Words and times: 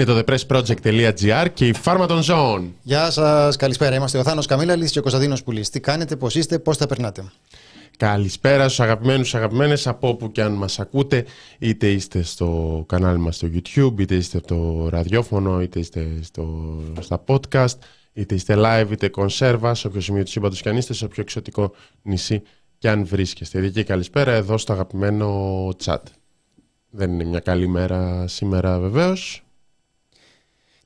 Είναι 0.00 0.22
το 0.22 0.24
thepressproject.gr 0.26 1.46
και 1.54 1.66
η 1.66 1.72
Φάρμα 1.72 2.06
των 2.06 2.22
Ζώων. 2.22 2.74
Γεια 2.82 3.10
σας, 3.10 3.56
καλησπέρα. 3.56 3.94
Είμαστε 3.94 4.18
ο 4.18 4.22
Θάνος 4.22 4.46
Καμίλαλη 4.46 4.90
και 4.90 4.98
ο 4.98 5.02
Κωνσταντίνος 5.02 5.42
Πουλής. 5.42 5.70
Τι 5.70 5.80
κάνετε, 5.80 6.16
πώς 6.16 6.34
είστε, 6.34 6.58
πώς 6.58 6.76
τα 6.76 6.86
περνάτε; 6.86 7.24
Καλησπέρα 7.96 8.64
στους 8.64 8.80
αγαπημένους 8.80 9.34
αγαπημένες 9.34 9.86
από 9.86 10.08
όπου 10.08 10.32
και 10.32 10.42
αν 10.42 10.52
μας 10.52 10.80
ακούτε 10.80 11.24
είτε 11.58 11.90
είστε 11.90 12.22
στο 12.22 12.84
κανάλι 12.88 13.18
μας 13.18 13.36
στο 13.36 13.48
YouTube 13.54 14.00
είτε 14.00 14.14
είστε 14.14 14.38
στο 14.38 14.88
ραδιόφωνο 14.90 15.62
είτε 15.62 15.78
είστε 15.78 16.08
στο, 16.22 16.74
στα 17.00 17.24
podcast 17.26 17.78
είτε 18.12 18.34
είστε 18.34 18.54
live 18.58 18.90
είτε 18.90 19.08
κονσέρβα 19.08 19.74
σε 19.74 19.86
όποιο 19.86 20.00
σημείο 20.00 20.22
του 20.22 20.30
σύμπαντος 20.30 20.60
και 20.60 20.68
αν 20.68 20.76
είστε 20.76 20.92
σε 20.92 21.04
όποιο 21.04 21.22
εξωτικό 21.22 21.72
νησί 22.02 22.42
και 22.78 22.88
αν 22.88 23.06
βρίσκεστε. 23.06 23.58
Ειδική 23.58 23.84
καλησπέρα 23.84 24.32
εδώ 24.32 24.58
στο 24.58 24.72
αγαπημένο 24.72 25.68
chat. 25.84 26.02
Δεν 26.90 27.12
είναι 27.12 27.24
μια 27.24 27.40
καλή 27.40 27.68
μέρα 27.68 28.26
σήμερα 28.26 28.78
βεβαίως 28.78 29.44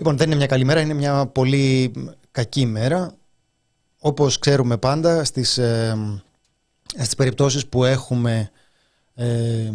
Λοιπόν, 0.05 0.19
δεν 0.19 0.29
είναι 0.29 0.37
μια 0.37 0.47
καλή 0.47 0.65
μέρα, 0.65 0.81
είναι 0.81 0.95
μια 0.95 1.27
πολύ 1.27 1.93
κακή 2.31 2.67
μέρα. 2.67 3.13
Όπως 4.01 4.39
ξέρουμε 4.39 4.77
πάντα, 4.77 5.25
στις, 5.25 5.59
ε, 5.59 5.97
στις 6.87 7.15
περιπτώσεις 7.15 7.67
που 7.67 7.85
έχουμε 7.85 8.51
ε, 9.15 9.71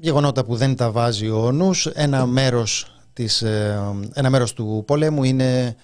γεγονότα 0.00 0.44
που 0.44 0.56
δεν 0.56 0.76
τα 0.76 0.90
βάζει 0.90 1.30
ο 1.30 1.52
νους, 1.52 1.86
ένα 1.86 2.26
μέρος, 2.26 3.00
της, 3.12 3.42
ε, 3.42 3.80
ένα 4.14 4.30
μέρος 4.30 4.52
του 4.52 4.82
πολέμου 4.86 5.24
είναι 5.24 5.76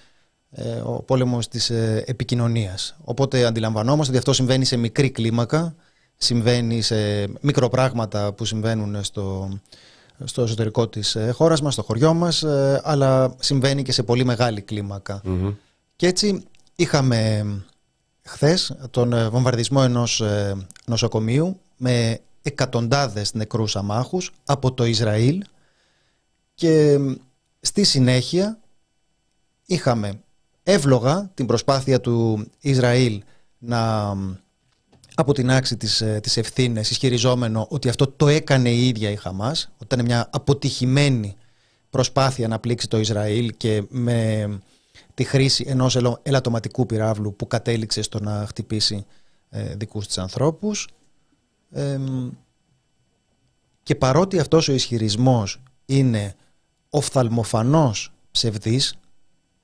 ε, 0.51 0.69
ο 0.69 1.03
πόλεμος 1.05 1.47
της 1.47 1.69
ε, 1.69 2.03
επικοινωνίας. 2.07 2.95
Οπότε 3.03 3.45
αντιλαμβανόμαστε 3.45 4.09
ότι 4.09 4.17
αυτό 4.17 4.33
συμβαίνει 4.33 4.65
σε 4.65 4.77
μικρή 4.77 5.09
κλίμακα, 5.09 5.75
συμβαίνει 6.17 6.81
σε 6.81 7.27
μικροπράγματα 7.41 8.33
που 8.33 8.45
συμβαίνουν 8.45 9.03
στο, 9.03 9.49
στο 10.23 10.41
εσωτερικό 10.41 10.87
της 10.87 11.15
ε, 11.15 11.31
χώρας 11.31 11.61
μας, 11.61 11.73
στο 11.73 11.83
χωριό 11.83 12.13
μας, 12.13 12.43
ε, 12.43 12.81
αλλά 12.83 13.35
συμβαίνει 13.39 13.83
και 13.83 13.91
σε 13.91 14.03
πολύ 14.03 14.25
μεγάλη 14.25 14.61
Και 15.95 16.07
έτσι 16.07 16.43
είχαμε 16.75 17.45
χθες 18.23 18.75
τον 18.89 19.29
βομβαρδισμό 19.29 19.79
ενός 19.83 20.21
ε, 20.21 20.55
νοσοκομείου 20.85 21.59
με 21.77 22.19
εκατοντάδες 22.41 23.33
νεκρούς 23.33 23.75
αμάχους 23.75 24.31
από 24.45 24.73
το 24.73 24.85
Ισραήλ 24.85 25.43
και 26.55 26.97
στη 27.61 27.83
συνέχεια 27.83 28.59
είχαμε 29.65 30.19
εύλογα 30.63 31.31
την 31.33 31.45
προσπάθεια 31.45 32.01
του 32.01 32.47
Ισραήλ 32.59 33.23
να 33.57 34.13
από 35.15 35.33
την 35.33 35.51
άξη 35.51 35.77
της, 35.77 36.01
ε, 36.01 36.19
της 36.23 36.37
ευθύνες 36.37 36.89
ισχυριζόμενο 36.89 37.67
ότι 37.69 37.89
αυτό 37.89 38.07
το 38.07 38.27
έκανε 38.27 38.69
η 38.69 38.87
ίδια 38.87 39.09
η 39.09 39.15
Χαμάς, 39.15 39.71
ότι 39.77 39.93
ήταν 39.93 40.05
μια 40.05 40.29
αποτυχημένη 40.31 41.35
προσπάθεια 41.89 42.47
να 42.47 42.59
πλήξει 42.59 42.87
το 42.87 42.99
Ισραήλ 42.99 43.53
και 43.57 43.83
με 43.89 44.49
τη 45.13 45.23
χρήση 45.23 45.65
ενός 45.67 45.97
ελαττωματικού 46.21 46.85
πυράβλου 46.85 47.35
που 47.35 47.47
κατέληξε 47.47 48.01
στο 48.01 48.19
να 48.19 48.45
χτυπήσει 48.47 49.05
ε, 49.49 49.75
δικούς 49.75 50.07
της 50.07 50.17
ανθρώπους. 50.17 50.87
και 53.83 53.95
παρότι 53.95 54.39
αυτός 54.39 54.67
ο 54.67 54.73
ισχυρισμός 54.73 55.61
είναι 55.85 56.35
οφθαλμοφανός 56.89 58.13
ψευδής, 58.31 58.95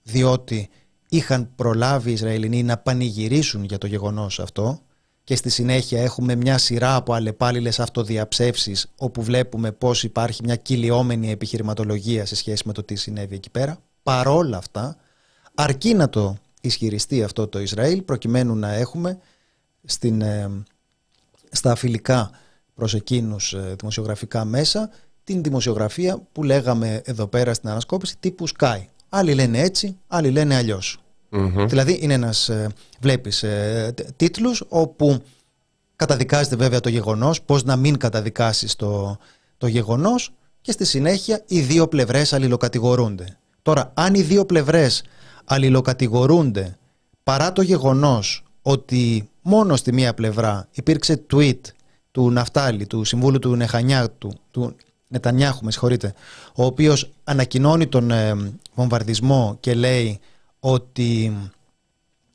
διότι 0.04 0.70
είχαν 1.10 1.50
προλάβει 1.56 2.10
οι 2.10 2.14
Ισραηλινοί 2.14 2.64
να 2.64 2.78
πανηγυρίσουν 2.78 3.64
για 3.64 3.78
το 3.78 3.88
γεγονός 3.88 4.40
αυτό, 4.40 4.82
και 5.24 5.36
στη 5.36 5.50
συνέχεια 5.50 6.02
έχουμε 6.02 6.36
μια 6.36 6.58
σειρά 6.58 6.96
από 6.96 7.14
αλλεπάλληλες 7.14 7.80
αυτοδιαψεύσεις 7.80 8.92
όπου 8.98 9.24
βλέπουμε 9.24 9.72
πώς 9.72 10.04
υπάρχει 10.04 10.42
μια 10.44 10.56
κυλιόμενη 10.56 11.32
επιχειρηματολογία 11.32 12.26
σε 12.26 12.36
σχέση 12.36 12.64
με 12.66 12.74
το 12.74 12.84
τι 12.84 12.96
συνέβη 12.96 13.36
εκεί 13.36 13.50
πέρα. 13.50 13.78
Παρόλα 14.04 14.58
αυτά, 14.58 14.98
αρκεί 15.56 15.94
να 15.94 16.10
το 16.10 16.38
ισχυριστεί 16.62 17.24
αυτό 17.24 17.48
το 17.48 17.60
Ισραήλ 17.60 18.02
προκειμένου 18.02 18.56
να 18.56 18.74
έχουμε 18.74 19.18
στην, 19.84 20.22
ε, 20.22 20.64
στα 21.52 21.76
φιλικά 21.76 22.32
προς 22.76 22.94
εκείνους 22.94 23.54
ε, 23.54 23.76
δημοσιογραφικά 23.80 24.46
μέσα 24.46 24.90
την 25.24 25.44
δημοσιογραφία 25.44 26.22
που 26.32 26.44
λέγαμε 26.44 27.02
εδώ 27.06 27.28
πέρα 27.28 27.54
στην 27.54 27.70
ανασκόπηση 27.70 28.16
τύπου 28.20 28.46
Sky. 28.60 28.86
Άλλοι 29.10 29.34
λένε 29.34 29.60
έτσι, 29.60 29.98
άλλοι 30.08 30.30
λένε 30.32 30.56
αλλιώς. 30.56 31.00
Δηλαδή 31.68 32.00
είναι 32.02 32.14
ένας, 32.14 32.50
ε, 32.50 32.70
βλέπεις 33.00 33.44
ε, 33.44 33.94
τίτλους 34.16 34.64
όπου 34.68 35.22
καταδικάζεται 35.96 36.56
βέβαια 36.56 36.80
το 36.80 36.90
γεγονός, 36.90 37.42
πώς 37.42 37.64
να 37.64 37.76
μην 37.76 37.98
καταδικάσεις 37.98 38.76
το, 38.76 39.18
το 39.58 39.68
γεγονός 39.68 40.34
και 40.62 40.72
στη 40.72 40.86
συνέχεια 40.86 41.44
οι 41.48 41.60
δύο 41.60 41.88
πλευρές 41.88 42.34
αλληλοκατηγορούνται. 42.34 43.38
Τώρα, 43.62 43.92
αν 43.94 44.14
οι 44.14 44.22
δύο 44.22 44.46
πλευρές 44.46 45.04
αλληλοκατηγορούνται 45.46 46.78
παρά 47.24 47.52
το 47.52 47.62
γεγονός 47.62 48.44
ότι 48.62 49.30
μόνο 49.42 49.76
στη 49.76 49.94
μία 49.94 50.14
πλευρά 50.14 50.68
υπήρξε 50.72 51.26
tweet 51.34 51.60
του 52.12 52.32
Ναφτάλη, 52.32 52.88
του 52.88 53.04
Συμβούλου 53.04 53.40
του 53.40 53.56
Νεχανιά, 53.56 54.10
του, 54.10 54.40
του 54.52 54.76
Νετανιάχου, 55.08 55.66
με 55.66 55.72
συγχωρείτε, 55.72 56.14
ο 56.56 56.66
οποίος 56.66 57.12
ανακοινώνει 57.24 57.88
τον 57.88 58.12
ε, 58.12 58.36
βομβαρδισμό 58.74 59.58
και 59.60 59.74
λέει 59.74 60.20
ότι 60.64 61.38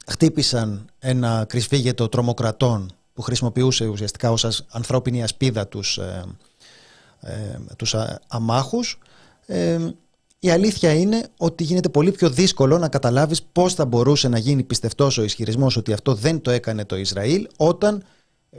χτύπησαν 0.06 0.86
ένα 0.98 1.44
κρυσφύγετο 1.48 2.08
τρομοκρατών 2.08 2.92
που 3.14 3.22
χρησιμοποιούσε 3.22 3.86
ουσιαστικά 3.86 4.30
ως 4.30 4.64
ανθρώπινη 4.70 5.22
ασπίδα 5.22 5.66
τους, 5.66 5.98
ε, 5.98 6.24
ε, 7.20 7.58
τους 7.76 7.94
αμάχους. 8.28 8.98
Ε, 9.46 9.90
η 10.38 10.50
αλήθεια 10.50 10.92
είναι 10.92 11.28
ότι 11.36 11.64
γίνεται 11.64 11.88
πολύ 11.88 12.12
πιο 12.12 12.30
δύσκολο 12.30 12.78
να 12.78 12.88
καταλάβεις 12.88 13.42
πώς 13.42 13.74
θα 13.74 13.84
μπορούσε 13.84 14.28
να 14.28 14.38
γίνει 14.38 14.62
πιστευτός 14.62 15.18
ο 15.18 15.22
ισχυρισμός 15.22 15.76
ότι 15.76 15.92
αυτό 15.92 16.14
δεν 16.14 16.40
το 16.40 16.50
έκανε 16.50 16.84
το 16.84 16.96
Ισραήλ 16.96 17.48
όταν 17.56 18.04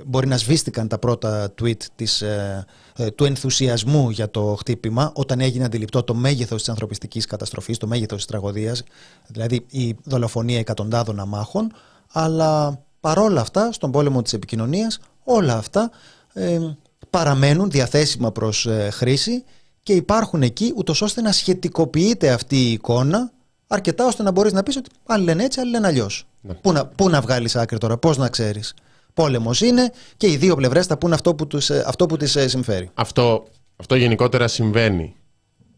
μπορεί 0.06 0.28
να 0.28 0.38
σβήστηκαν 0.38 0.88
τα 0.88 0.98
πρώτα 0.98 1.54
tweet 1.62 1.82
της, 1.96 2.22
ε, 2.22 2.66
ε, 2.96 3.12
του 3.12 3.26
ενθουσιασμού 3.26 4.10
για 4.10 4.30
το 4.30 4.56
χτύπημα 4.60 5.12
όταν 5.16 5.40
έγινε 5.40 5.66
αντιληπτό 5.66 6.04
το 6.04 6.14
μέγεθος 6.14 6.60
της 6.60 6.70
ανθρωπιστικής 6.70 7.26
καταστροφής, 7.26 7.78
το 7.78 7.88
μέγεθος 7.88 8.18
της 8.18 8.26
τραγωδίας, 8.26 8.84
δηλαδή 9.28 9.66
η 9.70 9.96
δολοφονία 10.04 10.60
εκατοντάδων 10.60 11.20
αμάχων, 11.20 11.72
αλλά 12.12 12.82
παρόλα 13.00 13.42
αυτά 13.42 13.72
στον 13.72 13.92
πόλεμο 13.92 14.22
της 14.22 14.34
επικοινωνίας 14.34 15.00
όλα 15.24 15.54
αυτά 15.58 15.92
ε, 16.34 16.60
παραμένουν 17.10 17.70
διαθέσιμα 17.70 18.32
προς 18.32 18.68
χρήση 18.92 19.44
και 19.84 19.94
υπάρχουν 19.94 20.42
εκεί 20.42 20.74
ούτως 20.76 21.02
ώστε 21.02 21.22
να 21.22 21.32
σχετικοποιείται 21.32 22.32
αυτή 22.32 22.56
η 22.56 22.72
εικόνα 22.72 23.32
αρκετά 23.68 24.06
ώστε 24.06 24.24
να 24.24 24.32
μπορείς 24.32 24.54
να 24.54 24.64
πεις 24.64 24.76
ότι 24.76 24.90
άλλοι 25.06 25.24
λένε 25.24 25.44
έτσι, 25.44 25.60
άλλοι 25.60 25.72
λένε 25.72 25.88
αλλιώς. 25.88 26.28
Ναι. 26.42 26.54
Πού, 26.54 26.72
να, 26.72 26.86
πού 26.86 27.10
να 27.10 27.22
βγάλεις 27.22 27.56
άκρη 27.56 27.78
τώρα, 27.78 27.98
πώς 27.98 28.18
να 28.18 28.30
ξέρεις 28.30 28.74
πόλεμος 29.18 29.62
είναι 29.62 29.92
και 30.18 30.28
οι 30.28 30.36
δύο 30.38 30.56
πλευρές 30.56 30.86
θα 30.86 30.98
πούν 30.98 31.14
αυτό 31.14 31.36
που, 31.36 31.48
τους, 31.48 31.70
ε, 31.70 31.84
αυτό 31.88 32.06
που 32.06 32.18
τις 32.18 32.36
ε, 32.36 32.48
συμφέρει. 32.48 32.90
Αυτό, 32.94 33.48
αυτό 33.76 33.96
γενικότερα 33.96 34.48
συμβαίνει. 34.48 35.16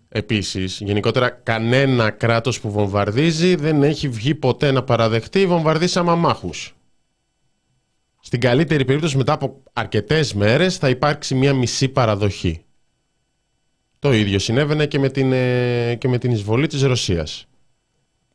Επίσης, 0.09 0.80
γενικότερα 0.80 1.30
κανένα 1.30 2.09
κράτος 2.09 2.59
που 2.59 2.71
βομβαρδίζει 2.71 3.56
δεν 3.56 3.83
έχει 3.83 4.07
βγει 4.09 4.36
ποτέ 4.36 4.71
να 4.71 4.83
παραδεχτεί 4.83 5.47
βομβαρδίσαμε 5.47 6.12
αμάχους. 6.12 6.75
στην 8.21 8.39
καλύτερη 8.39 8.86
περίπτωση 8.86 9.18
μετά 9.18 9.33
από 9.33 9.63
αρκετές 9.74 10.33
μέρες 10.33 10.77
θα 10.77 10.89
υπάρξει 10.89 11.36
μια 11.36 11.53
μισή 11.53 11.89
παραδοχή. 11.89 12.63
Το 14.00 14.13
ίδιο 14.13 14.39
συνέβαινε 14.39 14.86
και 14.86 15.00
με 15.00 15.09
την, 15.09 15.31
ε, 15.31 15.95
και 15.95 16.07
με 16.07 16.18
την 16.18 16.31
εισβολή 16.31 16.68
της 16.68 16.81
Ρωσίας. 16.81 17.49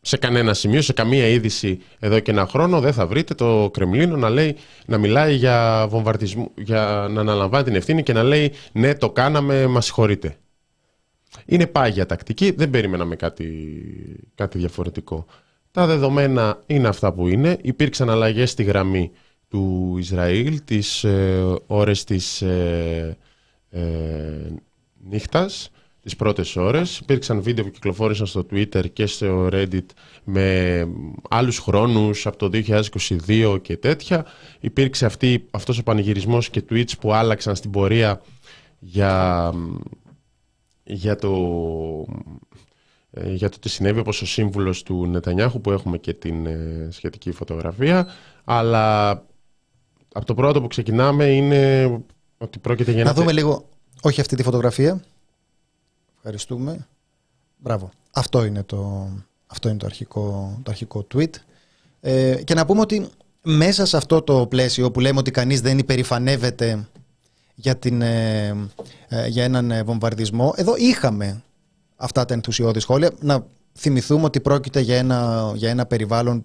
Σε 0.06 0.16
κανένα 0.16 0.54
σημείο, 0.54 0.82
σε 0.82 0.92
καμία 0.92 1.26
είδηση 1.26 1.78
εδώ 1.98 2.20
και 2.20 2.30
ένα 2.30 2.46
χρόνο 2.46 2.80
δεν 2.80 2.92
θα 2.92 3.06
βρείτε 3.06 3.34
το 3.34 3.70
Κρεμλίνο 3.72 4.16
να, 4.16 4.28
λέει, 4.28 4.56
να 4.86 4.98
μιλάει 4.98 5.34
για 5.34 5.86
βομβαρδισμό, 5.88 6.50
για 6.56 7.06
να 7.10 7.20
αναλαμβάνει 7.20 7.64
την 7.64 7.74
ευθύνη 7.74 8.02
και 8.02 8.12
να 8.12 8.22
λέει 8.22 8.52
ναι 8.72 8.94
το 8.94 9.10
κάναμε, 9.10 9.66
μας 9.66 9.84
συγχωρείτε. 9.84 10.36
Είναι 11.46 11.66
πάγια 11.66 12.06
τακτική, 12.06 12.50
δεν 12.50 12.70
περιμέναμε 12.70 13.16
κάτι, 13.16 13.48
κάτι 14.34 14.58
διαφορετικό. 14.58 15.26
Τα 15.70 15.86
δεδομένα 15.86 16.62
είναι 16.66 16.88
αυτά 16.88 17.12
που 17.12 17.28
είναι. 17.28 17.58
Υπήρξαν 17.62 18.10
αλλαγές 18.10 18.50
στη 18.50 18.62
γραμμή 18.62 19.10
του 19.48 19.94
Ισραήλ 19.98 20.64
τις 20.64 21.04
ε, 21.04 21.42
ώρες 21.66 22.04
της 22.04 22.42
ε, 22.42 23.16
ε, 23.70 23.80
νύχτας, 25.08 25.70
τις 26.04 26.16
πρώτες 26.16 26.56
ώρες. 26.56 26.98
Υπήρξαν 26.98 27.42
βίντεο 27.42 27.64
που 27.64 27.70
κυκλοφόρησαν 27.70 28.26
στο 28.26 28.46
Twitter 28.50 28.90
και 28.92 29.06
στο 29.06 29.48
Reddit 29.52 29.86
με 30.24 30.88
άλλους 31.28 31.58
χρόνους 31.58 32.26
από 32.26 32.36
το 32.36 32.50
2022 33.28 33.58
και 33.62 33.76
τέτοια. 33.76 34.26
Υπήρξε 34.60 35.06
αυτή, 35.06 35.46
αυτός 35.50 35.78
ο 35.78 35.82
πανηγυρισμός 35.82 36.50
και 36.50 36.64
tweets 36.70 36.98
που 37.00 37.12
άλλαξαν 37.12 37.56
στην 37.56 37.70
πορεία 37.70 38.20
για, 38.78 39.52
για 40.84 41.16
το 41.16 41.32
ε, 43.10 43.32
για 43.32 43.48
το 43.48 43.58
τι 43.58 43.68
συνέβη 43.68 43.98
όπως 43.98 44.22
ο 44.22 44.26
σύμβουλος 44.26 44.82
του 44.82 45.06
Νετανιάχου 45.06 45.60
που 45.60 45.70
έχουμε 45.70 45.98
και 45.98 46.12
την 46.12 46.46
ε, 46.46 46.88
σχετική 46.90 47.32
φωτογραφία 47.32 48.06
αλλά 48.44 49.10
από 50.12 50.26
το 50.26 50.34
πρώτο 50.34 50.60
που 50.60 50.66
ξεκινάμε 50.66 51.24
είναι 51.24 51.92
ότι 52.38 52.58
πρόκειται 52.58 52.92
για... 52.92 53.04
Να 53.04 53.14
δούμε 53.14 53.32
λίγο, 53.32 53.68
όχι 54.02 54.20
αυτή 54.20 54.36
τη 54.36 54.42
φωτογραφία. 54.42 55.02
Ευχαριστούμε. 56.26 56.86
Μπράβο. 57.56 57.90
Αυτό 58.10 58.44
είναι 58.44 58.62
το, 58.62 59.08
αυτό 59.46 59.68
είναι 59.68 59.78
το, 59.78 59.86
αρχικό, 59.86 60.58
το 60.62 60.70
αρχικό 60.70 61.06
tweet. 61.14 61.30
Ε, 62.00 62.42
και 62.44 62.54
να 62.54 62.66
πούμε 62.66 62.80
ότι 62.80 63.08
μέσα 63.42 63.86
σε 63.86 63.96
αυτό 63.96 64.22
το 64.22 64.46
πλαίσιο 64.46 64.90
που 64.90 65.00
λέμε 65.00 65.18
ότι 65.18 65.30
κανείς 65.30 65.60
δεν 65.60 65.78
υπερηφανεύεται 65.78 66.88
για, 67.54 67.76
την, 67.76 68.02
για 69.28 69.44
έναν 69.44 69.84
βομβαρδισμό, 69.84 70.52
εδώ 70.56 70.76
είχαμε 70.76 71.42
αυτά 71.96 72.24
τα 72.24 72.34
ενθουσιώδη 72.34 72.80
σχόλια. 72.80 73.12
Να 73.20 73.46
θυμηθούμε 73.72 74.24
ότι 74.24 74.40
πρόκειται 74.40 74.80
για 74.80 74.96
ένα, 74.96 75.52
για 75.54 75.70
ένα 75.70 75.86
περιβάλλον 75.86 76.44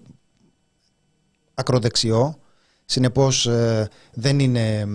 ακροδεξιό. 1.54 2.38
Συνεπώς 2.90 3.46
ε, 3.46 3.88
δεν, 4.12 4.38
είναι, 4.38 4.86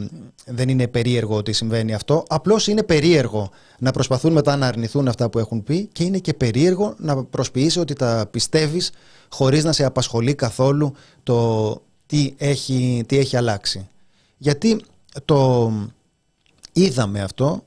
δεν 0.45 0.69
είναι 0.69 0.87
περίεργο 0.87 1.35
ότι 1.35 1.53
συμβαίνει 1.53 1.93
αυτό. 1.93 2.23
Απλώς 2.27 2.67
είναι 2.67 2.83
περίεργο 2.83 3.49
να 3.79 3.91
προσπαθούν 3.91 4.31
μετά 4.31 4.55
να 4.55 4.67
αρνηθούν 4.67 5.07
αυτά 5.07 5.29
που 5.29 5.39
έχουν 5.39 5.63
πει 5.63 5.89
και 5.91 6.03
είναι 6.03 6.17
και 6.17 6.33
περίεργο 6.33 6.93
να 6.97 7.23
προσποιήσει 7.23 7.79
ότι 7.79 7.93
τα 7.93 8.27
πιστεύεις 8.31 8.91
χωρίς 9.29 9.63
να 9.63 9.71
σε 9.71 9.85
απασχολεί 9.85 10.35
καθόλου 10.35 10.93
το 11.23 11.81
τι 12.05 12.33
έχει, 12.37 13.03
τι 13.07 13.17
έχει 13.17 13.37
αλλάξει. 13.37 13.87
Γιατί 14.37 14.81
το 15.25 15.71
είδαμε 16.73 17.21
αυτό 17.21 17.63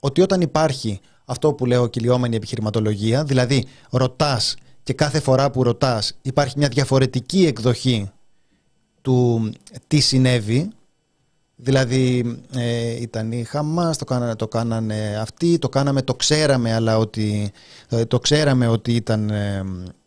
ότι 0.00 0.20
όταν 0.20 0.40
υπάρχει 0.40 1.00
αυτό 1.24 1.52
που 1.52 1.66
λέω 1.66 1.86
κυλιόμενη 1.86 2.36
επιχειρηματολογία, 2.36 3.24
δηλαδή 3.24 3.64
ρωτάς 3.90 4.54
και 4.82 4.92
κάθε 4.92 5.20
φορά 5.20 5.50
που 5.50 5.62
ρωτάς 5.62 6.18
υπάρχει 6.22 6.58
μια 6.58 6.68
διαφορετική 6.68 7.46
εκδοχή 7.46 8.10
του 9.02 9.50
τι 9.86 10.00
συνέβη, 10.00 10.70
δηλαδή 11.56 12.38
ε, 12.54 13.00
ήταν 13.00 13.32
η 13.32 13.44
Χαμάς, 13.44 13.98
το 13.98 14.04
κάνανε, 14.04 14.36
το 14.36 14.48
κάνανε 14.48 15.16
αυτοί, 15.20 15.58
το 15.58 15.68
κάναμε, 15.68 16.02
το 16.02 16.14
ξέραμε, 16.14 16.74
αλλά 16.74 16.98
ότι, 16.98 17.52
ε, 17.88 18.04
το 18.04 18.18
ξέραμε 18.18 18.66
ότι 18.66 18.92
ήταν, 18.94 19.30
ε, 19.30 19.64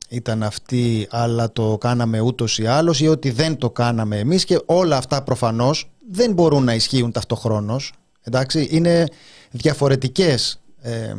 ήταν 0.10 0.44
αυτοί, 0.44 1.08
αλλά 1.10 1.52
το 1.52 1.78
κάναμε 1.78 2.20
ούτως 2.20 2.58
ή 2.60 2.66
άλλως 2.66 3.00
ή 3.00 3.08
ότι 3.08 3.30
δεν 3.30 3.58
το 3.58 3.70
κάναμε 3.70 4.20
εμείς 4.20 4.46
και 4.46 4.62
όλα 4.66 4.98
αυτά 4.98 5.24
προφανώς 5.24 5.92
δεν 6.12 6.34
μπορούν 6.34 6.64
να 6.64 6.74
ισχύουν 6.74 7.12
ταυτοχρόνως, 7.12 7.94
εντάξει, 8.22 8.68
είναι 8.72 9.06
διαφορετικές 9.52 10.60
ε, 10.82 11.14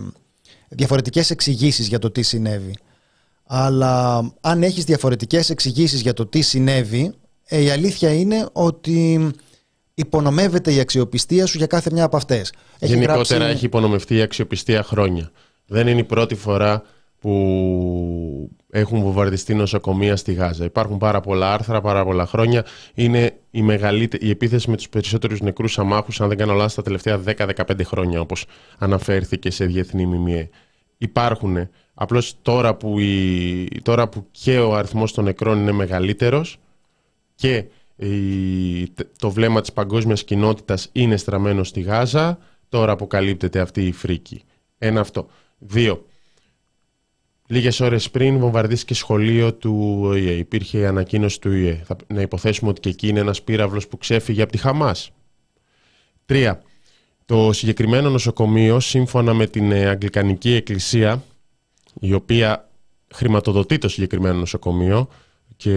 διαφορετικές 0.74 1.30
εξηγήσεις 1.30 1.86
για 1.86 1.98
το 1.98 2.10
τι 2.10 2.22
συνέβη. 2.22 2.74
Αλλά 3.46 4.22
αν 4.40 4.62
έχεις 4.62 4.84
διαφορετικές 4.84 5.50
εξηγήσεις 5.50 6.00
για 6.00 6.12
το 6.12 6.26
τι 6.26 6.40
συνέβη, 6.40 7.14
ε, 7.44 7.62
η 7.62 7.70
αλήθεια 7.70 8.14
είναι 8.14 8.48
ότι 8.52 9.30
υπονομεύεται 9.94 10.72
η 10.72 10.80
αξιοπιστία 10.80 11.46
σου 11.46 11.56
για 11.56 11.66
κάθε 11.66 11.90
μια 11.92 12.04
από 12.04 12.16
αυτές. 12.16 12.52
Γενικότερα 12.80 13.46
έχει 13.46 13.64
υπονομευτεί 13.64 14.16
η 14.16 14.20
αξιοπιστία 14.20 14.82
χρόνια. 14.82 15.30
Δεν 15.66 15.86
είναι 15.86 16.00
η 16.00 16.04
πρώτη 16.04 16.34
φορά 16.34 16.82
που 17.18 18.50
έχουν 18.70 19.00
βομβαρδιστεί 19.00 19.54
νοσοκομεία 19.54 20.16
στη 20.16 20.32
Γάζα. 20.32 20.64
Υπάρχουν 20.64 20.98
πάρα 20.98 21.20
πολλά 21.20 21.52
άρθρα, 21.52 21.80
πάρα 21.80 22.04
πολλά 22.04 22.26
χρόνια. 22.26 22.64
Είναι 22.94 23.34
η, 23.50 23.62
μεγαλύτερη, 23.62 24.26
η 24.26 24.30
επίθεση 24.30 24.70
με 24.70 24.76
τους 24.76 24.88
περισσότερους 24.88 25.40
νεκρούς 25.40 25.78
αμάχους, 25.78 26.20
αν 26.20 26.28
δεν 26.28 26.36
κάνω 26.36 26.52
λάθος, 26.52 26.74
τα 26.74 26.82
τελευταία 26.82 27.20
10-15 27.26 27.84
χρόνια, 27.84 28.20
όπως 28.20 28.46
αναφέρθηκε 28.78 29.50
σε 29.50 29.64
διεθνή 29.64 30.06
μιμιέ. 30.06 30.48
Υπάρχουν. 30.98 31.68
Απλώς 31.94 32.34
τώρα 32.42 32.74
που, 32.74 32.98
η, 32.98 33.68
τώρα 33.82 34.08
που 34.08 34.26
και 34.30 34.58
ο 34.58 34.74
αριθμός 34.74 35.12
των 35.12 35.24
νεκρών 35.24 35.60
είναι 35.60 35.72
μεγαλύτερος 35.72 36.58
και 37.34 37.64
η, 37.96 38.88
το 39.18 39.30
βλέμμα 39.30 39.60
της 39.60 39.72
παγκόσμιας 39.72 40.24
κοινότητας 40.24 40.88
είναι 40.92 41.16
στραμμένο 41.16 41.64
στη 41.64 41.80
Γάζα, 41.80 42.38
τώρα 42.68 42.92
αποκαλύπτεται 42.92 43.60
αυτή 43.60 43.86
η 43.86 43.92
φρίκη. 43.92 44.42
Ένα 44.78 45.00
αυτό. 45.00 45.26
Δύο. 45.58 46.06
Λίγες 47.46 47.80
ώρες 47.80 48.10
πριν 48.10 48.38
βομβαρδίστηκε 48.38 48.94
σχολείο 48.94 49.54
του 49.54 49.98
ΟΗΕ. 50.02 50.32
Υπήρχε 50.32 50.78
η 50.78 50.84
ανακοίνωση 50.84 51.40
του 51.40 51.50
ΟΗΕ. 51.50 51.82
Θα, 51.84 51.96
να 52.06 52.20
υποθέσουμε 52.20 52.70
ότι 52.70 52.80
και 52.80 52.88
εκεί 52.88 53.08
είναι 53.08 53.20
ένας 53.20 53.42
πύραυλος 53.42 53.88
που 53.88 53.98
ξέφυγε 53.98 54.42
από 54.42 54.52
τη 54.52 54.58
Χαμάς. 54.58 55.10
Τρία. 56.24 56.62
Το 57.26 57.52
συγκεκριμένο 57.52 58.10
νοσοκομείο, 58.10 58.80
σύμφωνα 58.80 59.34
με 59.34 59.46
την 59.46 59.72
ε, 59.72 59.86
Αγγλικανική 59.86 60.52
Εκκλησία, 60.52 61.24
η 62.00 62.12
οποία 62.12 62.70
χρηματοδοτεί 63.14 63.78
το 63.78 63.88
συγκεκριμένο 63.88 64.38
νοσοκομείο, 64.38 65.08
και... 65.64 65.70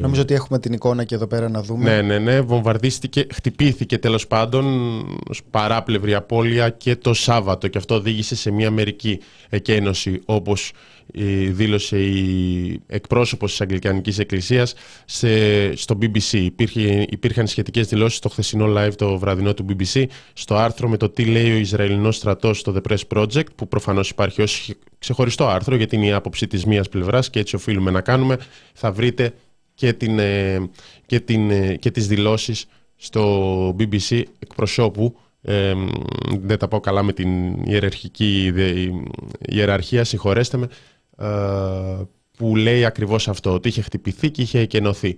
Νομίζω 0.00 0.20
ότι 0.22 0.34
έχουμε 0.34 0.58
την 0.58 0.72
εικόνα 0.72 1.04
και 1.04 1.14
εδώ 1.14 1.26
πέρα 1.26 1.48
να 1.48 1.62
δούμε. 1.62 1.90
Ναι, 1.90 2.02
ναι, 2.02 2.18
ναι. 2.18 2.40
Βομβαρδίστηκε, 2.40 3.26
χτυπήθηκε 3.32 3.98
τέλος 3.98 4.26
πάντων 4.26 4.64
ως 5.28 5.42
παράπλευρη 5.50 6.14
απώλεια 6.14 6.68
και 6.68 6.96
το 6.96 7.14
Σάββατο 7.14 7.68
και 7.68 7.78
αυτό 7.78 7.94
οδήγησε 7.94 8.36
σε 8.36 8.50
μια 8.50 8.70
μερική 8.70 9.20
εκένωση 9.48 10.20
όπως 10.24 10.72
ε, 11.03 11.03
δήλωσε 11.50 11.98
η 11.98 12.80
εκπρόσωπος 12.86 13.50
της 13.50 13.60
Αγγλικανικής 13.60 14.18
Εκκλησίας 14.18 14.74
σε, 15.04 15.76
στο 15.76 15.98
BBC. 16.00 16.32
Υπήρχε, 16.32 17.06
υπήρχαν 17.10 17.46
σχετικές 17.46 17.88
δηλώσεις 17.88 18.18
στο 18.18 18.28
χθεσινό 18.28 18.66
live 18.76 18.92
το 18.96 19.18
βραδινό 19.18 19.54
του 19.54 19.66
BBC 19.68 20.04
στο 20.32 20.56
άρθρο 20.56 20.88
με 20.88 20.96
το 20.96 21.08
τι 21.08 21.24
λέει 21.24 21.52
ο 21.52 21.56
Ισραηλινός 21.56 22.16
στρατός 22.16 22.58
στο 22.58 22.74
The 22.76 22.90
Press 22.90 23.18
Project 23.18 23.54
που 23.54 23.68
προφανώς 23.68 24.10
υπάρχει 24.10 24.42
ως 24.42 24.72
ξεχωριστό 24.98 25.48
άρθρο 25.48 25.76
γιατί 25.76 25.96
είναι 25.96 26.06
η 26.06 26.12
άποψη 26.12 26.46
της 26.46 26.64
μίας 26.64 26.88
πλευράς 26.88 27.30
και 27.30 27.38
έτσι 27.38 27.54
οφείλουμε 27.54 27.90
να 27.90 28.00
κάνουμε. 28.00 28.38
Θα 28.72 28.92
βρείτε 28.92 29.32
και, 29.74 29.92
την, 29.92 30.18
ε, 30.18 30.70
και, 31.06 31.20
την, 31.20 31.50
ε, 31.50 31.76
και 31.76 31.90
τις 31.90 32.06
δηλώσεις 32.06 32.66
στο 32.96 33.76
BBC 33.78 34.22
εκπροσώπου 34.38 35.16
ε, 35.46 35.74
δεν 36.40 36.58
τα 36.58 36.68
πω 36.68 36.80
καλά 36.80 37.02
με 37.02 37.12
την 37.12 37.54
ιεραρχική 37.64 38.52
ιεραρχία, 39.38 40.04
συγχωρέστε 40.04 40.56
με, 40.56 40.64
ε, 40.64 40.68
που 42.36 42.56
λέει 42.56 42.84
ακριβώς 42.84 43.28
αυτό, 43.28 43.52
ότι 43.52 43.68
είχε 43.68 43.82
χτυπηθεί 43.82 44.30
και 44.30 44.42
είχε 44.42 44.58
εκενωθεί. 44.58 45.16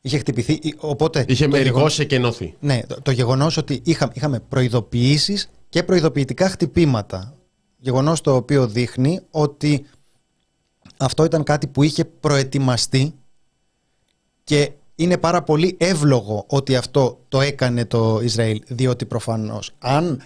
Είχε 0.00 0.18
χτυπηθεί, 0.18 0.58
οπότε... 0.76 1.24
Είχε 1.28 1.46
μερικώς 1.46 1.98
εκενωθεί. 1.98 2.54
Ναι, 2.60 2.80
το, 2.86 2.96
το 3.02 3.10
γεγονός 3.10 3.56
ότι 3.56 3.80
είχα, 3.84 4.10
είχαμε 4.14 4.40
προειδοποιήσεις 4.48 5.50
και 5.68 5.82
προειδοποιητικά 5.82 6.48
χτυπήματα. 6.48 7.34
Γεγονός 7.78 8.20
το 8.20 8.34
οποίο 8.34 8.66
δείχνει 8.66 9.20
ότι 9.30 9.84
αυτό 10.96 11.24
ήταν 11.24 11.42
κάτι 11.42 11.66
που 11.66 11.82
είχε 11.82 12.04
προετοιμαστεί 12.04 13.14
και 14.44 14.70
είναι 14.94 15.18
πάρα 15.18 15.42
πολύ 15.42 15.76
εύλογο 15.78 16.44
ότι 16.48 16.76
αυτό 16.76 17.20
το 17.28 17.40
έκανε 17.40 17.84
το 17.84 18.20
Ισραήλ, 18.22 18.62
διότι 18.66 19.06
προφανώς 19.06 19.70
αν 19.78 20.20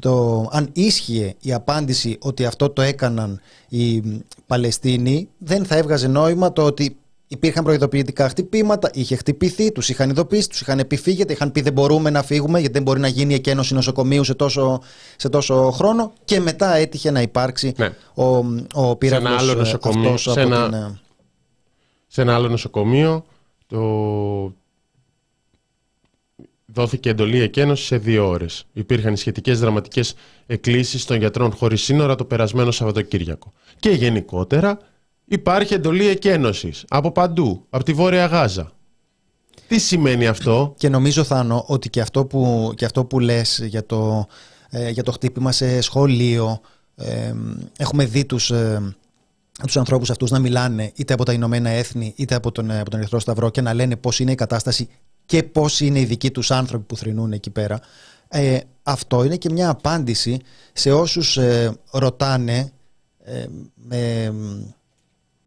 το, 0.00 0.46
αν 0.52 0.68
ίσχυε 0.72 1.34
η 1.40 1.52
απάντηση 1.52 2.18
ότι 2.20 2.44
αυτό 2.44 2.70
το 2.70 2.82
έκαναν 2.82 3.40
οι 3.68 4.02
Παλαιστίνοι, 4.46 5.28
δεν 5.38 5.64
θα 5.64 5.76
έβγαζε 5.76 6.08
νόημα 6.08 6.52
το 6.52 6.62
ότι 6.62 6.96
υπήρχαν 7.28 7.64
προειδοποιητικά 7.64 8.28
χτυπήματα, 8.28 8.90
είχε 8.92 9.16
χτυπηθεί, 9.16 9.72
τους 9.72 9.88
είχαν 9.88 10.10
ειδοποιήσει, 10.10 10.48
τους 10.48 10.60
είχαν 10.60 10.78
επιφύγει, 10.78 11.24
είχαν 11.28 11.52
πει 11.52 11.60
δεν 11.60 11.72
μπορούμε 11.72 12.10
να 12.10 12.22
φύγουμε 12.22 12.58
γιατί 12.58 12.74
δεν 12.74 12.82
μπορεί 12.82 13.00
να 13.00 13.08
γίνει 13.08 13.32
η 13.32 13.36
εκένωση 13.36 13.74
νοσοκομείου 13.74 14.24
σε 14.24 14.34
τόσο, 14.34 14.80
σε 15.16 15.28
τόσο 15.28 15.70
χρόνο 15.70 16.12
και 16.24 16.40
μετά 16.40 16.74
έτυχε 16.74 17.10
να 17.10 17.22
υπάρξει 17.22 17.74
ναι. 17.76 17.92
ο, 18.14 18.24
ο 18.72 18.96
πύραυλος 18.96 19.30
σε 19.30 19.36
ένα 19.36 19.50
άλλο 19.50 19.54
νοσοκομείο, 19.54 20.16
σε, 20.16 20.40
ένα, 20.40 20.98
σε 22.06 22.22
ένα 22.22 22.34
άλλο 22.34 22.48
νοσοκομείο 22.48 23.24
το, 23.66 23.80
δόθηκε 26.74 27.08
εντολή 27.08 27.40
εκένωση 27.40 27.84
σε 27.84 27.96
δύο 27.96 28.28
ώρες. 28.28 28.66
Υπήρχαν 28.72 29.16
σχετικές 29.16 29.60
δραματικές 29.60 30.14
εκκλήσεις 30.46 31.04
των 31.04 31.16
γιατρών 31.16 31.52
χωρίς 31.52 31.82
σύνορα 31.82 32.14
το 32.14 32.24
περασμένο 32.24 32.70
Σαββατοκύριακο. 32.70 33.52
Και 33.80 33.90
γενικότερα 33.90 34.78
υπάρχει 35.24 35.74
εντολή 35.74 36.06
εκένωσης 36.06 36.84
από 36.88 37.12
παντού, 37.12 37.66
από 37.70 37.84
τη 37.84 37.92
Βόρεια 37.92 38.26
Γάζα. 38.26 38.72
Τι 39.68 39.78
σημαίνει 39.78 40.26
αυτό; 40.26 40.74
Και 40.76 40.88
νομίζω, 40.88 41.24
Θάνο, 41.24 41.64
ότι 41.66 41.90
και 41.90 42.00
αυτό 42.00 42.24
που, 42.24 42.72
και 42.76 42.84
αυτό 42.84 43.04
που 43.04 43.20
λες 43.20 43.62
για 43.64 43.86
το, 43.86 44.26
ε, 44.70 44.90
για 44.90 45.02
το 45.02 45.12
χτύπημα 45.12 45.52
σε 45.52 45.80
σχολείο, 45.80 46.60
ε, 46.96 47.32
έχουμε 47.78 48.04
δει 48.04 48.24
τους, 48.24 48.50
ε, 48.50 48.94
τους 49.62 49.76
ανθρώπους 49.76 50.10
αυτούς 50.10 50.30
να 50.30 50.38
μιλάνε 50.38 50.92
είτε 50.94 51.12
από 51.12 51.24
τα 51.24 51.32
Ηνωμένα 51.32 51.70
Έθνη 51.70 52.12
είτε 52.16 52.34
από 52.34 52.52
τον, 52.52 52.70
από 52.70 52.90
τον 52.90 52.98
Ερυθρό 53.00 53.18
Σταυρό 53.18 53.50
και 53.50 53.60
να 53.60 53.74
λένε 53.74 53.96
πώς 53.96 54.20
είναι 54.20 54.32
η 54.32 54.34
κατάσταση 54.34 54.88
και 55.26 55.42
πώς 55.42 55.80
είναι 55.80 56.00
οι 56.00 56.04
δικοί 56.04 56.30
τους 56.30 56.50
άνθρωποι 56.50 56.84
που 56.84 56.96
θρυνούν 56.96 57.32
εκεί 57.32 57.50
πέρα. 57.50 57.80
Ε, 58.28 58.58
αυτό 58.82 59.24
είναι 59.24 59.36
και 59.36 59.50
μια 59.50 59.68
απάντηση 59.68 60.40
σε 60.72 60.92
όσους 60.92 61.36
ε, 61.36 61.78
ρωτάνε 61.90 62.72
ε, 63.24 63.44
με 63.74 64.32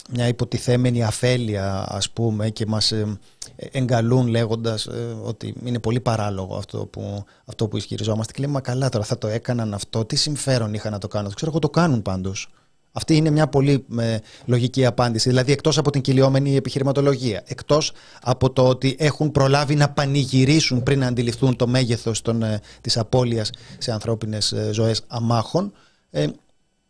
μια 0.09 0.27
υποτιθέμενη 0.27 1.03
αφέλεια 1.03 1.85
ας 1.89 2.09
πούμε 2.09 2.49
και 2.49 2.65
μας 2.65 2.91
ε, 2.91 3.17
εγκαλούν 3.55 4.27
λέγοντας 4.27 4.85
ε, 4.85 5.15
ότι 5.23 5.53
είναι 5.63 5.79
πολύ 5.79 5.99
παράλογο 5.99 6.55
αυτό 6.55 6.85
που, 6.85 7.23
αυτό 7.45 7.67
που 7.67 7.77
ισχυριζόμαστε. 7.77 8.33
Και 8.33 8.41
λέμε 8.41 8.53
μα 8.53 8.61
καλά 8.61 8.89
τώρα 8.89 9.05
θα 9.05 9.17
το 9.17 9.27
έκαναν 9.27 9.73
αυτό. 9.73 10.05
Τι 10.05 10.15
συμφέρον 10.15 10.73
είχαν 10.73 10.91
να 10.91 10.97
το 10.97 11.07
κάνουν 11.07 11.33
ξέρω 11.33 11.51
εγώ 11.51 11.59
το 11.59 11.69
κάνουν 11.69 12.01
πάντως 12.01 12.49
αυτή 12.97 13.15
είναι 13.15 13.29
μια 13.29 13.47
πολύ 13.47 13.85
ε, 13.99 14.17
λογική 14.45 14.85
απάντηση. 14.85 15.29
Δηλαδή, 15.29 15.51
εκτός 15.51 15.77
από 15.77 15.91
την 15.91 16.01
κυλιόμενη 16.01 16.55
επιχειρηματολογία, 16.55 17.43
εκτός 17.45 17.91
από 18.21 18.51
το 18.51 18.67
ότι 18.67 18.95
έχουν 18.99 19.31
προλάβει 19.31 19.75
να 19.75 19.89
πανηγυρίσουν 19.89 20.83
πριν 20.83 20.99
να 20.99 21.07
αντιληφθούν 21.07 21.55
το 21.55 21.67
μέγεθος 21.67 22.21
ε, 22.21 22.59
της 22.81 22.97
απώλειας 22.97 23.49
σε 23.77 23.91
ανθρώπινες 23.91 24.51
ε, 24.51 24.69
ζωές 24.73 25.03
αμάχων, 25.07 25.73
ε, 26.09 26.27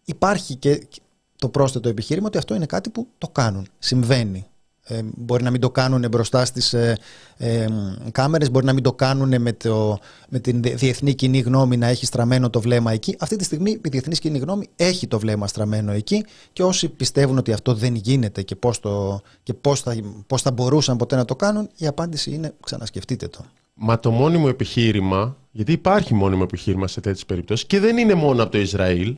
υπάρχει 0.05 0.55
και 0.55 0.87
το 1.35 1.49
πρόσθετο 1.49 1.89
επιχείρημα 1.89 2.27
ότι 2.27 2.37
αυτό 2.37 2.55
είναι 2.55 2.65
κάτι 2.65 2.89
που 2.89 3.07
το 3.17 3.27
κάνουν. 3.27 3.67
Συμβαίνει. 3.79 4.45
Ε, 4.87 4.99
μπορεί 5.15 5.43
να 5.43 5.51
μην 5.51 5.61
το 5.61 5.69
κάνουν 5.69 6.05
μπροστά 6.11 6.45
στις 6.45 6.73
ε, 6.73 6.97
ε, 7.37 7.67
κάμερες, 8.11 8.51
μπορεί 8.51 8.65
να 8.65 8.73
μην 8.73 8.83
το 8.83 8.93
κάνουν 8.93 9.41
με, 9.41 9.53
το, 9.53 9.99
με 10.29 10.39
την 10.39 10.61
διεθνή 10.61 11.13
κοινή 11.13 11.39
γνώμη 11.39 11.77
να 11.77 11.87
έχει 11.87 12.05
στραμμένο 12.05 12.49
το 12.49 12.61
βλέμμα 12.61 12.91
εκεί. 12.91 13.15
Αυτή 13.19 13.35
τη 13.35 13.43
στιγμή 13.43 13.71
η 13.71 13.89
διεθνής 13.89 14.19
κοινή 14.19 14.37
γνώμη 14.37 14.67
έχει 14.75 15.07
το 15.07 15.19
βλέμμα 15.19 15.47
στραμμένο 15.47 15.91
εκεί 15.91 16.25
και 16.53 16.63
όσοι 16.63 16.89
πιστεύουν 16.89 17.37
ότι 17.37 17.53
αυτό 17.53 17.73
δεν 17.73 17.95
γίνεται 17.95 18.41
και 18.41 18.55
πώς, 18.55 18.79
το, 18.79 19.21
και 19.43 19.53
πώς, 19.53 19.81
θα, 19.81 19.95
πώς 20.27 20.41
θα 20.41 20.51
μπορούσαν 20.51 20.97
ποτέ 20.97 21.15
να 21.15 21.25
το 21.25 21.35
κάνουν, 21.35 21.69
η 21.77 21.87
απάντηση 21.87 22.31
είναι 22.31 22.53
ξανασκεφτείτε 22.63 23.27
το. 23.27 23.45
Μα 23.73 23.99
το 23.99 24.11
μόνιμο 24.11 24.45
επιχείρημα, 24.49 25.37
γιατί 25.51 25.71
υπάρχει 25.71 26.13
μόνιμο 26.13 26.41
επιχείρημα 26.43 26.87
σε 26.87 27.01
τέτοιες 27.01 27.25
περιπτώσεις 27.25 27.65
και 27.65 27.79
δεν 27.79 27.97
είναι 27.97 28.13
μόνο 28.13 28.43
από 28.43 28.51
το 28.51 28.57
Ισραήλ, 28.57 29.15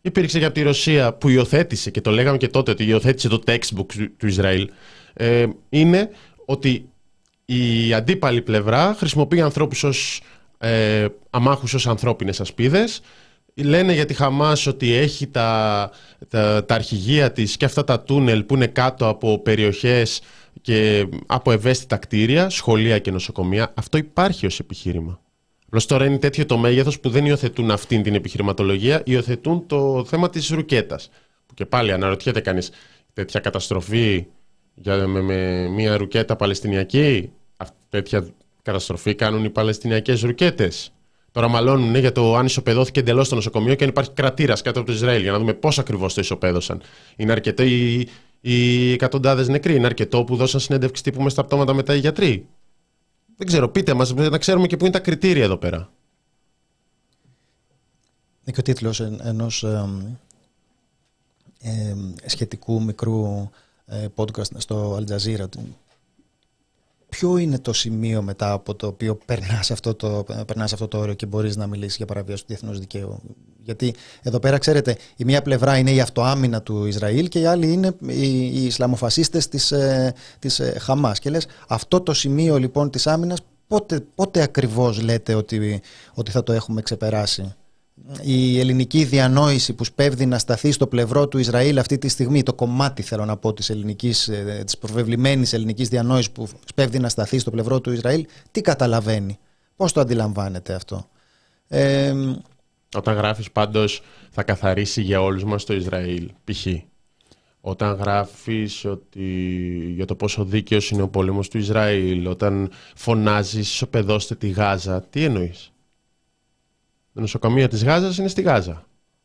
υπήρξε 0.00 0.38
και 0.38 0.44
από 0.44 0.54
τη 0.54 0.62
Ρωσία 0.62 1.12
που 1.12 1.28
υιοθέτησε 1.28 1.90
και 1.90 2.00
το 2.00 2.10
λέγαμε 2.10 2.36
και 2.36 2.48
τότε 2.48 2.70
ότι 2.70 2.84
υιοθέτησε 2.84 3.28
το 3.28 3.42
textbook 3.46 4.08
του 4.16 4.26
Ισραήλ 4.26 4.70
ε, 5.12 5.46
είναι 5.68 6.10
ότι 6.44 6.88
η 7.44 7.94
αντίπαλη 7.94 8.42
πλευρά 8.42 8.94
χρησιμοποιεί 8.98 9.40
ανθρώπους 9.40 9.84
ως 9.84 10.20
ε, 10.58 11.06
αμάχους 11.30 11.74
ως 11.74 11.86
ανθρώπινες 11.86 12.40
ασπίδες 12.40 13.00
λένε 13.54 13.92
για 13.92 14.04
τη 14.04 14.14
Χαμάς 14.14 14.66
ότι 14.66 14.92
έχει 14.92 15.26
τα, 15.26 15.90
τα, 16.28 16.64
τα 16.64 16.74
αρχηγεία 16.74 17.32
της 17.32 17.56
και 17.56 17.64
αυτά 17.64 17.84
τα 17.84 18.00
τούνελ 18.00 18.42
που 18.42 18.54
είναι 18.54 18.66
κάτω 18.66 19.08
από 19.08 19.38
περιοχές 19.38 20.20
και 20.60 21.08
από 21.26 21.52
ευαίσθητα 21.52 21.96
κτίρια, 21.96 22.50
σχολεία 22.50 22.98
και 22.98 23.10
νοσοκομεία. 23.10 23.72
Αυτό 23.76 23.98
υπάρχει 23.98 24.46
ως 24.46 24.58
επιχείρημα. 24.58 25.20
Απλώς 25.68 25.86
τώρα 25.86 26.04
είναι 26.04 26.18
τέτοιο 26.18 26.46
το 26.46 26.56
μέγεθος 26.58 27.00
που 27.00 27.08
δεν 27.08 27.26
υιοθετούν 27.26 27.70
αυτήν 27.70 28.02
την 28.02 28.14
επιχειρηματολογία, 28.14 29.02
υιοθετούν 29.04 29.66
το 29.66 30.04
θέμα 30.04 30.30
της 30.30 30.48
ρουκέτας. 30.48 31.10
Που 31.46 31.54
και 31.54 31.66
πάλι 31.66 31.92
αναρωτιέται 31.92 32.40
κανείς, 32.40 32.70
τέτοια 33.12 33.40
καταστροφή 33.40 34.26
για, 34.74 35.06
με, 35.06 35.20
με 35.20 35.68
μια 35.68 35.96
ρουκέτα 35.96 36.36
παλαιστινιακή; 36.36 37.30
τέτοια 37.88 38.26
καταστροφή 38.62 39.14
κάνουν 39.14 39.44
οι 39.44 39.50
παλαιστινιακές 39.50 40.22
ρουκέτες. 40.22 40.92
Τώρα 41.32 41.48
μαλώνουν 41.48 41.94
για 41.94 42.12
το 42.12 42.36
αν 42.36 42.46
ισοπεδώθηκε 42.46 43.00
εντελώς 43.00 43.28
το 43.28 43.34
νοσοκομείο 43.34 43.74
και 43.74 43.84
αν 43.84 43.90
υπάρχει 43.90 44.10
κρατήρας 44.10 44.62
κάτω 44.62 44.78
από 44.78 44.88
το 44.88 44.94
Ισραήλ 44.94 45.22
για 45.22 45.32
να 45.32 45.38
δούμε 45.38 45.54
πώς 45.54 45.78
ακριβώς 45.78 46.14
το 46.14 46.20
ισοπαίδωσαν. 46.20 46.82
Είναι 47.16 47.32
αρκετό 47.32 47.62
οι, 47.62 48.08
οι 48.40 48.92
εκατοντάδες 48.92 49.48
νεκροί. 49.48 49.74
Είναι 49.74 49.86
αρκετό 49.86 50.24
που 50.24 50.36
δώσαν 50.36 50.60
συνέντευξη 50.60 51.02
τύπου 51.02 51.22
μες 51.22 51.32
στα 51.32 51.44
πτώματα 51.44 51.74
μετά 51.74 51.94
οι 51.94 51.98
γιατροί. 51.98 52.46
Δεν 53.38 53.46
ξέρω, 53.46 53.68
πείτε 53.68 53.94
μας, 53.94 54.14
να 54.14 54.38
ξέρουμε 54.38 54.66
και 54.66 54.76
πού 54.76 54.84
είναι 54.84 54.92
τα 54.92 55.00
κριτήρια 55.00 55.44
εδώ 55.44 55.56
πέρα. 55.56 55.76
Είναι 58.42 58.52
και 58.52 58.60
ο 58.60 58.62
τίτλος 58.62 59.00
ενός 59.00 59.62
ε, 61.60 61.94
σχετικού 62.26 62.82
μικρού 62.82 63.48
ε, 63.86 64.06
podcast 64.14 64.56
στο 64.56 64.96
Al 64.96 65.04
Jazeera. 65.12 65.46
Ποιο 67.08 67.36
είναι 67.36 67.58
το 67.58 67.72
σημείο 67.72 68.22
μετά 68.22 68.52
από 68.52 68.74
το 68.74 68.86
οποίο 68.86 69.14
περνάς 69.16 69.70
αυτό, 69.70 69.94
το, 69.94 70.24
περνάς 70.46 70.72
αυτό 70.72 70.88
το 70.88 70.98
όριο 70.98 71.14
και 71.14 71.26
μπορείς 71.26 71.56
να 71.56 71.66
μιλήσεις 71.66 71.96
για 71.96 72.06
παραβίαση 72.06 72.42
του 72.42 72.48
διεθνούς 72.48 72.78
δικαίου; 72.78 73.20
Γιατί 73.68 73.94
εδώ 74.22 74.38
πέρα, 74.38 74.58
ξέρετε, 74.58 74.96
η 75.16 75.24
μία 75.24 75.42
πλευρά 75.42 75.76
είναι 75.76 75.90
η 75.90 76.00
αυτοάμυνα 76.00 76.62
του 76.62 76.84
Ισραήλ 76.84 77.28
και 77.28 77.38
η 77.38 77.46
άλλη 77.46 77.72
είναι 77.72 77.94
οι, 78.06 78.46
οι 78.46 78.64
Ισλαμοφασίστες 78.64 79.48
της, 79.48 79.72
ε, 79.72 80.14
της 80.38 80.60
ε, 80.60 80.76
Χαμάς. 80.78 81.18
Και 81.18 81.30
λες, 81.30 81.46
αυτό 81.68 82.00
το 82.00 82.12
σημείο 82.12 82.58
λοιπόν 82.58 82.90
της 82.90 83.06
άμυνας, 83.06 83.38
πότε, 83.66 84.00
πότε 84.14 84.42
ακριβώς 84.42 85.02
λέτε 85.02 85.34
ότι, 85.34 85.80
ότι 86.14 86.30
θα 86.30 86.42
το 86.42 86.52
έχουμε 86.52 86.82
ξεπεράσει; 86.82 87.54
Η 88.22 88.60
ελληνική 88.60 89.04
διανόηση 89.04 89.72
που 89.72 89.84
σπέβδει 89.84 90.26
να 90.26 90.38
σταθεί 90.38 90.72
στο 90.72 90.86
πλευρό 90.86 91.28
του 91.28 91.38
Ισραήλ 91.38 91.78
αυτή 91.78 91.98
τη 91.98 92.08
στιγμή, 92.08 92.42
το 92.42 92.54
κομμάτι 92.54 93.02
θέλω 93.02 93.24
να 93.24 93.36
πω 93.36 93.52
της, 93.52 93.70
ελληνικής, 93.70 94.28
ε, 94.28 94.62
της 94.64 94.78
προβεβλημένης 94.78 95.52
ελληνικής 95.52 95.88
διανόησης 95.88 96.30
που 96.30 96.48
σπέβδει 96.64 96.98
να 96.98 97.08
σταθεί 97.08 97.38
στο 97.38 97.50
πλευρό 97.50 97.80
του 97.80 97.92
Ισραήλ, 97.92 98.26
τι 98.50 98.60
καταλαβαίνει, 98.60 99.38
πώς 99.76 99.92
το 99.92 100.00
αντιλαμβάνεται 100.00 100.74
αυτό; 100.74 101.06
Ε, 101.68 102.12
Όταν 102.96 103.14
γράφεις 103.16 103.50
πάντως 103.50 104.02
θα 104.30 104.42
καθαρίσει 104.42 105.02
για 105.02 105.22
όλους 105.22 105.44
μας 105.44 105.64
το 105.64 105.74
Ισραήλ, 105.74 106.30
π.χ. 106.44 106.66
Όταν 107.60 107.94
γράφεις 107.94 108.84
ότι 108.84 109.24
για 109.94 110.04
το 110.04 110.14
πόσο 110.14 110.44
δίκαιος 110.44 110.90
είναι 110.90 111.02
ο 111.02 111.08
πόλεμος 111.08 111.48
του 111.48 111.58
Ισραήλ, 111.58 112.26
όταν 112.26 112.70
φωνάζεις 112.94 113.70
ισοπεδώστε 113.70 114.34
τη 114.34 114.48
Γάζα, 114.48 115.02
τι 115.02 115.24
εννοείς; 115.24 115.72
Τα 117.14 117.20
νοσοκομεία 117.20 117.68
της 117.68 117.84
Γάζας 117.84 118.18
είναι 118.18 118.28
στη 118.28 118.42
Γάζα. 118.42 118.84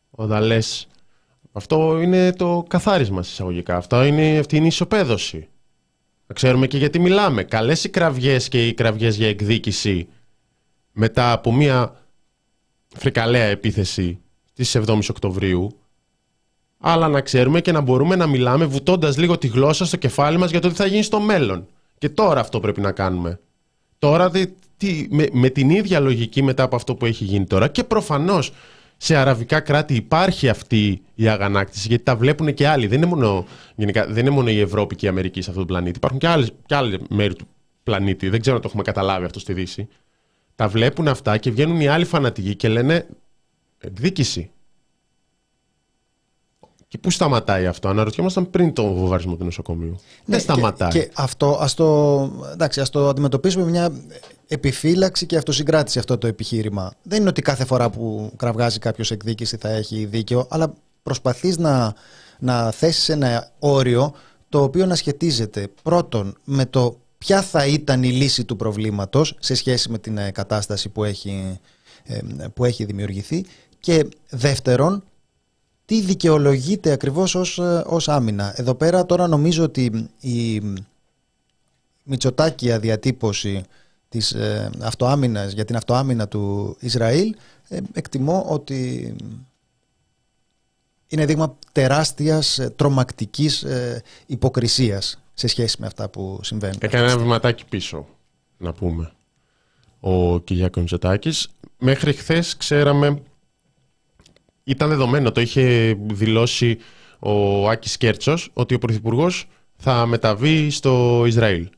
Όταν 0.10 0.44
λες. 0.44 0.88
αυτό 1.52 2.00
είναι 2.02 2.34
το 2.34 2.66
καθάρισμα 2.68 3.20
εισαγωγικά. 3.20 3.76
Αυτό 3.76 4.04
είναι, 4.04 4.38
αυτή 4.40 4.56
είναι 4.56 4.66
η 4.66 4.68
ισοπαίδωση. 4.68 5.48
Να 6.28 6.36
ξέρουμε 6.36 6.68
και 6.68 6.78
γιατί 6.78 7.00
μιλάμε. 7.00 7.44
Καλές 7.44 7.84
οι 7.84 7.90
κραυγές 7.90 8.48
και 8.48 8.68
οι 8.68 8.74
κραυγές 8.74 9.16
για 9.16 9.28
εκδίκηση 9.28 10.08
μετά 10.92 11.32
από 11.32 11.54
μια 11.54 12.03
φρικαλαία 12.98 13.46
επίθεση 13.46 14.20
της 14.54 14.78
7 14.78 15.00
Οκτωβρίου 15.10 15.78
αλλά 16.86 17.08
να 17.08 17.22
ξέρουμε 17.22 17.62
και 17.62 17.72
να 17.72 17.82
μπορούμε 17.82 18.16
να 18.16 18.28
μιλάμε 18.28 18.66
βουτώντας 18.66 19.18
λίγο 19.18 19.38
τη 19.38 19.48
γλώσσα 19.48 19.86
στο 19.86 19.98
κεφάλι 19.98 20.38
μας 20.38 20.52
για 20.52 20.60
το 20.60 20.70
τι 20.70 20.76
θα 20.76 20.86
γίνει 20.86 21.04
στο 21.04 21.20
μέλλον. 21.20 21.68
Και 21.98 22.10
τώρα 22.10 22.40
αυτό 22.40 22.60
πρέπει 22.60 22.82
να 22.82 22.92
κάνουμε. 22.92 23.40
Τώρα 24.00 24.32
τι, 24.78 25.08
με, 25.10 25.28
με 25.32 25.50
την 25.50 25.70
ίδια 25.70 26.00
λογική 26.00 26.44
μετά 26.44 26.64
από 26.64 26.76
αυτό 26.76 26.96
που 26.96 27.06
έχει 27.06 27.24
γίνει 27.24 27.46
τώρα 27.46 27.68
και 27.68 27.84
προφανώς 27.84 28.52
σε 28.98 29.16
αραβικά 29.16 29.60
κράτη 29.60 29.96
υπάρχει 29.96 30.50
αυτή 30.50 31.02
η 31.16 31.28
αγανάκτηση 31.28 31.88
γιατί 31.88 32.04
τα 32.04 32.16
βλέπουν 32.16 32.54
και 32.54 32.68
άλλοι. 32.68 32.88
Δεν 32.88 32.98
είναι 32.98 33.06
μόνο, 33.06 33.46
γενικά, 33.76 34.06
δεν 34.06 34.18
είναι 34.26 34.36
μόνο 34.36 34.50
η 34.50 34.60
Ευρώπη 34.60 34.96
και 34.96 35.06
η 35.06 35.10
Αμερική 35.10 35.42
σε 35.42 35.50
αυτόν 35.50 35.66
τον 35.66 35.76
πλανήτη. 35.76 35.98
Υπάρχουν 35.98 36.20
και 36.20 36.28
άλλες, 36.28 36.52
και 36.66 36.76
άλλες 36.76 37.00
μέρη 37.10 37.36
του 37.36 37.48
πλανήτη. 37.84 38.30
Δεν 38.30 38.42
ξέρω 38.42 38.56
αν 38.56 38.62
το 38.62 38.68
έχουμε 38.68 38.84
καταλάβει 38.84 39.26
αυτό 39.26 39.40
στη 39.40 39.54
Δύση. 39.54 39.88
Τα 40.56 40.68
βλέπουν 40.68 41.08
αυτά 41.08 41.38
και 41.38 41.52
βγαίνουν 41.52 41.80
οι 41.80 41.88
άλλοι 41.88 42.06
φανατικοί 42.06 42.56
και 42.56 42.68
λένε 42.68 43.08
εκδίκηση. 43.80 44.52
Και 46.88 47.00
πού 47.00 47.12
σταματάει 47.12 47.66
αυτό, 47.66 47.88
αναρωτιόμασταν 47.88 48.50
πριν 48.50 48.74
τον 48.74 48.94
βομβαρδισμό 48.94 49.36
του 49.36 49.44
νοσοκομείου. 49.44 49.90
Ναι, 49.90 49.98
Δεν 50.26 50.40
σταματάει. 50.40 50.90
Και, 50.90 51.12
αυτό 51.14 51.58
ας 51.62 51.74
το, 51.74 52.20
εντάξει, 52.54 52.82
ας 52.82 52.90
το 52.90 53.10
αντιμετωπίσουμε 53.10 53.66
μια 53.66 53.92
επιφύλαξη 54.48 55.26
και 55.26 55.38
αυτοσυγκράτηση 55.38 56.00
αυτό 56.00 56.18
το 56.18 56.28
επιχείρημα. 56.28 56.94
Δεν 57.04 57.20
είναι 57.20 57.30
ότι 57.30 57.42
κάθε 57.42 57.66
φορά 57.66 57.90
που 57.90 58.32
κραυγάζει 58.36 58.80
κάποιος 58.80 59.12
εκδίκηση 59.12 59.58
θα 59.58 59.70
έχει 59.70 60.06
δίκαιο, 60.06 60.48
αλλά 60.50 60.74
προσπαθείς 61.04 61.58
να, 61.58 61.94
να 62.40 62.72
θέσεις 62.72 63.10
ένα 63.10 63.52
όριο 63.60 64.14
το 64.50 64.64
οποίο 64.64 64.86
να 64.86 64.96
σχετίζεται 64.96 65.68
πρώτον 65.84 66.38
με 66.44 66.66
το 66.66 66.98
ποια 67.24 67.42
θα 67.42 67.66
ήταν 67.66 68.04
η 68.04 68.12
λύση 68.12 68.44
του 68.44 68.56
προβλήματος 68.56 69.36
σε 69.40 69.56
σχέση 69.56 69.90
με 69.90 69.98
την 69.98 70.18
ε, 70.18 70.32
κατάσταση 70.32 70.90
που 70.90 71.04
έχει, 71.04 71.60
ε, 72.04 72.20
που 72.54 72.66
έχει 72.66 72.86
δημιουργηθεί 72.86 73.46
και 73.80 74.08
δεύτερον 74.30 75.04
τι 75.86 76.02
δικαιολογείται 76.02 76.92
ακριβώς 76.92 77.36
ως, 77.36 77.58
ε, 77.58 77.84
ως 77.86 78.10
άμυνα. 78.10 78.54
Εδώ 78.56 78.76
πέρα 78.76 79.06
τώρα 79.06 79.28
νομίζω 79.28 79.64
ότι 79.64 80.10
η 80.20 80.62
μητσοτάκια 82.04 82.80
διατύπωση 82.80 83.64
της 84.10 84.32
ε, 84.32 84.70
αυτοάμυνας, 84.82 85.52
για 85.52 85.66
την 85.66 85.76
αυτοάμυνα 85.76 86.28
του 86.28 86.76
Ισραήλ, 86.80 87.36
ε, 87.68 87.80
εκτιμώ 87.94 88.46
ότι 88.50 89.14
είναι 91.08 91.26
δείγμα 91.26 91.58
τεράστιας 91.72 92.60
ε, 92.60 92.70
τρομακτικής 92.70 93.66
υποκρισίας 94.26 95.23
σε 95.34 95.48
σχέση 95.48 95.78
με 95.80 95.88
αυτά 95.88 96.10
που 96.10 96.40
συμβαίνουν. 96.44 96.78
Έκανε 96.80 97.06
ένα 97.06 97.18
βηματάκι 97.18 97.64
πίσω, 97.70 98.08
να 98.58 98.74
πούμε, 98.74 99.12
ο 100.00 100.40
Κυριάκος 100.40 100.82
Μητσοτάκης. 100.82 101.50
Μέχρι 101.78 102.14
χθες 102.14 102.58
ξέραμε, 102.58 103.22
ήταν 104.64 104.90
δεδομένο, 104.90 105.32
το 105.32 105.42
είχε 105.42 105.98
δηλώσει 106.08 106.78
ο 107.20 107.70
Άκης 107.70 107.98
Κέρτσος, 107.98 108.50
ότι 108.54 108.74
ο 108.74 108.80
Πρωθυπουργός 108.80 109.48
θα 109.76 110.06
μεταβεί 110.06 110.70
στο 110.70 111.24
Ισραήλ. 111.28 111.70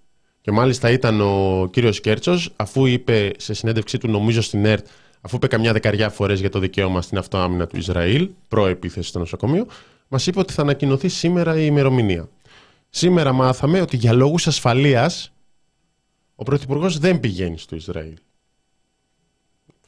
Και 0.41 0.51
μάλιστα 0.51 0.89
ήταν 0.89 1.21
ο 1.21 1.67
κύριος 1.71 2.01
Κέρτσος, 2.01 2.53
αφού 2.55 2.85
είπε 2.85 3.31
σε 3.37 3.53
συνέντευξή 3.53 3.97
του, 3.97 4.07
νομίζω 4.07 4.41
στην 4.41 4.65
ΕΡΤ, 4.65 4.87
αφού 5.21 5.35
είπε 5.35 5.47
καμιά 5.47 5.73
δεκαριά 5.73 6.09
φορές 6.09 6.39
για 6.39 6.49
το 6.49 6.59
δικαίωμα 6.59 7.01
στην 7.01 7.17
αυτοάμυνα 7.17 7.67
του 7.67 7.77
Ισραήλ, 7.77 8.29
προ-επίθεση 8.47 9.07
στο 9.07 9.19
νοσοκομείο, 9.19 9.67
μας 10.07 10.27
είπε 10.27 10.39
ότι 10.39 10.53
θα 10.53 10.61
ανακοινωθεί 10.61 11.07
σήμερα 11.07 11.57
η 11.59 11.63
ημερομηνία. 11.65 12.29
Σήμερα 12.97 13.33
μάθαμε 13.33 13.81
ότι 13.81 13.97
για 13.97 14.13
λόγους 14.13 14.47
ασφαλείας 14.47 15.31
ο 16.35 16.43
Πρωθυπουργός 16.43 16.97
δεν 16.97 17.19
πηγαίνει 17.19 17.57
στο 17.57 17.75
Ισραήλ. 17.75 18.17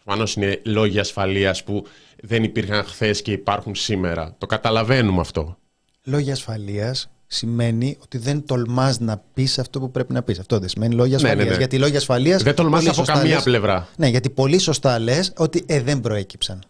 Προφανώς 0.03 0.35
είναι 0.35 0.61
λόγοι 0.65 0.99
ασφαλείας 0.99 1.63
που 1.63 1.85
δεν 2.23 2.43
υπήρχαν 2.43 2.83
χθες 2.83 3.21
και 3.21 3.31
υπάρχουν 3.31 3.75
σήμερα. 3.75 4.35
Το 4.37 4.45
καταλαβαίνουμε 4.45 5.21
αυτό. 5.21 5.57
Λόγοι 6.03 6.31
ασφαλείας 6.31 7.09
σημαίνει 7.27 7.97
ότι 8.01 8.17
δεν 8.17 8.45
τολμάς 8.45 8.99
να 8.99 9.23
πεις 9.33 9.59
αυτό 9.59 9.79
που 9.79 9.91
πρέπει 9.91 10.13
να 10.13 10.23
πεις. 10.23 10.39
Αυτό 10.39 10.59
δεν 10.59 10.69
σημαίνει 10.69 10.95
λόγια 10.95 11.15
ασφαλεία. 11.15 11.35
Ναι, 11.35 11.43
ναι, 11.43 11.49
ναι. 11.49 11.57
Γιατί 11.57 11.77
λόγια 11.77 11.97
ασφαλείας. 11.97 12.43
Δεν 12.43 12.55
τολμάς 12.55 12.87
από 12.87 13.01
καμία 13.01 13.33
λες, 13.35 13.43
πλευρά. 13.43 13.87
Ναι, 13.97 14.07
γιατί 14.07 14.29
πολύ 14.29 14.57
σωστά 14.57 14.99
λες 14.99 15.33
ότι 15.37 15.63
ε, 15.65 15.81
δεν 15.81 16.01
προέκυψαν. 16.01 16.63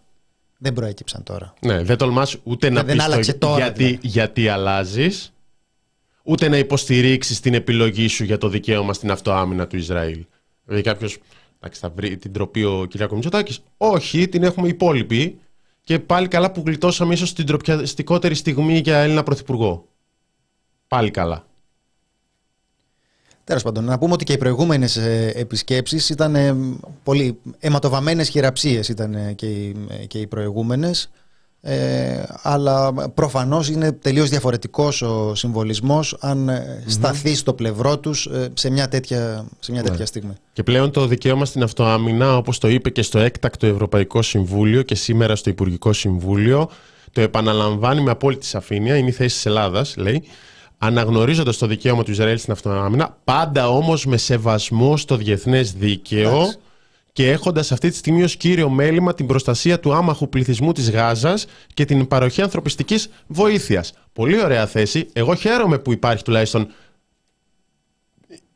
Δεν 0.58 0.72
προέκυψαν 0.72 1.22
τώρα. 1.22 1.54
Ναι, 1.60 1.82
δεν 1.82 1.96
τολμάς 1.96 2.36
ούτε 2.42 2.70
να 2.70 2.84
πεις 2.84 2.94
γιατί, 2.94 3.38
δηλαδή. 3.38 3.98
γιατί 4.02 4.48
αλλάζεις, 4.48 5.32
ούτε 6.28 6.48
να 6.48 6.56
υποστηρίξεις 6.56 7.40
την 7.40 7.54
επιλογή 7.54 8.08
σου 8.08 8.24
για 8.24 8.38
το 8.38 8.48
δικαίωμα 8.48 8.92
στην 8.92 9.10
αυτοάμυνα 9.10 9.66
του 9.66 9.76
Ισραήλ. 9.76 10.24
Δηλαδή 10.64 10.82
κάποιος. 10.82 11.18
Θα 11.70 11.90
βρει 11.90 12.16
την 12.16 12.32
τροπή 12.32 12.64
ο 12.64 12.86
κ. 12.90 13.12
Μητσοτάκης. 13.12 13.60
Όχι, 13.76 14.28
την 14.28 14.42
έχουμε 14.42 14.68
υπόλοιπη. 14.68 15.38
Και 15.80 15.98
πάλι 15.98 16.28
καλά 16.28 16.52
που 16.52 16.62
γλιτώσαμε 16.66 17.14
ίσως 17.14 17.32
την 17.32 17.46
τροπιαστικότερη 17.46 18.34
στιγμή 18.34 18.78
για 18.78 18.98
Έλληνα 18.98 19.22
Πρωθυπουργό. 19.22 19.88
Πάλι 20.88 21.10
καλά. 21.10 21.46
Τέλος 23.44 23.62
πάντων, 23.62 23.84
να 23.84 23.98
πούμε 23.98 24.12
ότι 24.12 24.24
και 24.24 24.32
οι 24.32 24.38
προηγούμενες 24.38 24.96
επισκέψεις 25.34 26.08
ήταν 26.08 26.34
ε, 26.34 26.56
πολύ 27.02 27.38
αιματοβαμμένε 27.58 28.22
χειραψίες 28.22 28.88
ήταν 28.88 29.34
και 29.34 29.46
οι, 29.46 29.76
και 30.06 30.18
οι 30.18 30.26
προηγούμενες. 30.26 31.10
Ε, 31.60 32.22
αλλά 32.42 32.92
προφανώς 32.92 33.68
είναι 33.68 33.92
τελείως 33.92 34.28
διαφορετικός 34.28 35.02
ο 35.02 35.34
συμβολισμός 35.34 36.16
αν 36.20 36.50
mm 36.50 36.90
σταθεί 36.90 37.34
στο 37.34 37.52
πλευρό 37.52 37.98
τους 37.98 38.28
σε 38.54 38.70
μια 38.70 38.88
τέτοια, 38.88 39.46
σε 39.58 39.72
μια 39.72 39.82
τέτοια 39.82 39.98
ναι. 39.98 40.06
στιγμή. 40.06 40.32
Και 40.52 40.62
πλέον 40.62 40.90
το 40.90 41.06
δικαίωμα 41.06 41.44
στην 41.44 41.62
αυτοάμυνα 41.62 42.36
όπως 42.36 42.58
το 42.58 42.68
είπε 42.68 42.90
και 42.90 43.02
στο 43.02 43.18
έκτακτο 43.18 43.66
Ευρωπαϊκό 43.66 44.22
Συμβούλιο 44.22 44.82
και 44.82 44.94
σήμερα 44.94 45.36
στο 45.36 45.50
Υπουργικό 45.50 45.92
Συμβούλιο 45.92 46.70
το 47.12 47.20
επαναλαμβάνει 47.20 48.00
με 48.00 48.10
απόλυτη 48.10 48.46
σαφήνεια, 48.46 48.96
είναι 48.96 49.08
η 49.08 49.12
θέση 49.12 49.34
της 49.34 49.46
Ελλάδας 49.46 49.96
λέει 49.96 50.22
αναγνωρίζοντας 50.78 51.58
το 51.58 51.66
δικαίωμα 51.66 52.02
του 52.02 52.10
Ισραήλ 52.10 52.38
στην 52.38 52.52
αυτοάμυνα, 52.52 53.16
πάντα 53.24 53.68
όμως 53.68 54.06
με 54.06 54.16
σεβασμό 54.16 54.96
στο 54.96 55.16
διεθνές 55.16 55.72
δίκαιο 55.72 56.52
και 57.18 57.30
έχοντας 57.30 57.72
αυτή 57.72 57.90
τη 57.90 57.96
στιγμή 57.96 58.22
ως 58.22 58.36
κύριο 58.36 58.68
μέλημα 58.68 59.14
την 59.14 59.26
προστασία 59.26 59.80
του 59.80 59.94
άμαχου 59.94 60.28
πληθυσμού 60.28 60.72
της 60.72 60.90
Γάζας 60.90 61.46
και 61.74 61.84
την 61.84 62.06
παροχή 62.06 62.42
ανθρωπιστικής 62.42 63.10
βοήθειας. 63.26 63.92
Πολύ 64.12 64.42
ωραία 64.42 64.66
θέση. 64.66 65.08
Εγώ 65.12 65.34
χαίρομαι 65.34 65.78
που 65.78 65.92
υπάρχει 65.92 66.24
τουλάχιστον 66.24 66.68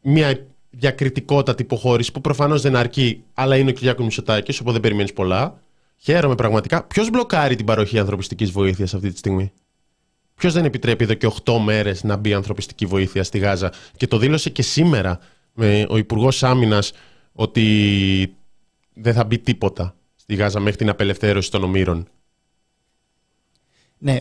μια 0.03 0.47
διακριτικότατη 0.71 1.63
υποχώρηση 1.63 2.13
που 2.13 2.21
προφανώς 2.21 2.63
δεν 2.63 2.77
αρκεί, 2.77 3.25
αλλά 3.35 3.57
είναι 3.57 3.71
ο 3.71 3.73
Κυριάκος 3.73 4.05
Μητσοτάκης, 4.05 4.57
οπότε 4.57 4.73
δεν 4.73 4.81
περιμένεις 4.81 5.13
πολλά. 5.13 5.61
Χαίρομαι 5.97 6.35
πραγματικά. 6.35 6.83
Ποιος 6.83 7.11
μπλοκάρει 7.11 7.57
την 7.57 7.67
παροχή 7.67 7.99
ανθρωπιστικής 7.99 8.51
βοήθειας 8.51 8.95
αυτή 8.95 9.11
τη 9.11 9.19
στιγμή; 9.19 9.53
Ποιος 10.35 10.53
δεν 10.53 10.65
επιτρέπει 10.65 11.05
εδώ 11.05 11.15
και 11.15 11.27
8 11.45 11.59
μέρες 11.59 12.03
να 12.03 12.17
μπει 12.17 12.35
ανθρωπιστική 12.35 12.87
βοήθεια 12.87 13.25
στη 13.25 13.39
Γάζα; 13.39 13.73
Και 13.97 14.07
το 14.07 14.19
δήλωσε 14.19 14.51
και 14.51 14.63
σήμερα 14.63 15.19
με 15.55 15.87
ο 15.89 15.97
Υπουργός 15.97 16.43
Άμυνας 16.43 16.93
ότι 17.33 18.37
δεν 18.95 19.15
θα 19.15 19.25
μπει 19.25 19.39
τίποτα 19.39 19.95
στη 20.17 20.35
Γάζα 20.35 20.61
μέχρι 20.61 20.79
την 20.79 20.89
απελευθέρωση 20.89 21.51
των 21.51 21.65
ομήρων. 21.65 22.09
Ναι. 23.99 24.21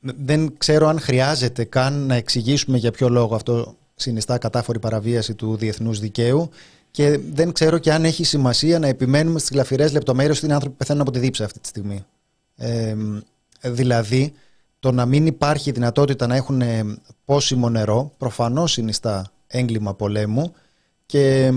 Δεν 0.00 0.54
ξέρω 0.58 0.86
αν 0.88 1.00
χρειάζεται 1.00 1.64
καν 1.64 2.06
να 2.06 2.14
εξηγήσουμε 2.14 2.78
για 2.78 2.90
ποιο 2.90 3.08
λόγο 3.08 3.34
αυτό 3.34 3.76
συνιστά 3.94 4.38
κατάφορη 4.38 4.78
παραβίαση 4.78 5.34
του 5.34 5.56
διεθνούς 5.56 6.00
δικαίου 6.00 6.50
και 6.90 7.18
δεν 7.32 7.52
ξέρω 7.52 7.78
και 7.78 7.92
αν 7.92 8.04
έχει 8.04 8.24
σημασία 8.24 8.78
να 8.78 8.86
επιμένουμε 8.86 9.38
στις 9.38 9.50
γλαφυρές 9.50 9.92
λεπτομέρειες 9.92 10.36
ότι 10.36 10.44
είναι 10.44 10.54
άνθρωποι 10.54 10.74
που 10.76 10.80
πεθαίνουν 10.84 11.02
από 11.02 11.10
τη 11.10 11.18
δίψα 11.18 11.44
αυτή 11.44 11.58
τη 11.58 11.68
στιγμή. 11.68 12.04
Ε, 12.56 12.96
δηλαδή, 13.62 14.32
το 14.80 14.92
να 14.92 15.06
μην 15.06 15.26
υπάρχει 15.26 15.70
δυνατότητα 15.70 16.26
να 16.26 16.36
έχουν 16.36 16.62
πόσιμο 17.24 17.68
νερό 17.68 18.12
προφανώς 18.18 18.72
συνιστά 18.72 19.32
έγκλημα 19.46 19.94
πολέμου 19.94 20.54
και 21.06 21.52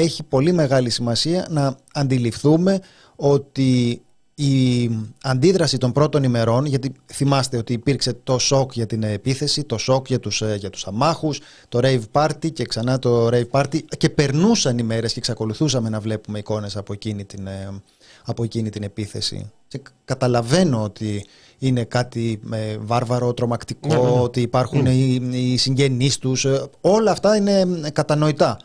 έχει 0.00 0.22
πολύ 0.22 0.52
μεγάλη 0.52 0.90
σημασία 0.90 1.46
να 1.50 1.76
αντιληφθούμε 1.92 2.80
ότι 3.16 4.02
η 4.40 4.90
αντίδραση 5.22 5.78
των 5.78 5.92
πρώτων 5.92 6.22
ημερών, 6.22 6.64
γιατί 6.66 6.92
θυμάστε 7.06 7.56
ότι 7.56 7.72
υπήρξε 7.72 8.12
το 8.22 8.38
σοκ 8.38 8.72
για 8.72 8.86
την 8.86 9.02
επίθεση, 9.02 9.64
το 9.64 9.78
σοκ 9.78 10.06
για 10.08 10.20
τους, 10.20 10.42
ε, 10.42 10.56
για 10.58 10.70
τους 10.70 10.86
αμάχους, 10.86 11.40
το 11.68 11.80
rave 11.82 12.02
party 12.12 12.52
και 12.52 12.64
ξανά 12.64 12.98
το 12.98 13.28
rave 13.28 13.50
party 13.50 13.78
και 13.98 14.08
περνούσαν 14.08 14.78
οι 14.78 14.82
μέρες 14.82 15.12
και 15.12 15.18
εξακολουθούσαμε 15.18 15.88
να 15.88 16.00
βλέπουμε 16.00 16.38
εικόνες 16.38 16.76
από 16.76 16.92
εκείνη 16.92 17.24
την, 17.24 17.46
ε, 17.46 17.82
από 18.24 18.42
εκείνη 18.44 18.70
την 18.70 18.82
επίθεση. 18.82 19.50
Και 19.68 19.80
καταλαβαίνω 20.04 20.82
ότι 20.82 21.26
είναι 21.58 21.84
κάτι 21.84 22.40
ε, 22.52 22.76
βάρβαρο, 22.80 23.34
τρομακτικό, 23.34 23.88
ναι, 23.88 23.94
ναι, 23.94 24.02
ναι. 24.02 24.20
ότι 24.20 24.40
υπάρχουν 24.40 24.86
mm. 24.86 24.90
οι, 24.90 25.52
οι 25.52 25.56
συγγενείς 25.56 26.18
τους, 26.18 26.46
όλα 26.80 27.10
αυτά 27.10 27.36
είναι 27.36 27.66
κατανοητά. 27.92 28.58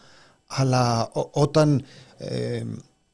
Αλλά 0.56 1.10
όταν 1.32 1.84
ε, 2.18 2.64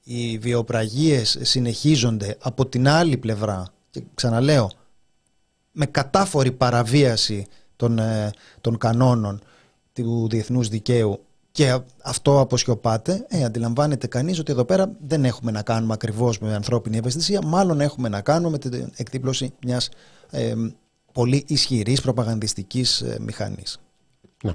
οι 0.04 0.38
βιοπραγίες 0.38 1.38
συνεχίζονται 1.42 2.38
από 2.42 2.66
την 2.66 2.88
άλλη 2.88 3.18
πλευρά, 3.18 3.68
και 3.90 4.04
ξαναλέω, 4.16 4.72
με 5.72 5.86
κατάφορη 5.86 6.52
παραβίαση 6.52 7.46
των, 7.76 8.00
ε, 8.00 8.32
των 8.62 8.78
κανόνων 8.78 9.42
του 9.94 10.28
διεθνούς 10.30 10.68
δικαίου 10.68 11.24
και 11.52 11.80
αυτό 12.04 12.40
αποσιωπάται, 12.40 13.26
ε, 13.28 13.44
αντιλαμβάνεται 13.44 14.08
κανείς 14.08 14.40
ότι 14.40 14.52
εδώ 14.52 14.66
πέρα 14.66 14.92
δεν 15.08 15.26
έχουμε 15.26 15.52
να 15.52 15.62
κάνουμε 15.62 15.94
ακριβώς 15.94 16.40
με 16.40 16.54
ανθρώπινη 16.54 16.98
ευαισθησία, 16.98 17.42
μάλλον 17.42 17.82
έχουμε 17.82 18.10
να 18.10 18.22
κάνουμε 18.22 18.50
με 18.50 18.58
την 18.58 18.92
εκτύπωση 18.96 19.54
μιας 19.66 19.90
ε, 20.30 20.54
πολύ 21.12 21.44
ισχυρής 21.48 22.02
προπαγανδιστικής 22.02 23.02
ε, 23.02 23.18
μηχανής. 23.22 23.80
Ναι. 24.44 24.54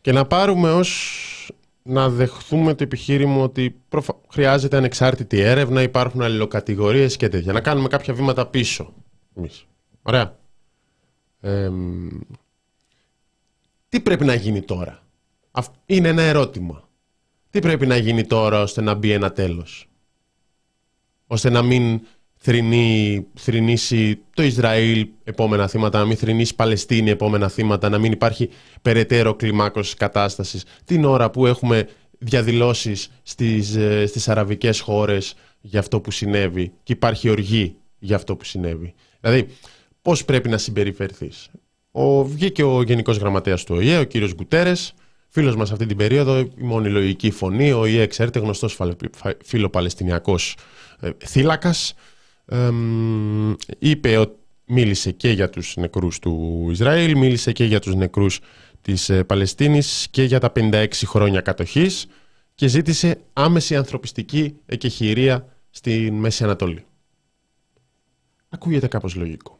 Και 0.00 0.12
να 0.12 0.26
πάρουμε 0.26 0.70
ως 0.70 1.52
να 1.88 2.08
δεχθούμε 2.08 2.74
το 2.74 2.82
επιχείρημα 2.84 3.42
ότι 3.42 3.80
χρειάζεται 4.32 4.76
ανεξάρτητη 4.76 5.40
έρευνα, 5.40 5.82
υπάρχουν 5.82 6.22
αλληλοκατηγορίες 6.22 7.16
και 7.16 7.28
τέτοια. 7.28 7.52
Να 7.52 7.60
κάνουμε 7.60 7.88
κάποια 7.88 8.14
βήματα 8.14 8.46
πίσω. 8.46 8.94
Εμείς. 9.34 9.66
Ωραία. 10.02 10.38
τι 13.88 14.00
πρέπει 14.00 14.24
να 14.24 14.34
γίνει 14.34 14.62
τώρα; 14.62 15.02
Είναι 15.86 16.08
ένα 16.08 16.22
ερώτημα. 16.22 16.88
Τι 17.50 17.58
πρέπει 17.58 17.86
να 17.86 17.96
γίνει 17.96 18.26
τώρα 18.26 18.62
ώστε 18.62 18.80
να 18.80 18.94
μπει 18.94 19.10
ένα 19.12 19.32
τέλος; 19.32 19.88
Ώστε 21.26 21.50
να 21.50 21.62
μην 21.62 22.00
θρυνεί, 22.38 23.26
θρυνήσει 23.34 24.20
το 24.34 24.42
Ισραήλ 24.42 25.08
επόμενα 25.24 25.68
θύματα, 25.68 25.98
να 25.98 26.04
μην 26.04 26.16
θρυνήσει 26.16 26.54
Παλαιστίνη 26.54 27.10
επόμενα 27.10 27.48
θύματα, 27.48 27.88
να 27.88 27.98
μην 27.98 28.12
υπάρχει 28.12 28.48
περαιτέρω 28.82 29.34
κλιμάκωση 29.34 29.96
κατάστασης 29.96 30.64
την 30.84 31.04
ώρα 31.04 31.30
που 31.30 31.46
έχουμε 31.46 31.88
διαδηλώσεις 32.18 33.10
στις, 33.22 33.76
ε, 33.76 34.06
στις 34.06 34.28
αραβικές 34.28 34.80
χώρες 34.80 35.34
για 35.60 35.80
αυτό 35.80 36.00
που 36.00 36.10
συνέβη 36.10 36.72
και 36.82 36.92
υπάρχει 36.92 37.28
οργή 37.28 37.76
για 37.98 38.16
αυτό 38.16 38.36
που 38.36 38.44
συνέβη. 38.44 38.94
Δηλαδή, 39.20 39.46
πώς 40.02 40.24
πρέπει 40.24 40.48
να 40.48 40.58
συμπεριφερθείς; 40.58 41.50
Ο, 41.90 42.24
βγήκε 42.24 42.62
ο 42.62 42.82
Γενικός 42.82 43.16
Γραμματέας 43.16 43.64
του 43.64 43.74
ΟΗΕ, 43.74 43.98
ο 43.98 44.04
κύριος 44.04 44.34
Γκουτέρες, 44.34 44.94
φίλος 45.28 45.56
μας 45.56 45.72
αυτή 45.72 45.86
την 45.86 45.96
περίοδο, 45.96 46.38
η 46.38 46.50
μόνη 46.56 46.88
λογική 46.88 47.30
φωνή, 47.30 47.72
ο 47.72 47.78
ΟΗΕ, 47.78 48.06
ξέρετε, 48.06 48.38
γνωστός 48.38 48.78
φιλοπαλαιστινιακός 49.44 50.56
ε, 51.00 51.10
θύλακας, 51.26 51.94
είπε 53.78 54.16
ότι 54.16 54.38
μίλησε 54.64 55.10
και 55.10 55.30
για 55.30 55.50
τους 55.50 55.76
νεκρούς 55.76 56.18
του 56.18 56.66
Ισραήλ, 56.70 57.16
μίλησε 57.16 57.52
και 57.52 57.64
για 57.64 57.80
τους 57.80 57.94
νεκρούς 57.94 58.40
της 58.82 59.08
ε, 59.08 59.24
Παλαιστίνης 59.24 60.06
και 60.10 60.22
για 60.22 60.40
τα 60.40 60.52
56 60.54 60.88
χρόνια 61.04 61.40
κατοχής 61.40 62.06
και 62.54 62.66
ζήτησε 62.66 63.20
άμεση 63.32 63.76
ανθρωπιστική 63.76 64.56
εκεχηρία 64.66 65.56
στη 65.70 66.10
Μέση 66.10 66.44
Ανατολή. 66.44 66.84
Ακούγεται 68.48 68.86
κάπως 68.86 69.14
λογικό. 69.14 69.58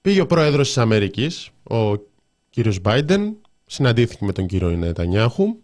Πήγε 0.00 0.20
ο 0.20 0.26
πρόεδρος 0.26 0.66
της 0.66 0.78
Αμερικής, 0.78 1.50
ο 1.62 1.96
κύριος 2.50 2.80
Μπάιντεν, 2.80 3.36
συναντήθηκε 3.66 4.24
με 4.24 4.32
τον 4.32 4.46
κύριο 4.46 4.70
Νετανιάχου, 4.70 5.56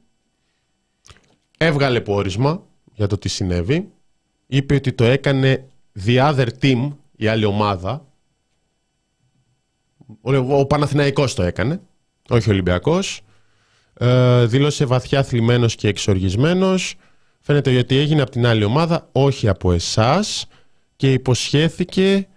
έβγαλε 1.58 2.00
πόρισμα 2.00 2.66
για 2.94 3.06
το 3.06 3.18
τι 3.18 3.28
συνέβη, 3.28 3.92
είπε 4.46 4.74
ότι 4.74 4.92
το 4.92 5.04
έκανε 5.04 5.68
the 6.06 6.35
other 6.35 6.48
team, 6.62 6.96
η 7.16 7.26
άλλη 7.26 7.44
ομάδα, 7.44 8.06
ο 10.48 10.66
Παναθηναϊκός 10.66 11.35
το 11.35 11.42
έκανε, 11.42 11.80
όχι 12.28 12.48
ο 12.48 12.52
Ολυμπιακός, 12.52 13.20
ε, 13.94 14.46
δήλωσε 14.46 14.85
βαθιά 14.85 15.22
θλιμμένος 15.22 15.74
και 15.74 15.88
εξοργισμένος, 15.88 16.96
φαίνεται 17.40 17.78
ότι 17.78 17.96
έγινε 17.96 18.22
από 18.22 18.30
την 18.30 18.46
άλλη 18.46 18.64
ομάδα, 18.64 19.09
όχι 19.12 19.48
από 19.48 19.72
εσάς. 19.72 20.46
Και 20.96 21.12
υποσχέθηκε 21.12 22.28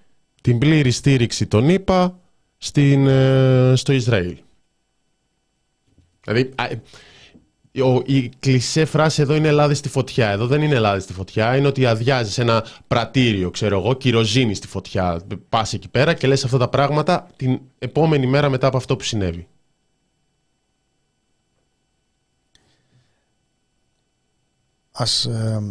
την 0.42 0.58
πλήρη 0.58 0.92
στήριξη 0.92 1.48
των 1.48 1.70
ΗΠΑ 1.70 2.20
στην, 2.58 3.08
ε, 3.08 3.74
στο 3.76 3.94
Ισραήλ. 3.94 4.38
Δηλαδή, 6.24 6.54
η 8.06 8.30
κλεισέ 8.40 8.86
φράση 8.86 9.22
εδώ 9.22 9.36
είναι 9.36 9.48
Ελλάδα 9.48 9.74
στη 9.74 9.90
φωτιά. 9.90 10.30
Εδώ 10.30 10.48
δεν 10.48 10.62
είναι 10.62 10.76
Ελλάδα 10.76 11.00
στη 11.00 11.14
φωτιά. 11.14 11.58
Είναι 11.58 11.68
ότι 11.68 11.86
αδειάζεις 11.86 12.38
ένα 12.38 12.66
πρατήριο, 12.88 13.50
ξέρω 13.50 13.80
εγώ, 13.80 13.94
κυροζίνη 13.94 14.54
στη 14.54 14.68
φωτιά. 14.68 15.22
Πας 15.50 15.74
εκεί 15.74 15.90
πέρα 15.90 16.14
και 16.14 16.28
λες 16.28 16.44
αυτά 16.44 16.58
τα 16.58 16.68
πράγματα 16.68 17.28
την 17.36 17.60
επόμενη 17.80 18.28
μέρα 18.28 18.50
μετά 18.50 18.68
από 18.68 18.78
αυτό 18.78 18.96
που 18.96 19.04
συνέβη. 19.04 19.48
Ας, 24.92 25.26
ε, 25.26 25.62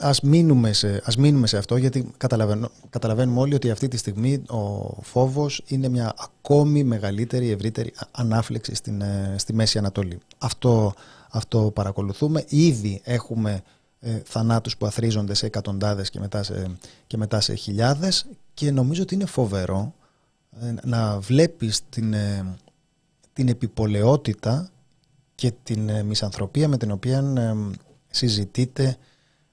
ας, 0.00 0.20
μείνουμε 0.20 0.72
σε, 0.72 1.02
ας 1.04 1.16
μείνουμε 1.16 1.46
σε 1.46 1.56
αυτό 1.56 1.76
γιατί 1.76 2.12
καταλαβαίνουμε 2.90 3.40
όλοι 3.40 3.54
ότι 3.54 3.70
αυτή 3.70 3.88
τη 3.88 3.96
στιγμή 3.96 4.42
ο 4.48 4.94
φόβος 5.02 5.62
είναι 5.66 5.88
μια 5.88 6.14
ακόμη 6.18 6.84
μεγαλύτερη, 6.84 7.50
ευρύτερη 7.50 7.92
ανάφλεξη 8.10 8.74
στην, 8.74 9.00
ε, 9.00 9.34
στη 9.38 9.52
Μέση 9.52 9.78
Ανατολή. 9.78 10.18
Αυτό, 10.38 10.94
αυτό 11.36 11.70
παρακολουθούμε. 11.74 12.44
Ήδη 12.48 13.00
έχουμε 13.04 13.62
ε, 14.00 14.20
θανάτους 14.24 14.76
που 14.76 14.86
αθρίζονται 14.86 15.34
σε 15.34 15.46
εκατοντάδες 15.46 16.10
και 16.10 16.18
μετά 16.18 16.42
σε, 16.42 16.70
και 17.06 17.16
μετά 17.16 17.40
σε 17.40 17.54
χιλιάδες 17.54 18.26
και 18.54 18.70
νομίζω 18.70 19.02
ότι 19.02 19.14
είναι 19.14 19.26
φοβερό 19.26 19.94
ε, 20.60 20.74
να 20.82 21.20
βλέπεις 21.20 21.80
την, 21.88 22.14
την 23.32 23.48
επιπολαιότητα 23.48 24.70
και 25.34 25.52
την 25.62 26.04
μισανθρωπία 26.04 26.68
με 26.68 26.76
την 26.76 26.90
οποία 26.90 27.24
συζητείται 28.10 28.96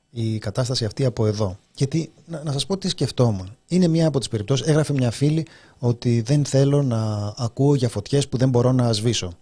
η 0.09 0.37
κατάσταση 0.37 0.85
αυτή 0.85 1.05
από 1.05 1.25
εδώ. 1.25 1.57
Γιατί, 1.75 2.11
να, 2.25 2.43
να 2.43 2.51
σας 2.51 2.65
πω 2.65 2.77
τι 2.77 2.89
σκεφτόμουν. 2.89 3.55
Είναι 3.67 3.87
μια 3.87 4.07
από 4.07 4.19
τις 4.19 4.27
περιπτώσεις, 4.27 4.67
έγραφε 4.67 4.93
μια 4.93 5.11
φίλη 5.11 5.45
ότι 5.77 6.21
δεν 6.21 6.45
θέλω 6.45 6.83
να 6.83 7.33
ακούω 7.37 7.75
για 7.75 7.89
φωτιές 7.89 8.27
που 8.27 8.37
δεν 8.37 8.49
μπορώ 8.49 8.71
να 8.71 8.93
σβήσω. 8.93 9.33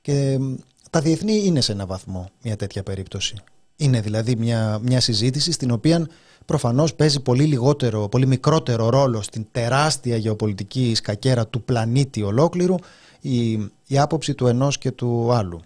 Και 0.00 0.38
τα 0.94 1.00
διεθνή 1.00 1.44
είναι 1.44 1.60
σε 1.60 1.72
ένα 1.72 1.86
βαθμό 1.86 2.28
μια 2.42 2.56
τέτοια 2.56 2.82
περίπτωση. 2.82 3.34
Είναι 3.76 4.00
δηλαδή 4.00 4.36
μια, 4.36 4.78
μια 4.82 5.00
συζήτηση 5.00 5.52
στην 5.52 5.70
οποία 5.70 6.08
προφανώς 6.44 6.94
παίζει 6.94 7.20
πολύ 7.20 7.44
λιγότερο, 7.44 8.08
πολύ 8.08 8.26
μικρότερο 8.26 8.88
ρόλο 8.88 9.22
στην 9.22 9.46
τεράστια 9.52 10.16
γεωπολιτική 10.16 10.94
σκακέρα 10.94 11.46
του 11.46 11.62
πλανήτη 11.62 12.22
ολόκληρου 12.22 12.74
η, 13.20 13.52
η 13.86 13.98
άποψη 13.98 14.34
του 14.34 14.46
ενός 14.46 14.78
και 14.78 14.90
του 14.90 15.32
άλλου, 15.32 15.60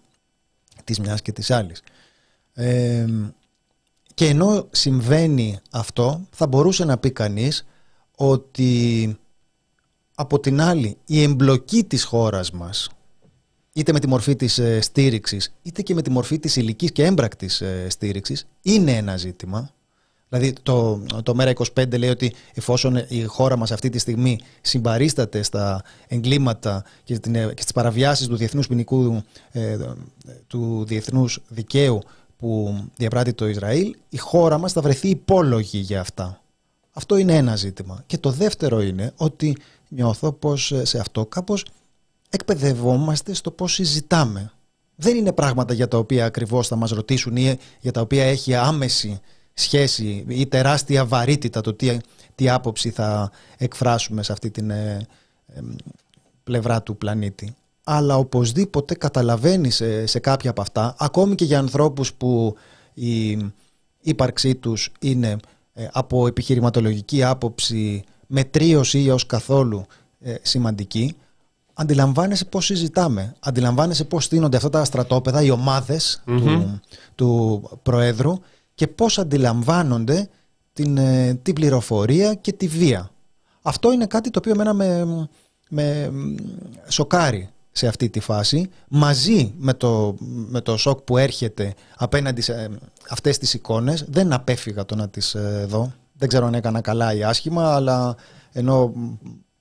της 0.85 0.99
μιας 1.01 1.23
και 1.23 1.33
της 1.33 1.51
άλλης 1.51 1.83
και 4.15 4.27
ενώ 4.27 4.67
συμβαίνει 4.71 5.59
αυτό, 5.71 6.21
θα 6.31 6.47
μπορούσε 6.47 6.85
να 6.85 6.99
πει 6.99 7.11
κανείς 7.11 7.67
ότι 8.17 9.17
από 10.15 10.41
την 10.41 10.61
άλλη 10.61 10.97
η 11.07 11.23
εμπλοκή 11.23 11.85
της 11.85 12.05
χώρας 12.05 12.51
μας 12.51 12.89
είτε 13.79 13.93
με 13.93 14.01
τη 14.01 14.09
μορφή 14.09 14.37
της 14.37 14.59
ε, 14.59 14.81
στήριξης 14.81 15.55
είτε 15.63 15.83
και 15.83 15.95
με 15.95 16.03
τη 16.03 16.11
μορφή 16.11 16.39
της 16.39 16.57
υλικής 16.57 16.93
και 16.93 17.05
έμπρακτης 17.05 17.61
ε, 17.61 17.87
στήριξης 17.89 18.47
είναι 18.63 18.93
ένα 18.93 19.17
ζήτημα. 19.17 19.71
Δηλαδή 20.29 20.53
το, 20.63 21.03
το 21.23 21.35
ΜΕΡΑ25 21.39 21.99
λέει 21.99 22.11
ότι 22.11 22.35
εφόσον 22.55 23.05
η 23.09 23.23
χώρα 23.23 23.57
μας 23.57 23.73
αυτή 23.73 23.89
τη 23.89 23.99
στιγμή 23.99 24.41
συμπαρίσταται 24.61 25.43
στα 25.43 25.83
εγκλήματα 26.09 26.85
και, 27.05 27.19
την, 27.19 27.33
και 27.33 27.63
στις 27.63 27.73
παραβιάσεις 27.73 28.27
του 28.27 28.37
διεθνούς 28.37 28.67
ποινικού 28.67 29.23
ε, 29.51 29.79
του 30.47 30.85
διεθνούς 30.87 31.43
δικαίου 31.49 32.01
που 32.37 32.81
διαπράττει 32.97 33.33
το 33.33 33.49
Ισραήλ, 33.49 33.97
η 34.09 34.17
χώρα 34.17 34.59
μας 34.59 34.73
θα 34.73 34.81
βρεθεί 34.81 35.09
υπόλογη 35.09 35.79
για 35.79 36.01
αυτά. 36.01 36.43
Αυτό 36.93 37.17
είναι 37.17 37.37
ένα 37.37 37.57
ζήτημα. 37.57 38.03
Και 38.07 38.19
το 38.19 38.31
δεύτερο 38.31 38.83
είναι 38.83 39.13
ότι 39.17 39.57
νιώθω 39.89 40.33
πως 40.33 40.73
ε, 40.73 40.85
σε 40.85 40.99
αυτό 40.99 41.27
κάπως 41.27 41.65
εκπαιδευόμαστε 42.29 43.35
στο 43.35 43.51
πώς 43.51 43.73
συζητάμε. 43.73 44.53
Δεν 44.97 45.17
είναι 45.17 45.33
πράγματα 45.33 45.75
για 45.75 45.89
τα 45.89 45.99
οποία 45.99 46.25
ακριβώς 46.25 46.69
θα 46.69 46.77
μας 46.77 46.91
ρωτήσουν 46.91 47.37
ή 47.37 47.59
για 47.81 47.93
τα 47.93 48.01
οποία 48.01 48.25
έχει 48.25 48.55
άμεση 48.55 49.21
σχέση 49.55 50.25
ή 50.29 50.47
τεράστια 50.47 51.05
βαρύτητα 51.05 51.61
το 51.61 51.75
τι, 51.75 51.97
τι 52.35 52.49
άποψη 52.49 52.91
θα 52.91 53.31
εκφράσουμε 53.57 54.23
σε 54.23 54.33
αυτή 54.33 54.51
την 54.51 54.71
ε, 54.71 55.07
ε, 55.47 55.61
πλευρά 56.45 56.83
του 56.83 56.97
πλανήτη 56.97 57.57
αλλά 57.91 58.17
οπωσδήποτε 58.17 58.95
καταλαβαίνει 58.95 59.71
σε, 59.71 60.07
σε 60.07 60.19
κάποια 60.19 60.51
από 60.51 60.61
αυτά, 60.61 60.95
ακόμη 60.99 61.35
και 61.35 61.45
για 61.45 61.59
ανθρώπους 61.59 62.15
που 62.15 62.57
η 62.95 63.39
ύπαρξή 64.01 64.55
τους 64.55 64.93
είναι 65.01 65.37
ε, 65.73 65.89
από 65.93 66.27
επιχειρηματολογική 66.27 67.23
άποψη 67.23 68.05
μετρίωση 68.27 69.03
ή 69.03 69.11
ως 69.11 69.27
καθόλου 69.27 69.87
ε, 70.21 70.35
σημαντική, 70.43 71.17
αντιλαμβάνεσαι 71.81 72.45
πώς 72.45 72.65
συζητάμε, 72.65 73.35
αντιλαμβάνεσαι 73.39 74.05
πώς 74.05 74.25
στείνονται 74.25 74.57
αυτά 74.57 74.71
τα 74.71 74.85
στρατόπεδα, 74.85 75.43
οι 75.43 75.51
ομαδες 75.51 76.23
του, 76.25 76.81
του 77.15 77.63
Προέδρου 77.83 78.35
και 78.75 78.87
πώς 78.87 79.19
αντιλαμβάνονται 79.19 80.29
την, 80.73 80.97
ε, 80.97 81.35
την 81.43 81.55
πληροφορία 81.55 82.35
και 82.35 82.53
τη 82.53 82.67
βία. 82.67 83.11
Αυτό 83.63 83.93
είναι 83.93 84.07
κάτι 84.07 84.31
το 84.31 84.39
οποίο 84.39 84.53
εμένα 84.53 84.73
με, 84.73 85.05
με 85.69 86.13
σοκάρει 86.89 87.51
σε 87.73 87.87
αυτή 87.87 88.09
τη 88.09 88.21
φάση. 88.21 88.71
Μαζί 88.89 89.55
με 89.57 89.75
το, 89.75 90.17
με 90.49 90.61
το 90.61 90.77
σοκ 90.77 91.01
που 91.01 91.17
έρχεται 91.17 91.75
απέναντι 91.97 92.41
σε 92.41 92.69
αυτές 93.09 93.39
τις 93.39 93.55
εικόνες 93.55 94.05
δεν 94.09 94.33
απέφυγα 94.33 94.85
το 94.85 94.95
να 94.95 95.09
τις 95.09 95.35
ε, 95.35 95.67
δω. 95.69 95.93
Δεν 96.13 96.29
ξέρω 96.29 96.47
αν 96.47 96.55
έκανα 96.55 96.81
καλά 96.81 97.15
ή 97.15 97.25
άσχημα 97.25 97.75
αλλά 97.75 98.17
ενώ 98.53 98.93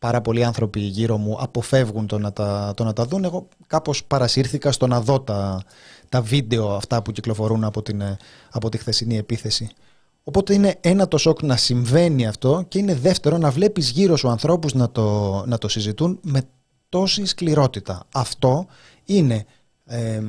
πάρα 0.08 0.22
πολλοί 0.22 0.44
άνθρωποι 0.44 0.80
γύρω 0.80 1.18
μου 1.18 1.38
αποφεύγουν 1.40 2.08
το 2.08 2.20
να 2.20 2.34
τα, 2.34 2.74
το 2.76 2.84
να 2.84 2.94
τα 2.94 3.06
δουν. 3.06 3.24
Εγώ 3.24 3.48
κάπως 3.68 4.04
παρασύρθηκα 4.04 4.72
στο 4.72 4.88
να 4.88 5.02
δω 5.02 5.20
τα, 5.20 5.62
τα 6.10 6.22
βίντεο 6.22 6.76
αυτά 6.76 7.02
που 7.02 7.12
κυκλοφορούν 7.12 7.64
από, 7.64 7.82
την, 7.82 8.02
ε, 8.02 8.18
από 8.52 8.70
τη 8.70 8.78
χθεσινή 8.78 9.18
επίθεση. 9.18 9.70
Οπότε 10.24 10.54
είναι 10.54 10.76
ένα 10.82 11.08
το 11.08 11.18
σοκ 11.18 11.42
να 11.42 11.58
συμβαίνει 11.58 12.28
αυτό 12.28 12.66
και 12.68 12.78
είναι 12.78 12.96
δεύτερο 12.96 13.38
να 13.38 13.52
βλέπεις 13.52 13.90
γύρω 13.90 14.16
σου 14.16 14.30
ανθρώπους 14.30 14.74
να 14.74 14.92
το, 14.92 15.44
να 15.48 15.58
το 15.58 15.68
συζητούν 15.68 16.20
με 16.22 16.42
τόση 16.90 17.26
σκληρότητα. 17.26 18.06
Αυτό 18.14 18.66
είναι 19.06 19.46
ε, 19.86 20.22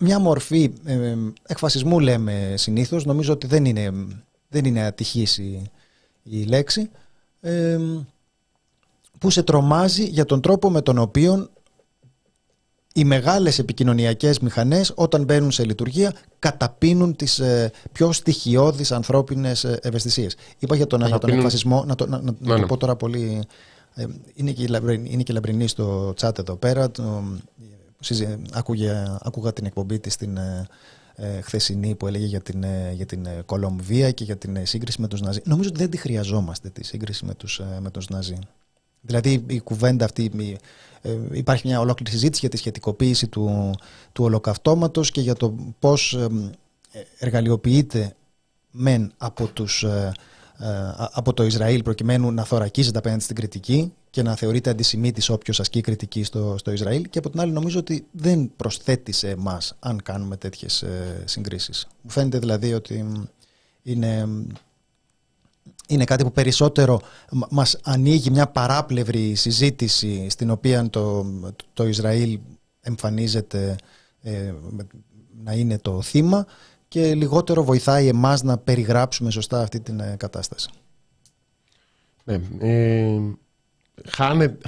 μια 0.00 0.18
μορφή 0.18 0.72
ε, 0.84 1.14
εκφασισμού 1.46 2.00
λέμε 2.00 2.54
συνήθως, 2.56 3.04
νομίζω 3.04 3.32
ότι 3.32 3.46
δεν 3.46 3.64
είναι, 3.64 3.92
δεν 4.48 4.64
είναι 4.64 4.84
ατυχής 4.84 5.38
η, 6.22 6.44
λέξη, 6.46 6.90
ε, 7.40 7.78
που 9.20 9.30
σε 9.30 9.42
τρομάζει 9.42 10.04
για 10.04 10.24
τον 10.24 10.40
τρόπο 10.40 10.70
με 10.70 10.80
τον 10.82 10.98
οποίο 10.98 11.48
οι 12.94 13.04
μεγάλες 13.04 13.58
επικοινωνιακές 13.58 14.38
μηχανές 14.38 14.92
όταν 14.94 15.24
μπαίνουν 15.24 15.50
σε 15.50 15.64
λειτουργία 15.64 16.14
καταπίνουν 16.38 17.16
τις 17.16 17.38
ε, 17.38 17.70
πιο 17.92 18.12
στοιχειώδεις 18.12 18.92
ανθρώπινες 18.92 19.64
ευαισθησίες. 19.64 20.36
Είπα 20.58 20.76
για 20.76 20.86
τον, 20.86 21.06
για 21.06 21.18
τον 21.18 21.30
εκφασισμό, 21.30 21.84
να 21.84 21.94
το, 21.94 22.06
να, 22.06 22.20
να, 22.20 22.34
να 22.38 22.54
το 22.54 22.60
ναι. 22.60 22.66
πω 22.66 22.76
τώρα 22.76 22.96
πολύ 22.96 23.42
ε, 23.94 24.06
είναι 24.34 24.50
και, 24.50 24.80
είναι 25.02 25.22
και 25.22 25.32
λαμπρινή 25.32 25.68
στο 25.68 26.14
chat 26.20 26.38
εδώ 26.38 26.56
πέρα. 26.56 26.90
Το, 26.90 27.22
άκουγε, 28.52 29.04
άκουγα 29.20 29.52
την 29.52 29.66
εκπομπή 29.66 29.98
της 29.98 30.16
την 30.16 30.36
ε, 30.36 30.66
ε, 31.14 31.40
χθεσινή 31.40 31.94
που 31.94 32.06
έλεγε 32.06 32.24
για 32.26 32.40
την, 32.40 32.62
ε, 32.62 32.92
για 32.94 33.06
την 33.06 33.28
Κολομβία 33.46 34.10
και 34.10 34.24
για 34.24 34.36
την 34.36 34.66
σύγκριση 34.66 35.00
με 35.00 35.08
τους 35.08 35.20
Ναζί. 35.20 35.40
Νομίζω 35.44 35.68
ότι 35.68 35.78
δεν 35.78 35.90
τη 35.90 35.96
χρειαζόμαστε 35.96 36.68
τη 36.68 36.84
σύγκριση 36.84 37.24
με 37.24 37.34
τους, 37.34 37.60
με 37.80 37.90
τους 37.90 38.08
Ναζί. 38.08 38.38
Δηλαδή 39.00 39.44
η 39.46 39.60
κουβέντα 39.60 40.04
αυτή, 40.04 40.56
υπάρχει 41.32 41.66
μια 41.66 41.80
ολόκληρη 41.80 42.10
συζήτηση 42.10 42.40
για 42.40 42.48
τη 42.48 42.56
σχετικοποίηση 42.56 43.26
του, 43.28 43.70
του 44.12 44.24
ολοκαυτώματος 44.24 45.10
και 45.10 45.20
για 45.20 45.34
το 45.34 45.54
πώς 45.78 46.18
εργαλειοποιείται 47.18 48.14
μεν 48.70 49.12
από 49.16 49.46
τους 49.46 49.84
ε, 50.62 50.94
από 50.96 51.32
το 51.32 51.44
Ισραήλ 51.44 51.82
προκειμένου 51.82 52.32
να 52.32 52.44
θωρακίζεται 52.44 52.98
απέναντι 52.98 53.22
στην 53.22 53.36
κριτική 53.36 53.92
και 54.10 54.22
να 54.22 54.36
θεωρείται 54.36 54.70
αντισημίτης 54.70 55.28
όποιος 55.28 55.60
ασκεί 55.60 55.80
κριτική 55.80 56.24
στο, 56.24 56.54
στο 56.58 56.70
Ισραήλ 56.70 57.08
και 57.10 57.18
από 57.18 57.30
την 57.30 57.40
άλλη 57.40 57.52
νομίζω 57.52 57.78
ότι 57.78 58.06
δεν 58.12 58.50
προσθέτει 58.56 59.12
σε 59.12 59.28
εμάς 59.28 59.76
αν 59.78 60.02
κάνουμε 60.02 60.36
τέτοιες 60.36 60.82
ε, 60.82 61.22
συγκρίσεις. 61.24 61.86
Μου 62.02 62.10
φαίνεται 62.10 62.38
δηλαδή 62.38 62.72
ότι 62.72 63.26
είναι, 63.82 64.28
είναι 65.90 66.04
κάτι 66.04 66.24
που 66.24 66.32
περισσότερο 66.32 67.00
μας 67.50 67.78
ανοίγει 67.82 68.30
μια 68.30 68.46
παράπλευρη 68.46 69.34
συζήτηση 69.34 70.26
στην 70.28 70.50
οποία 70.50 70.90
το, 70.90 71.26
το 71.72 71.86
Ισραήλ 71.86 72.38
εμφανίζεται 72.80 73.76
ε, 74.22 74.52
να 75.44 75.52
είναι 75.52 75.78
το 75.78 76.02
θύμα 76.02 76.46
και 76.88 77.14
λιγότερο 77.14 77.64
βοηθάει 77.64 78.08
εμάς 78.08 78.42
να 78.42 78.58
περιγράψουμε 78.58 79.30
σωστά 79.30 79.60
αυτή 79.60 79.80
την 79.80 80.00
ε, 80.00 80.14
κατάσταση. 80.18 80.70
Ναι, 82.24 82.40
ε, 82.58 83.18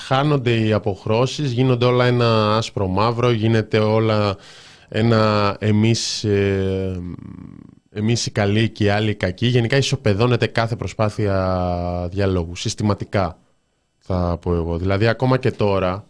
χάνονται 0.00 0.58
οι 0.58 0.72
αποχρώσεις, 0.72 1.50
γίνονται 1.50 1.84
όλα 1.84 2.06
ένα 2.06 2.56
άσπρο 2.56 2.86
μαύρο, 2.86 3.30
γίνεται 3.30 3.78
όλα 3.78 4.36
ένα 4.88 5.56
εμείς, 5.60 6.24
ε, 6.24 7.00
εμείς 7.92 8.26
οι 8.26 8.30
καλοί 8.30 8.68
και 8.68 8.84
οι 8.84 8.88
άλλοι 8.88 9.10
οι 9.10 9.14
κακοί. 9.14 9.46
Γενικά 9.46 9.76
ισοπεδώνεται 9.76 10.46
κάθε 10.46 10.76
προσπάθεια 10.76 12.08
διαλόγου, 12.10 12.56
συστηματικά 12.56 13.38
θα 13.98 14.38
πω 14.40 14.54
εγώ. 14.54 14.78
Δηλαδή 14.78 15.06
ακόμα 15.06 15.38
και 15.38 15.50
τώρα, 15.50 16.06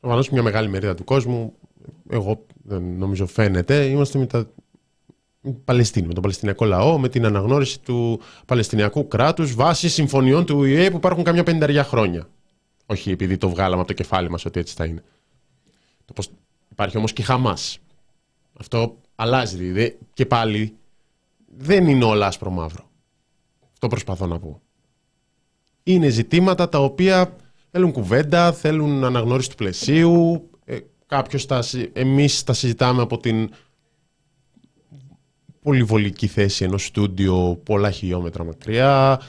προφανώς 0.00 0.30
μια 0.30 0.42
μεγάλη 0.42 0.68
μερίδα 0.68 0.94
του 0.94 1.04
κόσμου, 1.04 1.52
εγώ 2.10 2.46
δεν 2.62 2.82
νομίζω 2.82 3.26
φαίνεται, 3.26 3.84
είμαστε 3.84 4.18
με 4.18 4.26
τα 4.26 4.46
Παλαιστίνη, 5.64 6.06
με 6.06 6.12
τον 6.12 6.22
Παλαιστινιακό 6.22 6.64
λαό, 6.64 6.98
με 6.98 7.08
την 7.08 7.24
αναγνώριση 7.24 7.80
του 7.80 8.20
Παλαιστινιακού 8.46 9.08
κράτους 9.08 9.54
βάσει 9.54 9.88
συμφωνιών 9.88 10.46
του 10.46 10.64
ΙΕ 10.64 10.90
που 10.90 10.96
υπάρχουν 10.96 11.24
καμιά 11.24 11.42
πενταριά 11.42 11.84
χρόνια. 11.84 12.28
Όχι 12.86 13.10
επειδή 13.10 13.36
το 13.36 13.48
βγάλαμε 13.48 13.80
από 13.80 13.86
το 13.86 13.94
κεφάλι 13.94 14.30
μας 14.30 14.44
ότι 14.44 14.60
έτσι 14.60 14.74
θα 14.74 14.84
είναι. 14.84 15.02
Το 16.04 16.12
πώς... 16.12 16.30
Υπάρχει 16.70 16.96
όμως 16.96 17.12
και 17.12 17.22
Χαμάς. 17.22 17.78
Αυτό 18.58 18.96
αλλάζει. 19.14 19.56
Δηλαδή, 19.56 19.98
και 20.14 20.26
πάλι 20.26 20.76
δεν 21.56 21.88
είναι 21.88 22.04
όλα 22.04 22.26
άσπρο 22.26 22.50
μαύρο. 22.50 22.90
Αυτό 23.72 23.88
προσπαθώ 23.88 24.26
να 24.26 24.38
πω. 24.38 24.60
Είναι 25.82 26.08
ζητήματα 26.08 26.68
τα 26.68 26.78
οποία 26.78 27.36
θέλουν 27.70 27.92
κουβέντα, 27.92 28.52
θέλουν 28.52 29.04
αναγνώριση 29.04 29.50
του 29.50 29.56
πλαισίου. 29.56 30.50
Ε, 30.64 30.78
κάποιος 31.06 31.46
τα, 31.46 31.64
εμείς 31.92 32.42
τα 32.44 32.52
συζητάμε 32.52 33.02
από 33.02 33.18
την 33.18 33.50
πολυβολική 35.62 36.26
θέση 36.26 36.64
ενός 36.64 36.84
στούντιο 36.84 37.60
πολλά 37.64 37.90
χιλιόμετρα 37.90 38.44
μακριά, 38.44 39.20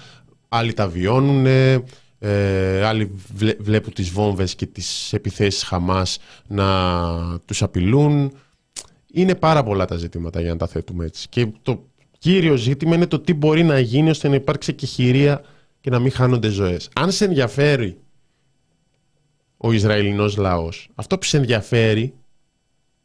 άλλοι 0.49 0.73
τα 0.73 0.87
βιώνουν, 0.87 1.45
ε, 1.45 2.85
άλλοι 2.85 3.11
βλέπουν 3.59 3.93
τις 3.93 4.09
βόμβες 4.09 4.55
και 4.55 4.65
τις 4.65 5.13
επιθέσεις 5.13 5.63
Χαμάς 5.63 6.17
να 6.47 7.39
τους 7.45 7.63
απειλούν. 7.63 8.37
Είναι 9.11 9.35
πάρα 9.35 9.63
πολλά 9.63 9.85
τα 9.85 9.95
ζητήματα 9.95 10.41
για 10.41 10.51
να 10.51 10.57
τα 10.57 10.67
θέτουμε 10.67 11.05
έτσι. 11.05 11.29
Και 11.29 11.47
το 11.61 11.85
κύριο 12.23 12.55
ζήτημα 12.55 12.95
είναι 12.95 13.07
το 13.07 13.19
τι 13.19 13.33
μπορεί 13.33 13.63
να 13.63 13.79
γίνει 13.79 14.09
ώστε 14.09 14.27
να 14.27 14.35
υπάρξει 14.35 14.73
και 14.73 14.85
χειρία 14.85 15.43
και 15.81 15.89
να 15.89 15.99
μην 15.99 16.11
χάνονται 16.11 16.47
ζωές. 16.47 16.89
Αν 16.95 17.11
σε 17.11 17.25
ενδιαφέρει 17.25 17.97
ο 19.57 19.71
Ισραηλινός 19.71 20.37
λαός, 20.37 20.89
αυτό 20.95 21.17
που 21.17 21.25
σε 21.25 21.37
ενδιαφέρει 21.37 22.13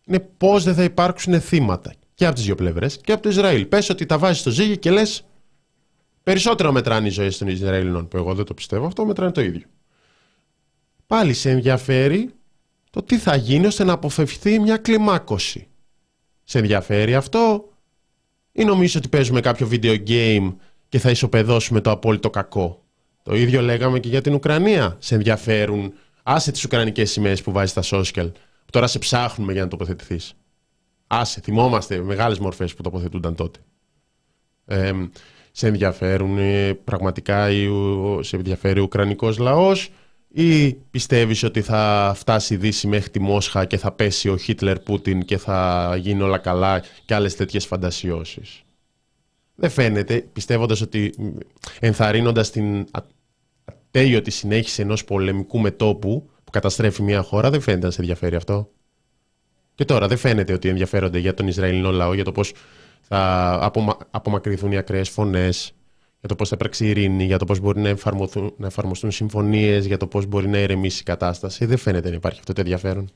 είναι 0.04 0.18
πώς 0.18 0.64
δεν 0.64 0.74
θα 0.74 0.84
υπάρξουν 0.84 1.40
θύματα 1.40 1.94
και 2.14 2.26
από 2.26 2.34
τις 2.34 2.44
δύο 2.44 2.54
πλευρές 2.54 2.96
και 2.96 3.12
από 3.12 3.22
το 3.22 3.28
Ισραήλ. 3.28 3.66
Πες 3.66 3.88
ότι 3.88 4.06
τα 4.06 4.18
βάζεις 4.18 4.40
στο 4.40 4.50
ζύγι 4.50 4.78
και 4.78 4.90
λες 4.90 5.24
περισσότερο 6.22 6.72
μετράνε 6.72 7.06
οι 7.06 7.10
ζωές 7.10 7.38
των 7.38 7.48
Ισραηλινών. 7.48 8.08
Που 8.08 8.16
εγώ 8.16 8.34
δεν 8.34 8.44
το 8.44 8.54
πιστεύω, 8.54 8.86
αυτό 8.86 9.04
μετράνε 9.04 9.32
το 9.32 9.40
ίδιο. 9.40 9.66
Πάλι 11.06 11.34
σε 11.34 11.50
ενδιαφέρει 11.50 12.30
το 12.90 13.02
τι 13.02 13.18
θα 13.18 13.36
γίνει 13.36 13.66
ώστε 13.66 13.84
να 13.84 13.92
αποφευχθεί 13.92 14.58
μια 14.58 14.76
κλιμάκωση. 14.76 15.68
Σε 16.44 16.58
ενδιαφέρει 16.58 17.14
αυτό; 17.14 17.67
Ή 18.52 18.64
νομίζω 18.64 18.98
ότι 18.98 19.08
παίζουμε 19.08 19.40
κάποιο 19.40 19.68
video 19.70 20.08
game 20.08 20.54
και 20.88 20.98
θα 20.98 21.10
ισοπεδώσουμε 21.10 21.80
το 21.80 21.90
απόλυτο 21.90 22.30
κακό; 22.30 22.82
Το 23.22 23.36
ίδιο 23.36 23.60
λέγαμε 23.60 24.00
και 24.00 24.08
για 24.08 24.20
την 24.20 24.34
Ουκρανία. 24.34 24.96
Σε 24.98 25.14
ενδιαφέρουν, 25.14 25.92
άσε 26.22 26.52
τις 26.52 26.64
Ουκρανικές 26.64 27.10
σημαίες 27.10 27.42
που 27.42 27.52
βάζεις 27.52 27.70
στα 27.70 27.82
social, 27.98 28.30
που 28.32 28.70
τώρα 28.70 28.86
σε 28.86 28.98
ψάχνουμε 28.98 29.52
για 29.52 29.62
να 29.62 29.68
τοποθετηθείς. 29.68 30.32
Άσε, 31.06 31.40
θυμόμαστε 31.40 32.02
μεγάλες 32.02 32.38
μορφές 32.38 32.74
που 32.74 32.82
τοποθετούνταν 32.82 33.34
τότε. 33.34 33.58
Ε, 34.66 34.92
σε 35.52 35.66
ενδιαφέρουν 35.66 36.38
ε, 36.38 36.72
πραγματικά 36.74 37.48
σε 38.20 38.36
ενδιαφέρει 38.36 38.80
ο 38.80 38.82
Ουκρανικός 38.82 39.38
λαός 39.38 39.90
ή 40.28 40.72
πιστεύεις 40.72 41.42
ότι 41.42 41.62
θα 41.62 42.12
φτάσει 42.16 42.54
η 42.54 42.56
Δύση 42.56 42.86
μέχρι 42.86 43.10
τη 43.10 43.20
Μόσχα 43.20 43.64
και 43.64 43.76
θα 43.76 43.92
πέσει 43.92 44.28
ο 44.28 44.36
Χίτλερ 44.36 44.78
Πούτιν 44.78 45.24
και 45.24 45.38
θα 45.38 45.96
γίνει 46.00 46.22
όλα 46.22 46.38
καλά 46.38 46.82
και 47.04 47.14
άλλες 47.14 47.36
τέτοιες 47.36 47.66
φαντασιώσεις; 47.66 48.62
Δεν 49.54 49.70
φαίνεται, 49.70 50.20
πιστεύοντας 50.32 50.80
ότι 50.80 51.14
ενθαρρύνοντας 51.80 52.50
την 52.50 52.86
ατέλειωτη 53.64 54.30
συνέχιση 54.30 54.82
ενός 54.82 55.04
πολεμικού 55.04 55.58
μετόπου 55.58 56.30
που 56.44 56.50
καταστρέφει 56.50 57.02
μια 57.02 57.22
χώρα, 57.22 57.50
δεν 57.50 57.60
φαίνεται 57.60 57.86
να 57.86 57.92
σε 57.92 58.00
ενδιαφέρει 58.00 58.36
αυτό. 58.36 58.70
Και 59.74 59.84
τώρα 59.84 60.08
δεν 60.08 60.16
φαίνεται 60.16 60.52
ότι 60.52 60.68
ενδιαφέρονται 60.68 61.18
για 61.18 61.34
τον 61.34 61.46
Ισραηλινό 61.46 61.90
λαό, 61.90 62.14
για 62.14 62.24
το 62.24 62.32
πώς 62.32 62.52
θα 63.00 63.52
απομα... 63.62 63.96
απομακρυνθούν 64.10 64.72
οι 64.72 64.76
ακραίες 64.76 65.08
φωνές, 65.08 65.72
για 66.20 66.28
το 66.28 66.34
πώς 66.34 66.48
θα 66.48 66.54
υπάρξει 66.58 66.86
ειρήνη, 66.88 67.24
για 67.24 67.38
το 67.38 67.44
πώς 67.44 67.60
μπορεί 67.60 67.80
να, 67.80 67.96
να 68.56 68.66
εφαρμοστούν 68.66 69.10
συμφωνίες, 69.10 69.86
για 69.86 69.96
το 69.96 70.06
πώς 70.06 70.26
μπορεί 70.26 70.48
να 70.48 70.58
ηρεμήσει 70.58 71.00
η 71.00 71.04
κατάσταση. 71.04 71.64
Δεν 71.64 71.76
φαίνεται 71.76 72.08
να 72.08 72.14
υπάρχει 72.14 72.38
αυτό 72.38 72.52
το 72.52 72.60
ενδιαφέρον. 72.60 73.10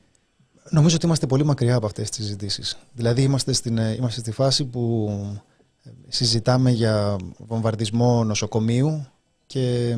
Νομίζω 0.69 0.95
ότι 0.95 1.05
είμαστε 1.05 1.27
πολύ 1.27 1.45
μακριά 1.45 1.75
από 1.75 1.85
αυτές 1.85 2.09
τις 2.09 2.25
συζητήσεις. 2.25 2.77
Δηλαδή, 2.93 3.21
είμαστε, 3.21 3.53
στην, 3.53 3.77
ε, 3.77 3.93
είμαστε 3.93 4.19
στη 4.19 4.31
φάση 4.31 4.65
που 4.65 5.09
ε, 5.83 5.89
συζητάμε 6.07 6.71
για 6.71 7.15
βομβαρδισμό 7.37 8.23
νοσοκομείου 8.23 9.05
και 9.45 9.95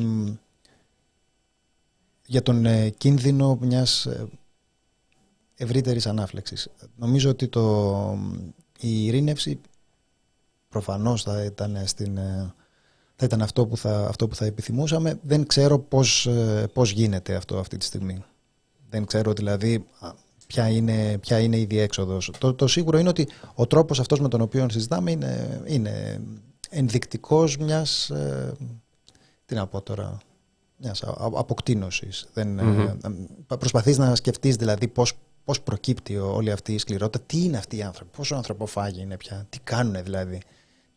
για 2.26 2.42
τον 2.42 2.66
ε, 2.66 2.88
κίνδυνο 2.88 3.58
μιας 3.60 4.08
Ευρύτερης 5.58 6.06
ανάφλεξης. 6.06 6.68
Νομίζω 6.96 7.30
ότι 7.30 7.48
το, 7.48 8.18
η 8.80 9.06
ειρήνευση 9.06 9.60
προφανώς 10.68 11.22
θα 11.22 11.44
ήταν, 11.44 11.82
στην, 11.84 12.16
ε, 12.16 12.54
θα 13.16 13.24
ήταν 13.24 13.42
αυτό, 13.42 13.66
που 13.66 13.76
θα, 13.76 14.06
αυτό 14.08 14.28
που 14.28 14.34
θα 14.34 14.44
επιθυμούσαμε. 14.44 15.18
Δεν 15.22 15.46
ξέρω 15.46 15.78
πώς, 15.78 16.26
ε, 16.26 16.66
πώς 16.72 16.90
γίνεται 16.90 17.34
αυτό 17.34 17.58
αυτή 17.58 17.76
τη 17.76 17.84
στιγμή. 17.84 18.24
Δεν 18.90 19.04
ξέρω 19.06 19.32
δηλαδή 19.32 19.86
ποια 20.46 20.68
είναι, 20.68 21.18
ποια 21.18 21.38
είναι 21.38 21.58
η 21.58 21.64
διέξοδος. 21.64 22.30
Το, 22.38 22.54
το 22.54 22.66
σίγουρο 22.66 22.98
είναι 22.98 23.08
ότι 23.08 23.28
ο 23.54 23.66
τρόπος 23.66 24.00
αυτός 24.00 24.20
με 24.20 24.28
τον 24.28 24.40
οποίο 24.40 24.66
συζητάμε 24.70 25.10
είναι, 25.10 25.62
είναι 25.66 26.20
ενδεικτικός 26.70 27.56
μιας, 27.56 28.10
ε, 28.10 28.52
τι 29.46 29.54
να 29.54 29.66
πω 29.66 29.82
τώρα, 29.82 30.18
μιας 30.76 31.02
αποκτήνωσης. 31.16 32.26
Δεν, 32.32 32.60
προσπαθείς 33.46 33.98
να 33.98 34.14
σκεφτείς 34.14 34.56
δηλαδή 34.56 34.88
πώς 34.88 35.12
Πώς 35.46 35.60
προκύπτει 35.60 36.16
όλη 36.16 36.50
αυτή 36.50 36.74
η 36.74 36.78
σκληρότητα, 36.78 37.24
τι 37.26 37.44
είναι 37.44 37.56
αυτοί 37.56 37.76
οι 37.76 37.82
άνθρωποι, 37.82 38.16
πόσο 38.16 38.34
ανθρωποφάγοι 38.34 39.00
είναι 39.00 39.16
πια, 39.16 39.46
τι 39.48 39.58
κάνουν 39.64 40.02
δηλαδή. 40.02 40.40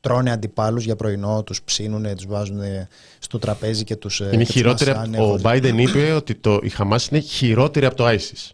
Τρώνε 0.02 0.32
αντιπάλους 0.32 0.84
για 0.84 0.96
πρωινό, 0.96 1.44
τους 1.44 1.62
ψήνουν, 1.62 2.16
τους 2.16 2.26
βάζουν 2.28 2.62
στο 3.20 3.40
τραπέζι 3.40 3.84
και 3.84 3.96
τους. 3.96 4.20
Είναι 4.20 4.44
χειρότερη. 4.44 4.92
Ο 5.20 5.40
Biden 5.44 5.74
είπε 5.78 6.12
ότι 6.12 6.36
το, 6.36 6.60
η 6.64 6.70
Χαμάς 6.70 7.08
είναι 7.08 7.20
χειρότερη 7.20 7.86
από 7.86 7.96
το 7.96 8.08
ISIS. 8.08 8.52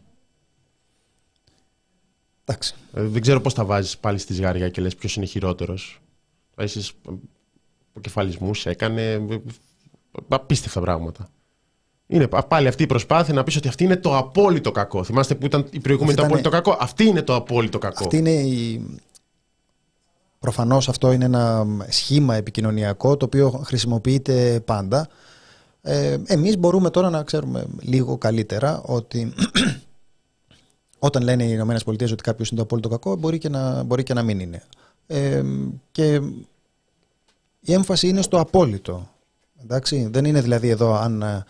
Εντάξει. 2.46 2.76
Ε, 2.94 3.02
δεν 3.02 3.22
ξέρω 3.22 3.42
πώς 3.42 3.54
τα 3.54 3.66
βάζεις 3.66 3.98
πάλι 3.98 4.18
στη 4.18 4.34
ζυγαριά 4.34 4.70
και 4.70 4.82
λες 4.82 4.96
ποιος 4.96 5.16
είναι 5.16 5.26
χειρότερος. 5.26 6.02
Το 6.56 6.64
ISIS 6.64 7.14
αποκεφαλισμούς 7.90 8.66
έκανε. 8.66 9.12
Ε, 9.12 9.22
απίστευτα 10.28 10.80
πράγματα. 10.80 11.30
Είναι 12.08 12.28
πάλι 12.48 12.68
αυτή 12.68 12.84
η 12.84 12.88
προσπάθεια 12.88 13.34
να 13.34 13.44
πεις 13.44 13.56
ότι 13.56 13.68
αυτή 13.68 13.84
είναι 13.84 13.98
το 13.98 14.18
απόλυτο 14.18 14.72
κακό. 14.72 15.04
Θυμάστε 15.04 15.36
που 15.36 15.46
ήταν 15.46 15.68
η 15.72 15.80
προηγούμενη 15.80 16.18
το 16.18 16.24
απόλυτο 16.24 16.50
κακό. 16.50 16.78
Αυτή 16.80 17.04
είναι 17.04 17.22
το 17.22 17.36
απόλυτο 17.36 17.78
κακό. 17.78 18.04
Αυτή 18.04 18.18
είναι 18.18 18.32
η... 18.32 18.86
Προφανώς 20.40 20.90
αυτό 20.90 21.12
είναι 21.12 21.26
ένα 21.26 21.68
σχήμα 21.90 22.36
επικοινωνιακό 22.36 23.18
το 23.18 23.26
οποίο 23.26 23.50
χρησιμοποιείται 23.50 24.62
πάντα. 24.66 25.08
Ε, 25.82 26.18
εμείς 26.26 26.58
μπορούμε 26.58 26.90
τώρα 26.90 27.10
να 27.10 27.24
ξέρουμε 27.24 27.66
λίγο 27.82 28.18
καλύτερα 28.18 28.82
ότι 28.86 29.34
όταν 31.00 31.24
λένε 31.24 31.44
οι 31.44 31.52
ΗΠΑ 31.52 31.80
ότι 31.86 32.16
κάποιος 32.16 32.50
είναι 32.50 32.60
το 32.60 32.66
απόλυτο 32.66 32.90
κακό 32.90 33.16
μπορεί 33.16 33.38
και 33.38 33.50
να, 33.50 33.84
μπορεί 33.84 34.04
και 34.04 34.14
να 34.14 34.24
μην 34.24 34.40
είναι. 34.40 34.64
Ε, 35.08 35.44
και 35.92 36.22
η 37.60 37.74
έμφαση 37.74 38.08
είναι 38.08 38.22
στο 38.22 38.40
απόλυτο. 38.40 39.10
Εντάξει; 39.62 40.08
Δεν 40.12 40.26
είναι 40.26 40.42
δηλαδή 40.42 40.70
εδώ 40.70 40.94
αν 40.94 41.46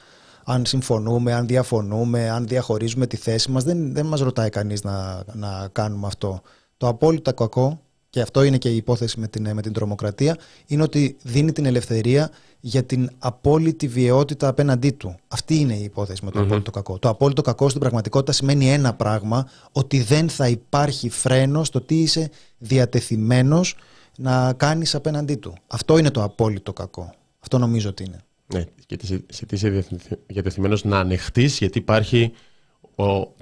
αν 0.46 0.66
συμφωνούμε, 0.66 1.34
αν 1.34 1.48
διαφωνούμε, 1.48 2.30
αν 2.30 2.48
διαχωρίζουμε 2.48 3.08
τη 3.08 3.18
θέση 3.18 3.52
μας. 3.52 3.64
Δεν, 3.64 3.94
δεν 3.94 4.06
μας 4.06 4.20
ρωτάει 4.20 4.50
κανείς 4.50 4.84
να, 4.84 5.24
να 5.34 5.68
κάνουμε 5.72 6.08
αυτό. 6.08 6.42
Το 6.78 6.88
απόλυτα 6.88 7.32
κακό 7.32 7.82
και 8.16 8.22
αυτό 8.22 8.44
είναι 8.44 8.58
και 8.58 8.70
η 8.70 8.76
υπόθεση 8.76 9.20
με 9.20 9.28
την, 9.28 9.54
με 9.54 9.62
την 9.62 9.74
τρομοκρατία, 9.74 10.38
είναι 10.68 10.84
ότι 10.84 11.18
δίνει 11.24 11.52
την 11.52 11.66
ελευθερία 11.66 12.32
για 12.60 12.84
την 12.84 13.10
απόλυτη 13.20 13.88
βιαιότητα 13.88 14.48
απέναντί 14.48 14.92
του. 14.92 15.16
Αυτή 15.28 15.56
είναι 15.56 15.74
η 15.74 15.84
υπόθεση 15.84 16.26
με 16.26 16.32
το 16.32 16.40
απόλυτο 16.40 16.72
κακό. 16.72 17.00
Το 17.00 17.10
απόλυτο 17.10 17.42
κακό 17.42 17.70
στην 17.70 17.82
πραγματικότητα 17.82 18.32
σημαίνει 18.32 18.72
ένα 18.72 18.94
πράγμα, 18.94 19.50
ότι 19.72 20.02
δεν 20.02 20.30
θα 20.30 20.48
υπάρχει 20.48 21.10
φρένο 21.10 21.64
στο 21.64 21.82
τι 21.82 22.02
είσαι 22.02 22.30
διατεθειμένος 22.58 23.76
να 24.18 24.54
κάνεις 24.54 24.96
απέναντί 24.96 25.36
του. 25.36 25.54
Αυτό 25.68 25.98
είναι 25.98 26.12
το 26.12 26.24
απόλυτο 26.24 26.74
κακό. 26.74 27.14
Αυτό 27.40 27.58
νομίζω 27.58 27.90
ότι 27.90 28.04
είναι. 28.04 28.20
Ναι, 28.54 28.66
και 28.86 28.98
σε 29.30 29.46
τι 29.46 29.56
είσαι 29.56 29.86
διατεθειμένος 30.28 30.84
να 30.84 31.00
ανεχτείς, 31.00 31.58
γιατί 31.58 31.78
υπάρχει 31.78 32.32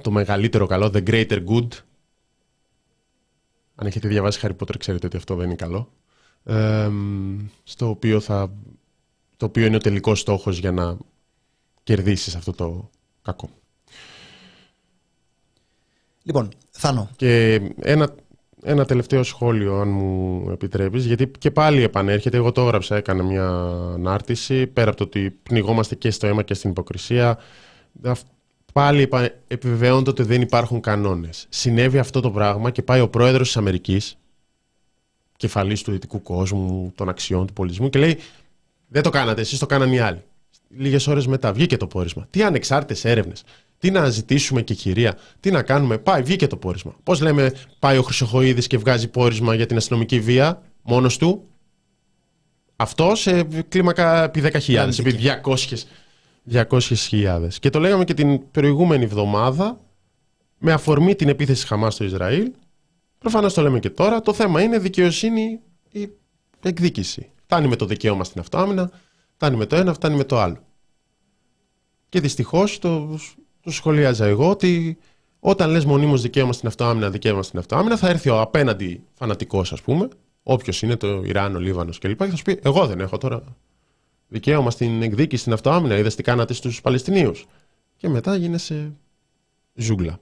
το 0.01 0.12
μεγαλύτερο 0.12 0.65
καλό, 0.65 0.91
the 0.93 1.03
greater 1.09 1.39
good. 1.47 1.67
Αν 3.84 3.89
έχετε 3.89 4.08
διαβάσει 4.08 4.39
Harry 4.43 4.56
Potter, 4.63 4.78
ξέρετε 4.78 5.06
ότι 5.06 5.17
αυτό 5.17 5.36
δεν 5.36 5.46
είναι 5.46 5.56
καλό. 5.56 5.91
στο 7.63 7.89
οποίο 7.89 8.19
θα, 8.19 8.52
το 9.38 9.46
οποίο 9.46 9.65
είναι 9.65 9.76
ο 9.76 9.80
τελικός 9.80 10.19
στόχος 10.19 10.58
για 10.58 10.72
να 10.72 10.98
κερδίσεις 11.84 12.36
αυτό 12.36 12.52
το 12.54 12.89
κακό. 13.22 13.50
Λοιπόν, 16.24 16.50
Θάνο. 16.72 17.10
Και 17.15 17.62
ένα, 17.82 18.15
ένα 18.63 18.86
τελευταίο 18.86 19.24
σχόλιο, 19.24 19.80
αν 19.80 19.88
μου 19.88 20.50
επιτρέπεις, 20.52 21.06
γιατί 21.06 21.28
και 21.28 21.52
πάλι 21.52 21.82
επανέρχεται, 21.82 22.38
εγώ 22.38 22.52
το 22.52 22.62
έγραψα, 22.62 22.96
έκανα 22.96 23.24
μια 23.24 23.48
ανάρτηση, 23.93 24.67
πέρα 24.67 24.89
από 24.89 24.98
το 24.98 25.04
ότι 25.04 25.32
πνιγόμαστε 25.32 25.96
και 25.96 26.12
στο 26.12 26.28
αίμα 26.28 26.43
και 26.43 26.54
στην 26.54 26.69
υποκρισία, 26.69 27.38
πάλι 28.73 29.09
επιβεβαιώνεται 29.47 30.09
ότι 30.09 30.23
δεν 30.23 30.41
υπάρχουν 30.41 30.79
κανόνες. 30.81 31.45
Συνέβη 31.49 31.97
αυτό 31.97 32.19
το 32.19 32.31
πράγμα 32.31 32.71
και 32.71 32.81
πάει 32.81 33.01
ο 33.01 33.09
πρόεδρος 33.09 33.47
της 33.47 33.57
Αμερικής, 33.57 34.17
κεφαλής 35.38 35.81
του 35.81 35.91
δυτικού 35.91 36.21
κόσμου, 36.21 36.91
των 36.95 37.09
αξιών, 37.09 37.47
του 37.47 37.53
πολιτισμού 37.53 37.89
και 37.89 37.99
λέει 37.99 38.17
δεν 38.88 39.03
το 39.03 39.09
κάνατε, 39.09 39.41
εσείς 39.41 39.59
το 39.59 39.65
κάνανε 39.65 39.95
οι 39.95 39.99
άλλοι. 39.99 40.23
Λίγες 40.77 41.07
ώρες 41.07 41.27
μετά 41.27 41.53
βγήκε 41.53 41.77
το 41.77 41.88
πόρισμα. 41.88 42.27
Τι 42.29 42.43
ανεξάρτητες 42.43 43.05
έρευνες. 43.05 43.43
Τι 43.77 43.91
να 43.91 44.09
ζητήσουμε 44.09 44.62
και 44.62 44.73
κυρία, 44.73 45.17
τι 45.39 45.51
να 45.51 45.62
κάνουμε. 45.62 45.97
Πάει, 45.97 46.21
βγήκε 46.21 46.47
το 46.47 46.57
πόρισμα. 46.57 46.95
Πώς 47.03 47.21
λέμε, 47.21 47.53
πάει 47.79 47.97
ο 47.97 48.01
Χρυσοχοίδης 48.01 48.67
και 48.67 48.77
βγάζει 48.77 49.07
πόρισμα 49.07 49.55
για 49.55 49.65
την 49.65 49.77
αστυνομική 49.77 50.19
βία 50.19 50.62
μόνος 50.81 51.17
του. 51.17 51.47
Αυτός 52.75 53.19
σε 53.19 53.43
κλίμακα 53.43 54.23
επί 54.23 54.41
10.000, 54.41 54.99
επί 54.99 55.17
200.000. 56.51 56.65
200 56.69 57.47
και 57.60 57.69
το 57.69 57.79
λέγαμε 57.79 58.03
και 58.03 58.13
την 58.13 58.51
προηγούμενη 58.51 59.03
εβδομάδα 59.03 59.79
με 60.58 60.71
αφορμή 60.71 61.15
την 61.15 61.29
επίθεση 61.29 61.67
Χαμάς 61.67 61.93
στο 61.93 62.03
Ισραήλ. 62.03 62.51
Προφανώς 63.17 63.53
το 63.53 63.62
λέμε 63.62 63.79
και 63.79 63.89
τώρα. 63.89 64.21
Το 64.21 64.34
θέμα 64.34 64.62
είναι 64.62 64.79
δικαιοσύνη 64.79 65.60
ή 65.91 66.10
εκδίκηση. 66.62 67.32
Φτάνει 67.43 67.67
με 67.67 67.75
το 67.75 67.86
δικαίωμα 67.86 68.23
στην 68.23 68.41
αυτοάμυνα, 68.41 68.91
φτάνει 69.36 69.56
με 69.56 69.65
το 69.65 69.75
ένα, 69.75 69.93
φτάνει 69.93 70.15
με 70.15 70.23
το 70.23 70.39
άλλο. 70.39 70.58
Και 72.10 72.19
δυστυχώς 72.19 72.79
το 72.79 73.19
το 73.63 73.71
σχολίαζα 73.71 74.25
εγώ 74.25 74.49
ότι 74.49 74.97
όταν 75.39 75.69
λες 75.69 75.86
μονίμως 75.86 76.21
δικαίωμα 76.21 76.53
στην 76.53 76.67
αυτοάμυνα, 76.67 77.10
δικαίωμα 77.10 77.43
στην 77.43 77.60
αυτοάμυνα, 77.60 77.97
θα 77.97 78.10
έρθει 78.10 78.29
ο 78.29 78.41
απέναντι 78.41 79.03
φανατικός 79.13 79.73
ας 79.73 79.82
πούμε, 79.82 80.08
όποιος 80.43 80.82
είναι 80.82 80.95
το 80.95 81.23
Ιράν, 81.23 81.56
ο 81.56 81.60
Λίβανος 81.60 81.97
κλπ. 81.99 82.17
Και 82.23 82.29
θα 82.29 82.36
σου 82.36 82.43
πει, 82.43 82.60
εγώ 82.63 82.88
δεν 82.88 82.99
έχω 82.99 83.17
τώρα 83.17 83.43
δικαίωμα 84.34 84.72
στην 84.72 85.02
εκδίκηση, 85.02 85.41
στην 85.41 85.54
αυτοάμυνα, 85.54 85.98
είδες 85.98 86.15
τι 86.15 86.24
κάνατε 86.24 86.54
στους 86.54 86.82
Παλαιστινίους. 86.82 87.46
Και 87.98 88.10
μετά 88.10 88.36
γίνεσαι 88.36 88.93
ζούγκλα 89.74 90.19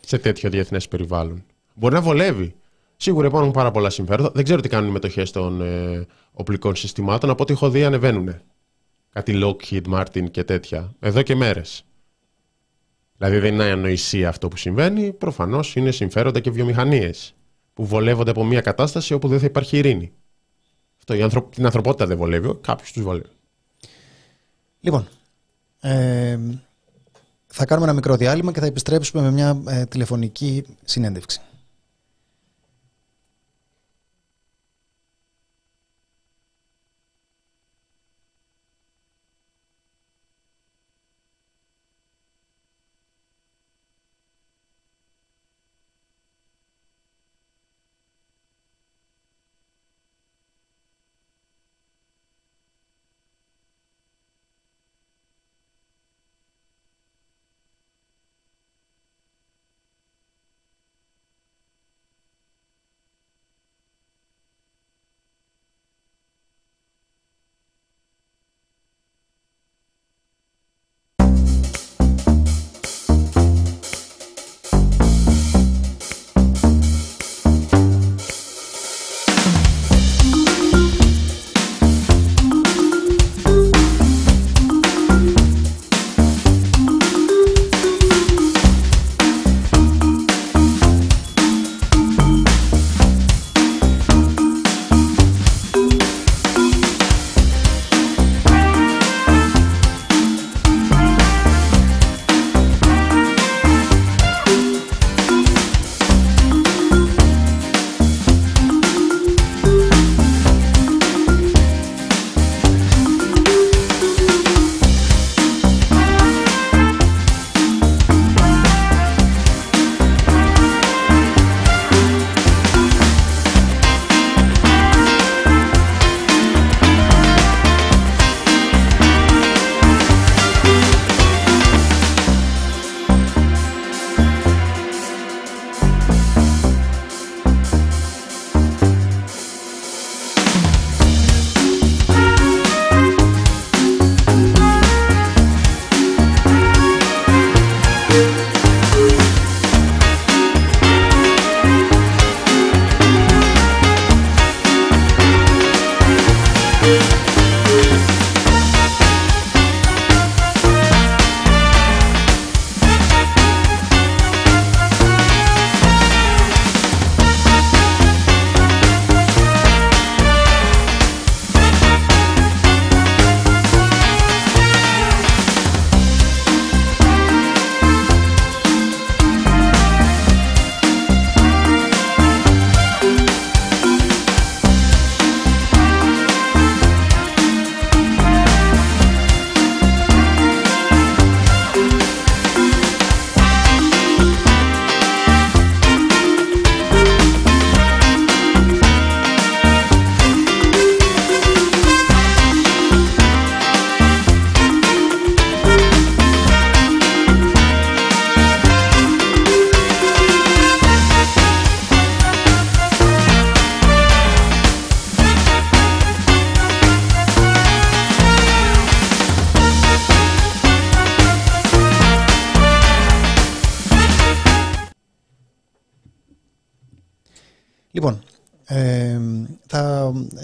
σε 0.00 0.18
τέτοιο 0.18 0.50
διεθνές 0.50 0.88
περιβάλλον. 0.88 1.44
Μπορεί 1.74 1.94
να 1.94 2.00
βολεύει. 2.00 2.54
Σίγουρα 2.96 3.26
υπάρχουν 3.26 3.50
πάρα 3.50 3.70
πολλά 3.70 3.90
συμφέροντα. 3.90 4.30
Δεν 4.34 4.44
ξέρω 4.44 4.60
τι 4.60 4.68
κάνουν 4.68 4.88
οι 4.88 4.92
μετοχές 4.92 5.30
των 5.30 5.60
ε, 5.62 6.06
οπλικών 6.32 6.76
συστημάτων. 6.76 7.30
Από 7.30 7.42
ό,τι 7.42 7.52
έχω 7.52 7.70
δει 7.70 7.84
ανεβαίνουν. 7.84 8.34
Κάτι 9.10 9.40
Lockheed 9.42 9.82
Martin 9.92 10.30
και 10.30 10.44
τέτοια. 10.44 10.94
Εδώ 11.00 11.22
και 11.22 11.34
μέρες. 11.34 11.84
Δηλαδή 13.16 13.38
δεν 13.38 13.54
είναι 13.54 13.64
ανοησία 13.64 14.28
αυτό 14.28 14.48
που 14.48 14.56
συμβαίνει, 14.56 15.12
προφανώς 15.12 15.76
είναι 15.76 15.90
συμφέροντα 15.90 16.40
και 16.40 16.50
βιομηχανίες 16.50 17.34
που 17.74 17.86
βολεύονται 17.86 18.30
από 18.30 18.44
μια 18.44 18.60
κατάσταση 18.60 19.14
όπου 19.14 19.28
δεν 19.28 19.38
θα 19.38 19.46
υπάρχει 19.46 19.76
ειρήνη. 19.76 20.12
Αυτό 21.02 21.14
η 21.14 21.22
ανθρω... 21.22 21.42
την 21.42 21.64
ανθρωπότητα 21.64 22.06
δεν 22.06 22.16
βολεύει, 22.16 22.58
κάποιος 22.60 22.92
τους 22.92 23.02
βολεύει. 23.02 23.26
Λοιπόν, 24.80 25.08
ε, 25.80 26.38
θα 27.46 27.64
κάνουμε 27.64 27.86
ένα 27.86 27.94
μικρό 27.94 28.16
διάλειμμα 28.16 28.52
και 28.52 28.60
θα 28.60 28.66
επιστρέψουμε 28.66 29.22
με 29.22 29.30
μια 29.30 29.62
ε, 29.66 29.84
τηλεφωνική 29.84 30.64
συνέντευξη. 30.84 31.40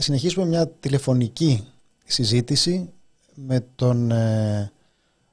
Συνεχίσουμε 0.09 0.47
μια 0.47 0.69
τηλεφωνική 0.69 1.65
συζήτηση 2.05 2.89
με 3.35 3.67
τον 3.75 4.11
ε, 4.11 4.73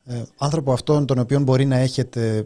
ε, 0.05 0.23
άνθρωπο 0.37 0.71
αυτόν 0.71 1.05
τον 1.05 1.19
οποίο 1.19 1.39
μπορεί 1.39 1.65
να 1.65 1.75
έχετε 1.75 2.43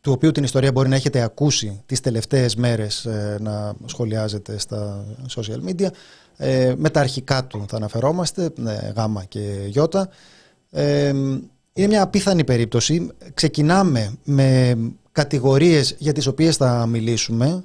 του 0.00 0.12
οποίου 0.12 0.32
την 0.32 0.44
ιστορία 0.44 0.72
μπορεί 0.72 0.88
να 0.88 0.94
έχετε 0.94 1.22
ακούσει 1.22 1.82
τις 1.86 2.00
τελευταίες 2.00 2.56
μέρες 2.56 3.04
ε, 3.04 3.38
να 3.40 3.74
σχολιάζετε 3.84 4.58
στα 4.58 5.04
social 5.36 5.68
media. 5.68 5.88
Ε, 6.36 6.74
με 6.76 6.90
τα 6.90 7.00
αρχικά 7.00 7.44
του 7.44 7.64
θα 7.68 7.76
αναφερόμαστε, 7.76 8.44
ε, 8.44 8.92
γάμα 8.96 9.24
και 9.24 9.64
γιώτα. 9.66 10.08
Ε, 10.70 11.08
είναι 11.72 11.86
μια 11.86 12.02
απίθανη 12.02 12.44
περίπτωση. 12.44 13.08
Ξεκινάμε 13.34 14.14
με 14.24 14.78
κατηγορίες 15.12 15.94
για 15.98 16.12
τις 16.12 16.26
οποίες 16.26 16.56
θα 16.56 16.86
μιλήσουμε. 16.86 17.64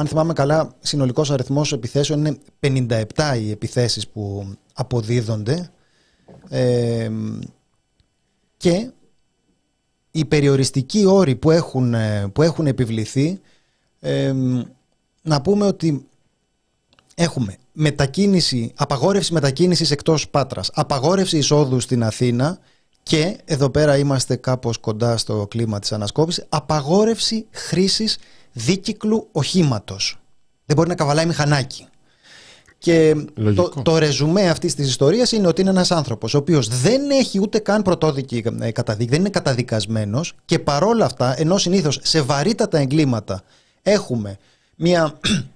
Αν 0.00 0.06
θυμάμαι 0.06 0.32
καλά, 0.32 0.74
συνολικός 0.80 1.30
αριθμός 1.30 1.72
επιθέσεων 1.72 2.18
είναι 2.18 2.38
57 2.60 3.36
οι 3.40 3.50
επιθέσεις 3.50 4.08
που 4.08 4.52
αποδίδονται. 4.74 5.70
Ε, 6.48 7.10
και 8.56 8.90
οι 10.10 10.24
περιοριστικοί 10.24 11.04
όροι 11.04 11.36
που 11.36 11.50
έχουν, 11.50 11.94
ε, 11.94 12.28
που 12.32 12.42
έχουν 12.42 12.66
επιβληθεί 12.66 13.40
να 15.22 15.40
πούμε 15.42 15.66
ότι 15.66 16.06
έχουμε 17.14 17.56
μετακίνηση, 17.72 18.72
απαγόρευση 18.76 19.32
μετακίνησης 19.32 19.90
εκτός 19.90 20.28
Πάτρας, 20.28 20.70
απαγόρευση 20.74 21.36
εισόδου 21.36 21.80
στην 21.80 22.02
Αθήνα 22.02 22.58
και 23.02 23.38
εδώ 23.44 23.70
πέρα 23.70 23.96
είμαστε 23.96 24.36
κάπως 24.36 24.78
κοντά 24.78 25.16
στο 25.16 25.46
κλίμα 25.50 25.78
της 25.78 25.92
ανασκόπησης, 25.92 26.46
απαγόρευση 26.48 27.46
χρήσης 27.50 28.18
δίκυκλου 28.52 29.28
οχήματος. 29.32 30.18
Δεν 30.64 30.76
μπορεί 30.76 30.88
να 30.88 30.94
καβαλάει 30.94 31.26
μηχανάκι. 31.26 31.86
Και 32.78 33.14
το, 33.54 33.72
το 33.82 33.98
ρεζουμέ 33.98 34.48
αυτής 34.48 34.74
της 34.74 34.88
ιστορίας 34.88 35.32
είναι 35.32 35.46
ότι 35.46 35.60
είναι 35.60 35.70
ένας 35.70 35.90
άνθρωπος 35.90 36.34
ο 36.34 36.38
οποίος 36.38 36.68
δεν 36.68 37.10
έχει 37.10 37.40
ούτε 37.40 37.58
καν 37.58 37.82
πρωτόδικη 37.82 38.44
ε, 38.60 38.70
καταδίκη, 38.70 39.10
δεν 39.10 39.20
είναι 39.20 39.28
καταδικασμένος 39.28 40.32
και 40.44 40.58
παρόλα 40.58 41.04
αυτά, 41.04 41.40
ενώ 41.40 41.58
συνήθως 41.58 41.98
σε 42.02 42.20
βαρύτατα 42.20 42.78
εγκλήματα 42.78 43.42
έχουμε 43.82 44.36
μια. 44.76 45.18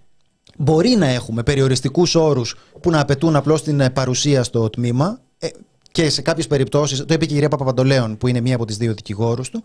Μπορεί 0.58 0.88
να 0.88 1.06
έχουμε 1.06 1.42
περιοριστικούς 1.42 2.14
όρους 2.14 2.56
που 2.80 2.90
να 2.90 3.00
απαιτούν 3.00 3.36
απλώς 3.36 3.62
την 3.62 3.80
ε, 3.80 3.90
παρουσία 3.90 4.42
στο 4.42 4.70
τμήμα 4.70 5.20
ε, 5.38 5.48
και 5.94 6.10
σε 6.10 6.22
κάποιες 6.22 6.46
περιπτώσεις, 6.46 6.98
το 6.98 7.14
είπε 7.14 7.16
και 7.16 7.24
η 7.24 7.34
κυρία 7.34 7.48
Παπαπαντολέων 7.48 8.16
που 8.16 8.26
είναι 8.26 8.40
μία 8.40 8.54
από 8.54 8.64
τις 8.64 8.76
δύο 8.76 8.94
δικηγόρους 8.94 9.50
του, 9.50 9.62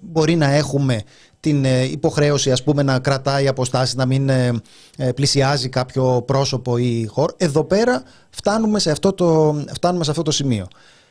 μπορεί 0.00 0.36
να 0.36 0.46
έχουμε 0.46 1.02
την 1.40 1.64
ε, 1.64 1.82
υποχρέωση 1.82 2.50
ας 2.50 2.62
πούμε 2.62 2.82
να 2.82 2.98
κρατάει 2.98 3.48
αποστάσεις, 3.48 3.94
να 3.94 4.06
μην 4.06 4.28
ε, 4.28 4.60
ε, 4.96 5.12
πλησιάζει 5.12 5.68
κάποιο 5.68 6.22
πρόσωπο 6.26 6.76
ή 6.76 7.06
χώρο. 7.10 7.34
Εδώ 7.36 7.64
πέρα 7.64 8.02
φτάνουμε 8.30 8.78
σε 8.78 8.90
αυτό 8.90 9.12
το, 9.12 9.56
φτάνουμε 9.74 10.04
σε 10.04 10.10
αυτό 10.10 10.22
το 10.22 10.30
σημείο. 10.30 10.66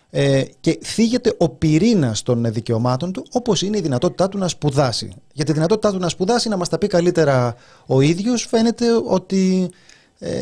Ε, 0.10 0.44
και 0.60 0.80
θίγεται 0.84 1.36
ο 1.38 1.50
πυρήνας 1.50 2.22
των 2.22 2.46
δικαιωμάτων 2.54 3.12
του, 3.12 3.26
όπως 3.32 3.62
είναι 3.62 3.78
η 3.78 3.82
δυνατότητά 3.82 4.30
του 4.30 4.38
να 4.38 4.48
σπουδάσει. 4.48 5.14
Για 5.34 5.46
τη 5.46 5.54
δυνατότητά 5.54 5.92
του 5.92 5.98
να 5.98 6.10
σπουδάσει, 6.10 6.50
να 6.50 6.58
μας 6.58 6.70
τα 6.70 6.78
πει 6.78 6.88
καλύτερα 6.88 7.56
ο 7.86 8.02
ίδιος, 8.02 8.46
φαίνεται 8.50 8.86
ότι 9.08 9.70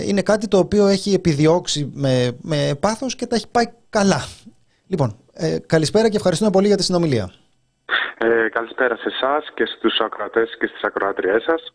είναι 0.07 0.21
κάτι 0.21 0.47
το 0.47 0.57
οποίο 0.57 0.87
έχει 0.87 1.13
επιδιώξει 1.13 1.91
με, 1.93 2.37
με 2.41 2.71
πάθος 2.79 3.15
και 3.15 3.25
τα 3.25 3.35
έχει 3.35 3.47
πάει 3.51 3.65
καλά. 3.89 4.21
Λοιπόν, 4.87 5.17
ε, 5.33 5.57
καλησπέρα 5.65 6.09
και 6.09 6.17
ευχαριστούμε 6.17 6.51
πολύ 6.51 6.67
για 6.67 6.77
τη 6.77 6.83
συνομιλία. 6.83 7.31
Ε, 8.17 8.49
καλησπέρα 8.49 8.95
σε 8.95 9.09
εσάς 9.15 9.51
και 9.53 9.65
στους 9.65 9.99
ακροατές 9.99 10.57
και 10.59 10.67
στις 10.67 10.81
ακροάτριές 10.83 11.43
σας. 11.43 11.73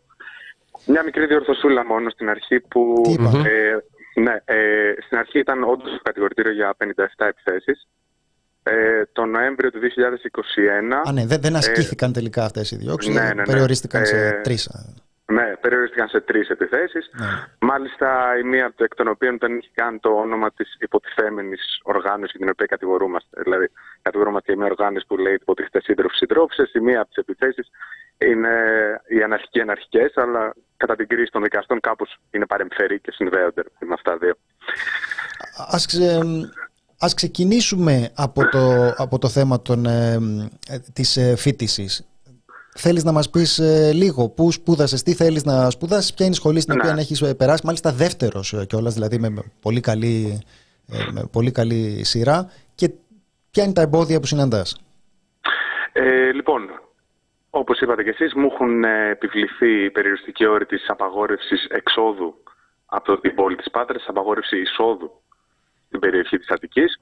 Μια 0.86 1.02
μικρή 1.04 1.26
διορθωσούλα 1.26 1.84
μόνο 1.84 2.10
στην 2.10 2.28
αρχή 2.28 2.60
που... 2.60 3.02
Ε, 3.44 4.20
ναι, 4.20 4.36
ε, 4.44 4.94
στην 5.04 5.18
αρχή 5.18 5.38
ήταν 5.38 5.62
όντως 5.62 5.90
το 5.90 6.00
κατηγορητήριο 6.02 6.52
για 6.52 6.76
57 6.78 6.84
επιθέσεις. 7.16 7.88
Ε, 8.62 9.02
το 9.12 9.24
Νοέμβριο 9.24 9.70
του 9.70 9.78
2021... 11.04 11.08
Α, 11.08 11.12
ναι, 11.12 11.26
δεν, 11.26 11.40
δεν 11.40 11.56
ασκήθηκαν 11.56 12.10
ε, 12.10 12.12
τελικά 12.12 12.44
αυτές 12.44 12.70
οι 12.70 12.76
διώξεις, 12.76 13.14
ναι, 13.14 13.20
ναι, 13.20 13.34
ναι, 13.34 13.42
περιορίστηκαν 13.42 14.06
σε 14.06 14.26
ε, 14.26 14.40
τρεις. 14.42 14.70
Ναι, 15.26 15.56
περιορίστηκαν 15.60 16.08
σε 16.08 16.20
τρεις 16.20 16.48
επιθέσεις. 16.48 17.10
Ναι. 17.12 17.26
Μάλιστα, 17.58 18.38
η 18.38 18.42
μία 18.42 18.74
εκ 18.76 18.94
των 18.94 19.08
οποίων 19.08 19.38
δεν 19.38 19.56
είχε 19.56 19.70
καν 19.74 20.00
το 20.00 20.08
όνομα 20.08 20.52
της 20.52 20.76
υποτιθέμενης 20.80 21.80
οργάνωσης 21.82 22.30
για 22.30 22.40
την 22.40 22.48
οποία 22.48 22.66
κατηγορούμαστε. 22.66 23.42
Δηλαδή, 23.42 23.70
κατηγορούμαστε 24.02 24.52
για 24.52 24.62
μια 24.62 24.70
οργάνωση 24.70 25.06
που 25.06 25.16
λέει 25.16 25.34
υποτίθεται 25.34 25.80
σύντροφοι 25.80 26.16
συντρόφισε. 26.16 26.70
Η 26.74 26.80
μία 26.80 27.00
από 27.00 27.08
τις 27.08 27.16
επιθέσεις 27.16 27.70
είναι 28.18 28.54
οι 29.06 29.22
αναρχικοί 29.22 29.60
αναρχικέ, 29.60 30.10
αλλά 30.14 30.54
κατά 30.76 30.96
την 30.96 31.08
κρίση 31.08 31.30
των 31.30 31.42
δικαστών 31.42 31.80
κάπως 31.80 32.18
είναι 32.30 32.46
παρεμφερή 32.46 33.00
και 33.00 33.10
συνδέονται 33.10 33.62
με 33.78 33.94
αυτά 33.94 34.16
δύο. 34.16 34.34
Ας, 35.56 35.86
ξε... 35.86 36.20
Ας 36.98 37.14
ξεκινήσουμε 37.14 38.10
από 38.14 38.48
το, 38.48 38.92
από 38.96 39.18
το 39.18 39.28
θέμα 39.28 39.62
των, 39.62 39.86
ε, 39.86 40.18
της 40.92 41.16
ε, 41.16 41.36
φίτησης. 41.36 42.13
Θέλεις 42.76 43.04
να 43.04 43.12
μας 43.12 43.30
πεις 43.30 43.58
ε, 43.58 43.92
λίγο 43.92 44.28
πού 44.28 44.52
σπούδασες, 44.52 45.02
τι 45.02 45.14
θέλεις 45.14 45.44
να 45.44 45.70
σπουδάσεις, 45.70 46.14
ποια 46.14 46.26
είναι 46.26 46.34
η 46.34 46.38
σχολή 46.38 46.60
στην 46.60 46.74
ναι. 46.74 46.80
οποία 46.80 46.94
έχεις 46.98 47.20
ε, 47.22 47.34
περάσει, 47.34 47.62
μάλιστα 47.66 47.92
δεύτερος 47.92 48.52
ε, 48.52 48.66
κιόλας, 48.66 48.94
δηλαδή 48.94 49.18
με, 49.18 49.34
πολύ 49.60 49.80
καλή, 49.80 50.42
ε, 50.88 51.12
με 51.12 51.28
πολύ 51.32 51.50
καλή 51.50 52.04
σειρά. 52.04 52.50
Και 52.74 52.90
ποια 53.50 53.64
είναι 53.64 53.72
τα 53.72 53.82
εμπόδια 53.82 54.20
που 54.20 54.26
συναντάς; 54.26 54.80
Ε, 55.92 56.32
λοιπόν, 56.32 56.80
όπως 57.50 57.80
είπατε 57.80 58.02
κι 58.02 58.08
εσείς, 58.08 58.34
μου 58.34 58.48
έχουν 58.52 58.84
επιβληθεί 58.84 59.84
οι 59.84 59.90
περιοριστικοί 59.90 60.46
όροι 60.46 60.66
της 60.66 60.88
απαγόρευσης 60.88 61.66
εξόδου 61.70 62.34
από 62.86 63.20
την 63.20 63.34
πόλη 63.34 63.56
της 63.56 63.70
Πάτρας, 63.70 64.04
απαγόρευση 64.08 64.60
εισόδου 64.60 65.10
στην 65.86 66.00
περιοχή 66.00 66.38
της 66.38 66.48
Αττικής. 66.50 67.00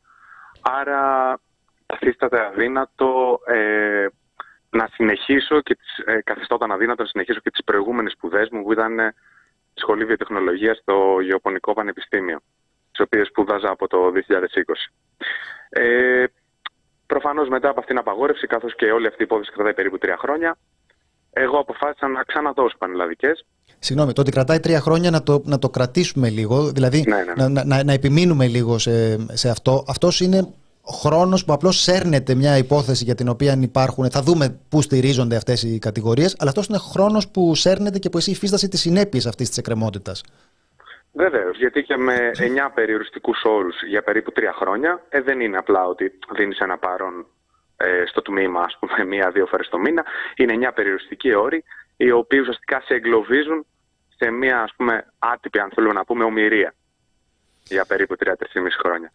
Άρα 0.60 1.38
καθίσταται 1.86 2.46
αδύνατο 2.46 3.40
ε, 3.46 4.06
να 4.72 4.88
συνεχίσω 4.92 5.60
και 5.60 5.74
τις, 5.74 5.98
ε, 6.04 6.20
καθιστόταν 6.24 6.72
αδύνατο 6.72 7.02
να 7.02 7.08
συνεχίσω 7.08 7.40
και 7.40 7.50
τις 7.50 7.64
προηγούμενες 7.64 8.12
σπουδές 8.12 8.48
μου 8.50 8.62
που 8.62 8.72
ήταν 8.72 8.98
ε, 8.98 9.14
σχολή 9.74 10.04
βιοτεχνολογίας 10.04 10.78
στο 10.78 11.20
Γεωπονικό 11.20 11.72
Πανεπιστήμιο, 11.72 12.38
τις 12.90 13.00
οποίες 13.00 13.26
σπουδάζα 13.26 13.70
από 13.70 13.88
το 13.88 13.98
2020. 14.10 14.92
Ε, 15.68 16.24
προφανώς 17.06 17.48
μετά 17.48 17.68
από 17.68 17.80
αυτήν 17.80 17.96
την 17.96 18.04
απαγόρευση, 18.06 18.46
καθώς 18.46 18.74
και 18.74 18.90
όλη 18.90 19.06
αυτή 19.06 19.22
η 19.22 19.24
υπόθεση 19.24 19.50
κρατάει 19.52 19.74
περίπου 19.74 19.98
τρία 19.98 20.16
χρόνια, 20.16 20.58
εγώ 21.32 21.58
αποφάσισα 21.58 22.08
να 22.08 22.22
ξαναδώσω 22.22 22.76
πανελλαδικές. 22.78 23.44
Συγγνώμη, 23.78 24.12
το 24.12 24.20
ότι 24.20 24.30
κρατάει 24.30 24.60
τρία 24.60 24.80
χρόνια 24.80 25.10
να 25.10 25.22
το, 25.22 25.42
να 25.44 25.58
το 25.58 25.68
κρατήσουμε 25.70 26.28
λίγο, 26.28 26.72
δηλαδή 26.72 27.04
ναι, 27.06 27.16
ναι. 27.16 27.48
Να, 27.48 27.64
να, 27.64 27.84
να, 27.84 27.92
επιμείνουμε 27.92 28.46
λίγο 28.46 28.78
σε, 28.78 29.26
σε 29.36 29.48
αυτό. 29.48 29.84
Αυτός 29.88 30.20
είναι 30.20 30.54
χρόνος 30.86 31.44
που 31.44 31.52
απλώς 31.52 31.82
σέρνεται 31.82 32.34
μια 32.34 32.56
υπόθεση 32.56 33.04
για 33.04 33.14
την 33.14 33.28
οποία 33.28 33.58
υπάρχουν. 33.60 34.10
Θα 34.10 34.22
δούμε 34.22 34.60
πού 34.68 34.82
στηρίζονται 34.82 35.36
αυτές 35.36 35.62
οι 35.62 35.78
κατηγορίες, 35.78 36.36
αλλά 36.38 36.50
αυτός 36.50 36.66
είναι 36.66 36.78
χρόνος 36.78 37.28
που 37.28 37.54
σέρνεται 37.54 37.98
και 37.98 38.10
που 38.10 38.18
εσύ 38.18 38.30
υφίστασε 38.30 38.68
τις 38.68 38.80
συνέπειες 38.80 39.26
αυτής 39.26 39.48
της 39.48 39.58
εκκρεμότητας. 39.58 40.22
Βεβαίως, 41.12 41.58
γιατί 41.58 41.82
και 41.82 41.96
με 41.96 42.30
9 42.38 42.70
περιοριστικούς 42.74 43.42
όρους 43.44 43.74
για 43.88 44.02
περίπου 44.02 44.32
τρία 44.32 44.52
χρόνια, 44.52 45.02
ε, 45.08 45.20
δεν 45.20 45.40
είναι 45.40 45.56
απλά 45.56 45.86
ότι 45.86 46.12
δίνεις 46.36 46.58
ένα 46.58 46.78
παρόν 46.78 47.26
ε, 47.76 48.02
στο 48.06 48.22
τμήμα, 48.22 48.60
ας 48.60 48.76
πούμε, 48.80 49.04
μία-δύο 49.14 49.46
φορές 49.46 49.68
το 49.68 49.78
μήνα. 49.78 50.04
Είναι 50.36 50.68
9 50.68 50.72
περιοριστικοί 50.74 51.34
όροι, 51.34 51.64
οι 51.96 52.10
οποίοι 52.10 52.38
ουσιαστικά 52.40 52.80
σε 52.80 52.94
εγκλωβίζουν 52.94 53.66
σε 54.16 54.30
μία, 54.30 54.62
ας 54.62 54.72
πούμε, 54.76 55.12
άτυπη, 55.18 55.58
αν 55.58 55.70
θέλουμε 55.74 55.92
να 55.92 56.04
πούμε, 56.04 56.24
ομοιρία 56.24 56.74
για 57.64 57.84
περίπου 57.84 58.14
3-3,5 58.24 58.30
χρόνια. 58.78 59.12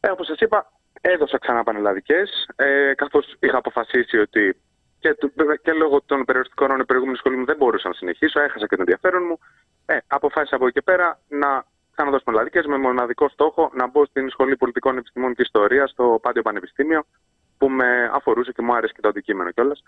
Ε, 0.00 0.10
Όπως 0.10 0.26
σας 0.26 0.38
είπα, 0.38 0.72
Έδωσα 1.04 1.38
ξανά 1.38 1.62
πανελλαδικές, 1.62 2.48
ε, 2.56 2.94
καθώς 2.94 3.36
είχα 3.38 3.56
αποφασίσει 3.56 4.18
ότι 4.18 4.56
και, 4.98 5.16
και 5.62 5.72
λόγω 5.72 6.02
των 6.06 6.24
περιοριστικών 6.24 6.68
όρων 6.68 6.80
η 6.80 6.84
προηγούμενη 6.84 7.16
σχολή 7.16 7.36
μου 7.36 7.44
δεν 7.44 7.56
μπορούσα 7.56 7.88
να 7.88 7.94
συνεχίσω, 7.94 8.40
έχασα 8.40 8.66
και 8.66 8.76
τον 8.76 8.78
ενδιαφέρον 8.78 9.22
μου. 9.26 9.38
Ε, 9.86 9.98
αποφάσισα 10.06 10.56
από 10.56 10.64
εκεί 10.64 10.74
και 10.74 10.82
πέρα 10.82 11.18
να 11.28 11.64
ξαναδώσω 11.94 12.24
πανελλαδικές 12.24 12.66
με 12.66 12.78
μοναδικό 12.78 13.28
στόχο 13.28 13.70
να 13.74 13.86
μπω 13.86 14.04
στην 14.04 14.30
Σχολή 14.30 14.56
Πολιτικών 14.56 14.96
Επιστημών 14.96 15.34
και 15.34 15.42
Ιστορίας 15.42 15.90
στο 15.90 16.18
Πάντιο 16.22 16.42
Πανεπιστήμιο, 16.42 17.04
που 17.58 17.68
με 17.68 18.10
αφορούσε 18.12 18.52
και 18.52 18.62
μου 18.62 18.74
άρεσε 18.74 18.92
και 18.92 19.00
το 19.00 19.08
αντικείμενο 19.08 19.50
κιόλας. 19.50 19.82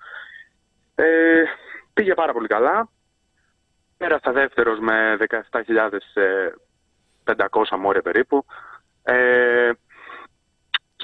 Ε, 0.94 1.42
πήγε 1.92 2.14
πάρα 2.14 2.32
πολύ 2.32 2.48
καλά. 2.48 2.88
Πέρασα 3.96 4.32
δεύτερος 4.32 4.78
με 4.78 5.16
17.500 7.24 7.78
μόρια 7.78 8.02
περίπου. 8.02 8.44
Ε, 9.02 9.70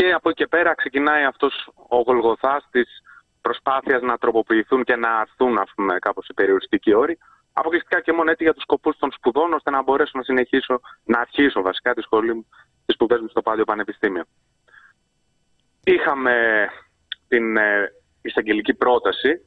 και 0.00 0.12
από 0.12 0.28
εκεί 0.28 0.42
και 0.42 0.48
πέρα 0.48 0.74
ξεκινάει 0.74 1.24
αυτός 1.24 1.70
ο 1.88 1.96
γολγοθάς 1.96 2.68
της 2.70 3.02
προσπάθειας 3.40 4.02
να 4.02 4.18
τροποποιηθούν 4.18 4.84
και 4.84 4.96
να 4.96 5.18
αρθούν 5.18 5.58
ας 5.58 5.72
πούμε, 5.74 5.98
κάπως 5.98 6.28
οι 6.28 6.34
περιοριστικοί 6.34 6.94
όροι. 6.94 7.18
Αποκλειστικά 7.52 8.00
και 8.00 8.12
μόνο 8.12 8.30
έτσι 8.30 8.42
για 8.44 8.52
τους 8.52 8.62
σκοπούς 8.62 8.96
των 8.98 9.12
σπουδών, 9.12 9.52
ώστε 9.52 9.70
να 9.70 9.82
μπορέσω 9.82 10.10
να 10.14 10.22
συνεχίσω, 10.22 10.80
να 11.04 11.20
αρχίσω 11.20 11.62
βασικά 11.62 11.94
τη 11.94 12.02
σχολή 12.02 12.34
μου, 12.34 12.46
τις 12.86 12.94
σπουδές 12.94 13.20
μου 13.20 13.28
στο 13.28 13.42
Πάλιο 13.42 13.64
Πανεπιστήμιο. 13.64 14.24
Είχαμε 15.84 16.66
την 17.28 17.56
ε, 17.56 17.92
εισαγγελική 18.22 18.74
πρόταση 18.74 19.46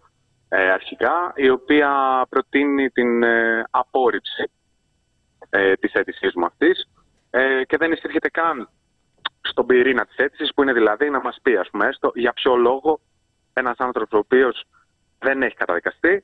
ε, 0.50 0.72
αρχικά, 0.72 1.34
η 1.36 1.50
οποία 1.50 1.92
προτείνει 2.30 2.90
την 2.90 3.24
ε, 3.24 3.64
απόρριψη 3.70 4.52
ε, 5.50 5.74
της 5.74 5.94
αίτησής 5.94 6.34
μου 6.36 6.46
αυτής 6.46 6.90
ε, 7.30 7.64
και 7.64 7.78
δεν 7.78 7.92
εισήρχεται 7.92 8.30
καν 8.30 8.70
στον 9.44 9.66
πυρήνα 9.66 10.06
της 10.06 10.16
αίτησης 10.16 10.54
που 10.54 10.62
είναι 10.62 10.74
δηλαδή 10.74 11.10
να 11.10 11.22
μας 11.22 11.40
πει 11.42 11.56
ας 11.56 11.70
πούμε 11.70 11.88
έστω 11.88 12.12
για 12.16 12.34
ποιο 12.34 12.56
λόγο 12.56 13.00
ένας 13.54 13.78
άνθρωπος 13.78 14.12
ο 14.12 14.18
οποίος 14.18 14.64
δεν 15.20 15.42
έχει 15.42 15.56
καταδικαστεί 15.56 16.24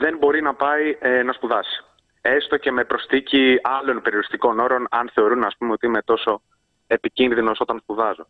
δεν 0.00 0.16
μπορεί 0.18 0.42
να 0.42 0.54
πάει 0.54 0.96
ε, 1.00 1.22
να 1.22 1.32
σπουδάσει. 1.32 1.84
Έστω 2.20 2.56
και 2.56 2.70
με 2.70 2.84
προσθήκη 2.84 3.58
άλλων 3.62 4.02
περιοριστικών 4.02 4.58
όρων 4.58 4.86
αν 4.90 5.10
θεωρούν 5.14 5.44
ας 5.44 5.56
πούμε 5.58 5.72
ότι 5.72 5.86
είμαι 5.86 6.02
τόσο 6.02 6.42
επικίνδυνος 6.86 7.60
όταν 7.60 7.78
σπουδάζω. 7.82 8.26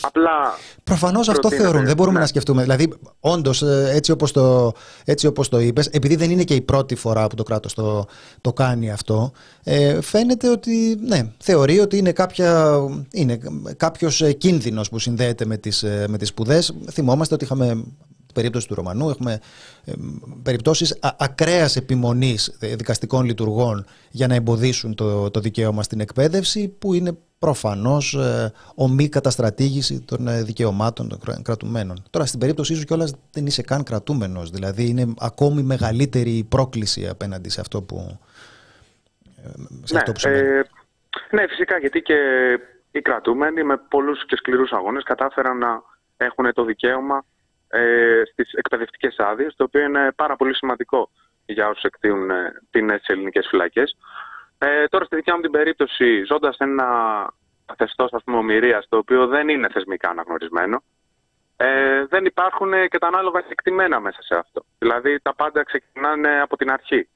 Απλά. 0.00 0.58
Προφανώς 0.84 1.28
αυτό 1.28 1.50
θεωρούν. 1.50 1.84
Δεν 1.84 1.96
μπορούμε 1.96 2.14
ναι. 2.14 2.20
να 2.20 2.26
σκεφτούμε. 2.26 2.62
Δηλαδή, 2.62 2.92
όντως, 3.20 3.62
ε, 3.62 3.90
έτσι 3.94 4.10
όπως 4.10 4.32
το, 4.32 4.72
έτσι 5.04 5.26
όπως 5.26 5.48
το 5.48 5.58
είπες, 5.58 5.86
επειδή 5.86 6.16
δεν 6.16 6.30
είναι 6.30 6.44
και 6.44 6.54
η 6.54 6.60
πρώτη 6.60 6.94
φορά 6.94 7.26
που 7.26 7.34
το 7.34 7.42
κράτος 7.42 7.74
το, 7.74 8.06
το 8.40 8.52
κάνει 8.52 8.90
αυτό, 8.90 9.32
ε, 9.62 10.00
φαίνεται 10.00 10.50
ότι 10.50 10.98
ναι, 11.00 11.32
θεωρεί 11.38 11.80
ότι 11.80 11.96
είναι, 11.96 12.12
κάποια, 12.12 12.78
είναι 13.10 13.38
κάποιος 13.76 14.20
ε, 14.20 14.32
κίνδυνος 14.32 14.88
που 14.88 14.98
συνδέεται 14.98 15.44
με 15.44 15.56
τις, 15.56 15.82
ε, 15.82 16.04
με 16.08 16.18
τις 16.18 16.28
σπουδές. 16.28 16.74
Θυμόμαστε 16.90 17.34
ότι 17.34 17.44
είχαμε 17.44 17.84
περίπτωση 18.36 18.68
του 18.68 18.74
Ρωμανού, 18.74 19.08
έχουμε 19.10 19.40
ε, 19.84 19.92
περιπτώσεις 20.42 20.98
ακραίας 21.18 21.76
επιμονής 21.76 22.56
δικαστικών 22.60 23.24
λειτουργών 23.24 23.86
για 24.10 24.26
να 24.26 24.34
εμποδίσουν 24.34 24.94
το, 24.94 25.30
το 25.30 25.40
δικαίωμα 25.40 25.82
στην 25.82 26.00
εκπαίδευση 26.00 26.68
που 26.68 26.94
είναι 26.94 27.16
προφανώς 27.38 28.14
ε, 28.14 28.52
ομή 28.74 29.08
καταστρατήγηση 29.08 30.00
των 30.00 30.28
ε, 30.28 30.42
δικαιωμάτων 30.42 31.08
των 31.08 31.42
κρατουμένων. 31.42 32.02
Τώρα 32.10 32.26
στην 32.26 32.40
περίπτωσή 32.40 32.74
σου 32.74 32.84
κιόλας 32.84 33.14
δεν 33.32 33.46
είσαι 33.46 33.62
καν 33.62 33.82
κρατούμενος, 33.82 34.50
δηλαδή 34.50 34.88
είναι 34.88 35.14
ακόμη 35.20 35.62
μεγαλύτερη 35.62 36.46
πρόκληση 36.48 37.08
απέναντι 37.08 37.48
σε 37.48 37.60
αυτό 37.60 37.82
που, 37.82 38.18
ε, 39.36 39.48
σε 39.84 39.94
ναι, 39.94 39.98
αυτό 39.98 40.12
που 40.12 40.28
ε, 40.28 40.62
ναι, 41.30 41.46
φυσικά 41.48 41.78
γιατί 41.78 42.02
και 42.02 42.18
οι 42.90 43.00
κρατούμενοι 43.00 43.62
με 43.62 43.76
πολλούς 43.76 44.26
και 44.26 44.36
σκληρούς 44.36 44.72
αγώνες 44.72 45.02
κατάφεραν 45.02 45.58
να 45.58 45.82
έχουν 46.16 46.52
το 46.52 46.64
δικαίωμα 46.64 47.24
ε, 47.68 48.22
στις 48.32 48.52
εκπαιδευτικές 48.52 49.18
άδειες, 49.18 49.54
το 49.56 49.64
οποίο 49.64 49.80
είναι 49.80 50.12
πάρα 50.12 50.36
πολύ 50.36 50.54
σημαντικό 50.54 51.10
για 51.46 51.68
όσους 51.68 51.82
εκτείουν 51.82 52.30
ε, 52.30 52.52
ποινές 52.70 53.04
ελληνικές 53.06 53.46
φυλακές. 53.50 53.96
Ε, 54.58 54.86
τώρα, 54.86 55.04
στη 55.04 55.16
δικιά 55.16 55.34
μου 55.34 55.40
την 55.40 55.50
περίπτωση, 55.50 56.24
ζώντας 56.24 56.56
ένα 56.56 56.86
καθεστώς 57.66 58.10
ομοιρίας, 58.24 58.86
το 58.88 58.96
οποίο 58.96 59.26
δεν 59.26 59.48
είναι 59.48 59.68
θεσμικά 59.68 60.08
αναγνωρισμένο, 60.08 60.82
ε, 61.56 62.04
δεν 62.06 62.24
υπάρχουν 62.24 62.88
και 62.88 62.98
τα 62.98 63.06
ανάλογα 63.06 63.44
εκτιμένα 63.48 64.00
μέσα 64.00 64.22
σε 64.22 64.36
αυτό. 64.36 64.64
Δηλαδή, 64.78 65.20
τα 65.20 65.34
πάντα 65.34 65.62
ξεκινάνε 65.62 66.40
από 66.40 66.56
την 66.56 66.70
αρχή. 66.70 67.08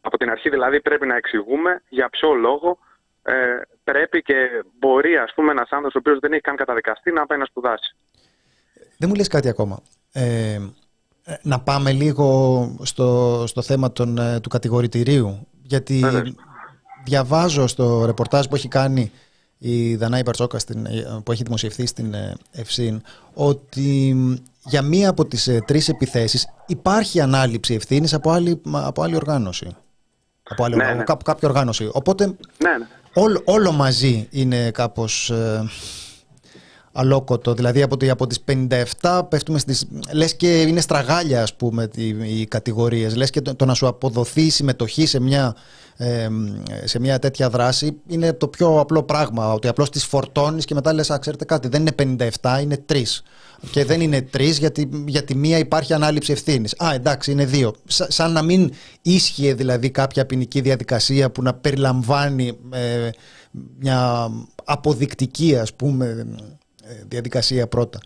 Από 0.00 0.18
την 0.18 0.30
αρχή, 0.30 0.48
δηλαδή, 0.48 0.80
πρέπει 0.80 1.06
να 1.06 1.16
εξηγούμε 1.16 1.82
για 1.88 2.08
ποιο 2.08 2.32
λόγο 2.32 2.78
ε, 3.22 3.60
πρέπει 3.84 4.22
και 4.22 4.64
μπορεί, 4.78 5.16
ας 5.16 5.32
πούμε, 5.34 5.50
ένας 5.50 5.70
άνθρωπος 5.70 5.94
ο 5.94 5.98
οποίος 5.98 6.18
δεν 6.18 6.32
έχει 6.32 6.40
καν 6.40 6.56
καταδικαστεί 6.56 7.12
να 7.12 7.26
πάει 7.26 7.38
να 7.38 7.44
σπουδάσει. 7.44 7.96
Δεν 9.02 9.10
μου 9.10 9.16
λες 9.16 9.28
κάτι 9.28 9.48
ακόμα. 9.48 9.78
Ε, 10.12 10.58
να 11.42 11.60
πάμε 11.60 11.92
λίγο 11.92 12.76
στο, 12.82 13.44
στο 13.46 13.62
θέμα 13.62 13.92
των, 13.92 14.18
ε, 14.18 14.40
του 14.40 14.48
κατηγορητηρίου. 14.48 15.46
Γιατί 15.62 16.04
διαβάζω 17.04 17.66
στο 17.66 18.04
ρεπορτάζ 18.04 18.46
που 18.46 18.54
έχει 18.54 18.68
κάνει 18.68 19.12
η 19.58 19.94
Δανάη 19.96 20.22
Μπαρτσόκα 20.24 20.58
στην, 20.58 20.86
ε, 20.86 21.20
που 21.24 21.32
έχει 21.32 21.42
δημοσιευθεί 21.42 21.86
στην 21.86 22.14
ΕΦΣΥΝ 22.50 23.02
ότι 23.34 24.16
για 24.64 24.82
μία 24.82 25.08
από 25.08 25.24
τις 25.24 25.50
τρεις 25.66 25.88
επιθέσεις 25.88 26.48
υπάρχει 26.66 27.20
ανάληψη 27.20 27.74
ευθύνης 27.74 28.14
από 28.14 28.30
άλλη, 28.30 28.60
από 28.72 29.02
άλλη 29.02 29.16
οργάνωση. 29.16 29.76
Από 30.42 30.64
άλλη, 30.64 30.76
ναι, 30.76 30.94
ναι. 30.94 31.02
κάποια 31.02 31.48
οργάνωση. 31.48 31.88
Οπότε 31.92 32.26
ναι, 32.26 32.76
ναι. 32.78 32.86
Όλο, 33.14 33.40
όλο 33.44 33.72
μαζί 33.72 34.28
είναι 34.30 34.70
κάπως 34.70 35.32
αλόκοτο. 36.92 37.54
Δηλαδή 37.54 37.82
από, 37.82 37.96
από 38.10 38.26
τις 38.26 38.44
57 39.00 39.22
πέφτουμε 39.28 39.58
στις... 39.58 39.86
Λες 40.12 40.34
και 40.34 40.60
είναι 40.60 40.80
στραγάλια 40.80 41.42
ας 41.42 41.54
πούμε 41.54 41.88
οι 42.22 42.46
κατηγορίες. 42.46 43.16
Λες 43.16 43.30
και 43.30 43.40
το, 43.40 43.64
να 43.64 43.74
σου 43.74 43.86
αποδοθεί 43.86 44.42
η 44.42 44.50
συμμετοχή 44.50 45.06
σε 45.06 45.20
μια, 45.20 45.54
σε 46.84 47.00
μια 47.00 47.18
τέτοια 47.18 47.50
δράση 47.50 47.96
είναι 48.06 48.32
το 48.32 48.48
πιο 48.48 48.80
απλό 48.80 49.02
πράγμα. 49.02 49.52
Ότι 49.52 49.68
απλώς 49.68 49.90
τις 49.90 50.04
φορτώνεις 50.04 50.64
και 50.64 50.74
μετά 50.74 50.92
λες 50.92 51.10
α, 51.10 51.18
ξέρετε 51.18 51.44
κάτι 51.44 51.68
δεν 51.68 51.80
είναι 51.80 52.18
57 52.40 52.60
είναι 52.62 52.84
3. 52.92 53.02
Και 53.70 53.84
δεν 53.84 54.00
είναι 54.00 54.22
τρεις 54.22 54.58
γιατί 54.58 54.88
για 55.06 55.24
τη 55.24 55.34
μία 55.34 55.58
υπάρχει 55.58 55.92
ανάληψη 55.92 56.32
ευθύνης. 56.32 56.74
Α, 56.78 56.94
εντάξει, 56.94 57.30
είναι 57.30 57.44
δύο. 57.44 57.74
σαν 57.86 58.32
να 58.32 58.42
μην 58.42 58.72
ίσχυε 59.02 59.54
δηλαδή 59.54 59.90
κάποια 59.90 60.26
ποινική 60.26 60.60
διαδικασία 60.60 61.30
που 61.30 61.42
να 61.42 61.54
περιλαμβάνει 61.54 62.58
ε, 62.70 63.10
μια 63.78 64.30
αποδεικτική 64.64 65.56
ας 65.56 65.74
πούμε 65.74 66.06
ε, 66.06 66.24
διαδικασία 67.08 67.68
πρώτα. 67.68 68.00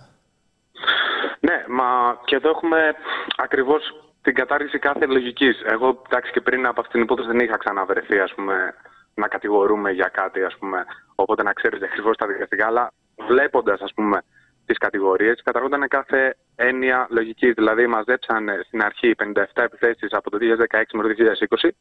Ναι, 1.40 1.64
μα 1.68 2.20
και 2.24 2.36
εδώ 2.36 2.48
έχουμε 2.48 2.94
ακριβώς 3.36 3.82
την 4.22 4.34
κατάργηση 4.34 4.78
κάθε 4.78 5.06
λογικής. 5.06 5.62
Εγώ, 5.64 6.02
εντάξει, 6.06 6.32
και 6.32 6.40
πριν 6.40 6.66
από 6.66 6.80
αυτήν 6.80 6.92
την 6.92 7.02
υπόθεση 7.02 7.28
δεν 7.28 7.38
είχα 7.38 7.56
ξαναβρεθεί, 7.56 8.18
ας 8.18 8.34
πούμε, 8.34 8.74
να 9.14 9.28
κατηγορούμε 9.28 9.90
για 9.90 10.08
κάτι, 10.08 10.42
ας 10.42 10.56
πούμε, 10.58 10.84
οπότε 11.14 11.42
να 11.42 11.52
ξέρεις 11.52 11.82
ακριβώς 11.82 12.16
τα 12.16 12.26
δικαστικά, 12.26 12.66
αλλά 12.66 12.92
βλέποντας, 13.28 13.80
ας 13.80 13.92
πούμε, 13.94 14.22
τις 14.66 14.78
κατηγορίες, 14.78 15.42
καταργούνταν 15.42 15.88
κάθε 15.88 16.36
έννοια 16.56 17.06
λογικής. 17.10 17.54
Δηλαδή, 17.54 17.86
μαζέψαν 17.86 18.48
στην 18.66 18.82
αρχή 18.82 19.14
57 19.14 19.62
επιθέσεις 19.62 20.12
από 20.12 20.30
το 20.30 20.38
2016 20.38 20.96
με 20.96 21.02
το 21.02 21.08
2020 21.08 21.76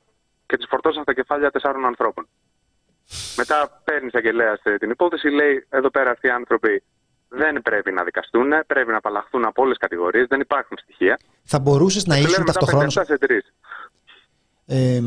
και 0.46 0.58
τις 0.58 0.68
φορτώσαν 0.70 1.02
στα 1.04 1.14
κεφάλια 1.14 1.52
τεσσάρων 1.52 1.86
ανθρώπων. 1.86 2.28
Μετά 3.38 3.82
παίρνει 3.84 4.10
αγγελέα 4.14 4.60
την 4.80 4.89
υπόθεση, 4.89 5.28
λέει 5.28 5.66
εδώ 5.70 5.89
πέρα 5.89 6.12
αυτοί 6.12 6.28
οι 6.28 6.30
άνθρωποι 6.30 6.84
δεν 7.28 7.62
πρέπει 7.62 7.91
να 7.91 8.03
δικαστούν, 8.03 8.51
πρέπει 8.68 8.91
να 8.91 8.97
απαλλαχθούν 8.97 9.45
από 9.45 9.62
όλες 9.62 9.78
τις 9.78 9.88
κατηγορίες, 9.88 10.28
δεν 10.30 10.39
υπάρχουν 10.39 10.78
στοιχεία. 10.82 11.20
Θα 11.43 11.60
μπορούσες 11.60 12.06
να 12.06 12.18
ήσουν 12.18 12.45
ταυτοχρόνω. 12.45 12.91
Ε, 14.68 14.99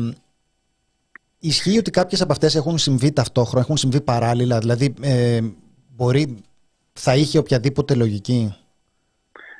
ισχύει 1.39 1.77
ότι 1.77 1.91
κάποιες 1.91 2.21
από 2.21 2.31
αυτές 2.31 2.55
έχουν 2.55 2.77
συμβεί 2.77 3.13
ταυτόχρονα, 3.13 3.59
έχουν 3.59 3.77
συμβεί 3.77 4.01
παράλληλα, 4.01 4.59
δηλαδή 4.59 4.93
ε, 5.01 5.39
μπορεί, 5.95 6.43
θα 6.93 7.15
είχε 7.15 7.37
οποιαδήποτε 7.37 7.95
λογική; 7.95 8.55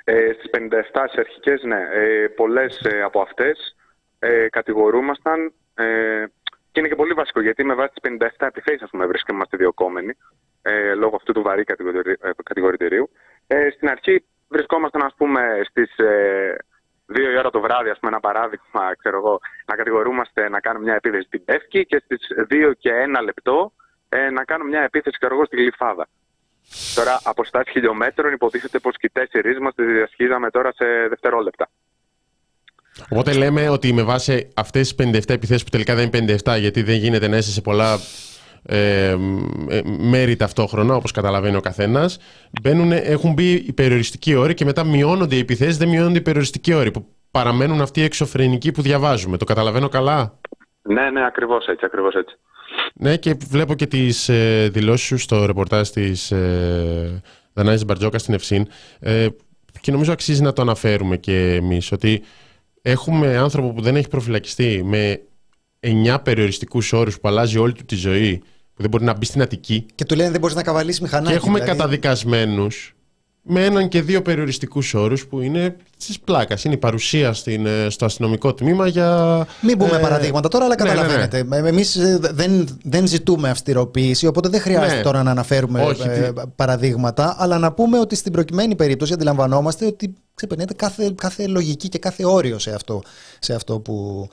Ε, 0.04 0.32
στις 0.34 0.50
57 0.50 1.06
στις 1.08 1.20
αρχικές, 1.20 1.62
ναι. 1.64 1.80
Ε, 1.94 2.28
πολλές 2.28 2.80
ε, 2.84 3.02
από 3.02 3.22
αυτές 3.22 3.76
ε, 4.20 4.48
κατηγορούμασταν 4.50 5.54
ε, 5.74 6.26
και 6.72 6.80
είναι 6.80 6.88
και 6.88 6.96
πολύ 6.96 7.14
βασικό 7.14 7.42
γιατί 7.42 7.64
με 7.64 7.74
βάση 7.74 7.94
τις 7.94 8.12
57 8.20 8.28
επιθέσεις, 8.38 8.82
ας 8.82 8.90
πούμε, 8.90 9.06
βρίσκομαστε 9.06 9.58
διοκόμενοι 9.58 10.14
ε, 10.62 10.94
λόγω 10.94 11.16
αυτού 11.16 11.34
του 11.34 11.42
βαρύ 11.42 11.64
ε, 11.68 12.30
κατηγορητηρίου. 12.44 13.10
Ε, 13.48 13.70
στην 13.70 13.90
αρχή 13.90 14.26
βρισκόμασταν, 14.48 15.02
ας 15.02 15.14
πούμε, 15.18 15.62
στις 15.70 15.98
ε, 15.98 16.56
2 17.14 17.20
η 17.20 17.38
ώρα 17.38 17.50
το 17.50 17.60
βράδυ, 17.60 17.90
ας 17.90 18.00
πούμε, 18.00 18.12
ένα 18.12 18.20
παράδειγμα, 18.20 18.96
ξέρω 18.98 19.18
εγώ, 19.18 19.40
να 19.66 19.76
κατηγορούμαστε 19.76 20.50
να 20.50 20.60
κάνουμε 20.60 20.86
μια 20.86 20.96
επίθεση 20.96 21.26
στην 21.28 21.44
Πεύκη 21.44 21.86
και 21.86 22.02
στις 22.06 22.20
2 22.50 22.72
και 22.78 22.92
1 23.18 23.24
λεπτό 23.24 23.74
ε, 24.10 24.30
να 24.30 24.44
κάνουμε 24.44 24.70
μια 24.70 24.82
επίθεση, 24.82 25.18
ξέρω 25.18 25.34
εγώ, 25.36 25.46
στη 25.46 25.56
Γλυφάδα. 25.56 26.08
Τώρα, 26.96 27.22
αποστάσεις 27.24 27.72
χιλιόμετρων 27.72 28.34
υποτίθεται 28.34 28.80
πως 28.80 28.98
και 28.98 29.06
οι 29.06 29.10
τέσσερις 29.10 29.60
μας 29.60 29.76
τι 29.76 29.84
διασχίζαμε 29.84 30.50
τώρα 30.50 30.72
σε 30.74 30.86
δευτερόλεπτα. 31.08 31.70
Οπότε 33.10 33.34
λέμε 33.34 33.70
ότι 33.70 33.93
με 33.93 34.04
βάση 34.04 34.50
αυτές 34.56 34.95
τις 34.95 35.08
57 35.08 35.22
επιθέσεις 35.28 35.64
που 35.64 35.70
τελικά 35.70 35.95
δεν 35.95 36.10
είναι 36.14 36.36
57, 36.45 36.60
γιατί 36.60 36.82
δεν 36.84 36.95
γίνεται 36.95 37.28
να 37.28 37.38
είσαι 37.38 37.52
σε 37.52 37.62
πολλά 37.62 38.00
ε, 38.64 39.16
ε, 39.70 39.82
μέρη 40.00 40.36
ταυτόχρονα, 40.36 40.95
όπως 40.95 41.12
καταλαβαίνει 41.12 41.56
ο 41.56 41.62
καθένας, 41.62 42.20
έχουν 42.89 43.34
μπει 43.34 43.52
οι 43.52 43.74
περιοριστικοί 43.74 44.36
όροι 44.36 44.54
και 44.54 44.66
μετά 44.66 44.84
μειώνονται 44.84 45.36
οι 45.36 45.39
επιθέσεις, 45.39 45.78
δεν 45.78 45.88
μειώνονται 45.89 46.18
οι 46.18 46.22
περιοριστικοί 46.22 46.74
όροι. 46.74 46.91
Που 46.91 47.06
παραμένουν 47.32 47.82
αυτοί 47.82 48.00
οι 48.00 48.04
εξωφρενικοί 48.04 48.72
που 48.72 48.82
διαβάζουμε. 48.82 49.38
Το 49.38 49.45
καταλαβαίνω 49.45 49.88
καλά; 49.88 50.39
Ναι, 50.82 51.10
ναι, 51.10 51.26
ακριβώς 51.26 51.66
έτσι, 51.66 51.86
ακριβώς 51.86 52.14
έτσι. 52.14 52.38
Ναι, 52.93 53.18
και 53.18 53.38
βλέπω 53.50 53.74
και 53.74 53.86
τις 53.86 54.30
ε, 54.30 54.70
δηλώσεις 54.72 55.08
σου 55.08 55.18
στο 55.18 55.45
ρεπορτάζ 55.45 55.89
της 55.89 56.32
ε, 56.32 57.22
Δανάης 57.54 57.86
Μπαρτζόκα 57.86 58.18
στην 58.18 58.34
Ευσύν. 58.34 58.68
Ε, 59.00 59.28
και 59.82 59.91
νομίζω 59.91 60.12
αξίζει 60.12 60.41
να 60.41 60.54
το 60.54 60.62
αναφέρουμε 60.62 61.18
και 61.18 61.54
εμείς 61.54 61.91
ότι 61.91 62.24
έχουμε 62.90 63.38
άνθρωπο 63.38 63.74
που 63.74 63.82
δεν 63.82 63.96
έχει 63.96 64.08
προφυλακιστεί 64.08 64.82
με 64.84 65.22
9 65.80 66.18
περιοριστικούς 66.24 66.94
όρους 66.94 67.20
που 67.20 67.28
αλλάζει 67.28 67.58
όλη 67.58 67.74
του 67.74 67.86
τη 67.86 67.96
ζωή, 67.96 68.38
που 68.74 68.82
δεν 68.82 68.90
μπορεί 68.90 69.04
να 69.04 69.14
μπει 69.14 69.26
στην 69.26 69.42
Αττική. 69.42 69.86
Και 69.96 70.06
του 70.06 70.16
λένε 70.16 70.32
δεν 70.32 70.40
μπορείς 70.40 70.56
να 70.56 70.64
καβαλήσει 70.64 71.02
μηχανάκι. 71.02 71.30
Και 71.30 71.36
έχουμε 71.36 71.60
δηλαδή... 71.60 71.78
καταδικασμένους 71.78 72.96
με 73.52 73.66
έναν 73.66 73.88
και 73.88 74.02
δύο 74.02 74.22
περιοριστικούς 74.22 74.93
όρους 74.93 75.28
που 75.28 75.41
είναι 75.41 75.76
της 76.06 76.20
πλάκας. 76.20 76.64
Είναι 76.64 76.74
η 76.74 76.78
παρουσία 76.78 77.34
στην, 77.34 77.66
ε, 77.66 77.89
στο 77.89 78.06
αστυνομικό 78.06 78.54
τμήμα 78.54 78.88
για. 78.88 79.47
Μην 79.62 79.78
πούμε 79.78 79.97
ε, 79.97 80.00
παραδείγματα 80.00 80.47
τώρα, 80.47 80.66
αλλά 80.66 80.76
καταλαβαίνετε. 80.76 81.43
Ναι, 81.43 81.56
ναι, 81.56 81.62
ναι. 81.62 81.70
Εμείς 81.70 81.95
ε, 81.95 82.20
δεν, 82.22 82.78
δεν 82.84 83.08
ζητούμε 83.08 83.50
αυστηροποίηση, 83.50 84.28
οπότε 84.28 84.50
δεν 84.50 84.62
χρειάζεται 84.62 84.95
ναι. 84.95 85.02
τώρα 85.02 85.24
να 85.24 85.32
αναφέρουμε 85.32 85.95
ε, 86.04 86.32
παραδείγματα, 86.56 87.36
αλλά 87.39 87.58
να 87.58 87.72
πούμε 87.72 88.00
ότι 88.00 88.16
στην 88.16 88.32
προκειμένη 88.32 88.76
περίπτωση 88.76 89.14
αντιλαμβανόμαστε 89.14 89.86
ότι 89.86 90.14
ξεπερνέται 90.34 90.74
κάθε, 90.74 91.14
κάθε 91.16 91.47
λογική 91.47 91.89
και 91.89 92.00
κάθε 92.00 92.26
όριο 92.26 92.60
σε 92.60 92.72
αυτό, 92.74 93.02
σε 93.39 93.54
αυτό 93.54 93.80
που 93.80 94.28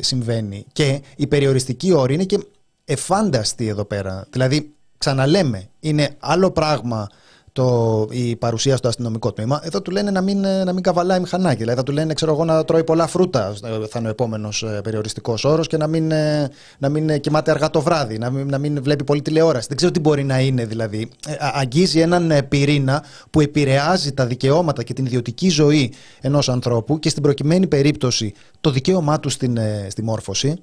συμβαίνει. 0.00 0.66
Και 0.72 1.02
η 1.16 1.26
περιοριστική 1.26 1.92
όρη 1.92 2.14
είναι 2.14 2.24
και 2.24 2.38
εφάνταστη 2.84 3.68
εδώ 3.68 3.84
πέρα. 3.84 4.26
Δηλαδή, 4.30 4.74
ξαναλέμε, 4.98 5.68
είναι 5.80 6.16
άλλο 6.18 6.50
πράγμα 6.50 7.08
το, 7.54 8.06
η 8.10 8.36
παρουσία 8.36 8.76
στο 8.76 8.88
αστυνομικό 8.88 9.32
τμήμα. 9.32 9.60
Εδώ 9.62 9.82
του 9.82 9.90
λένε 9.90 10.10
να 10.10 10.20
μην, 10.20 10.40
να 10.40 10.72
μην 10.72 10.82
καβαλάει 10.82 11.20
μηχανάκι. 11.20 11.56
Δηλαδή 11.56 11.76
θα 11.76 11.82
του 11.82 11.92
λένε, 11.92 12.14
ξέρω 12.14 12.32
εγώ, 12.32 12.44
να 12.44 12.64
τρώει 12.64 12.84
πολλά 12.84 13.06
φρούτα. 13.06 13.54
Θα 13.88 13.98
είναι 13.98 14.08
ο 14.08 14.10
επόμενος 14.10 14.62
ε, 14.62 14.80
περιοριστικός 14.82 15.44
όρος 15.44 15.66
και 15.66 15.76
να 15.76 15.86
μην, 15.86 16.10
ε, 16.10 16.50
να 16.78 16.88
μην 16.88 17.20
κοιμάται 17.20 17.50
αργά 17.50 17.70
το 17.70 17.80
βράδυ, 17.80 18.18
να 18.18 18.30
μην, 18.30 18.48
να 18.48 18.58
μην 18.58 18.82
βλέπει 18.82 19.04
πολύ 19.04 19.22
τηλεόραση. 19.22 19.66
Δεν 19.68 19.76
ξέρω 19.76 19.92
τι 19.92 20.00
μπορεί 20.00 20.24
να 20.24 20.40
είναι 20.40 20.64
δηλαδή. 20.64 21.08
Ε, 21.28 21.34
αγγίζει 21.38 22.00
έναν 22.00 22.32
πυρήνα 22.48 23.04
που 23.30 23.40
επηρεάζει 23.40 24.12
τα 24.12 24.26
δικαιώματα 24.26 24.82
και 24.82 24.92
την 24.92 25.06
ιδιωτική 25.06 25.48
ζωή 25.48 25.92
ενός 26.20 26.48
ανθρώπου 26.48 26.98
και 26.98 27.08
στην 27.08 27.22
προκειμένη 27.22 27.66
περίπτωση 27.66 28.32
το 28.60 28.70
δικαίωμά 28.70 29.20
του 29.20 29.28
στην, 29.28 29.58
στη 29.88 30.02
μόρφωση, 30.02 30.54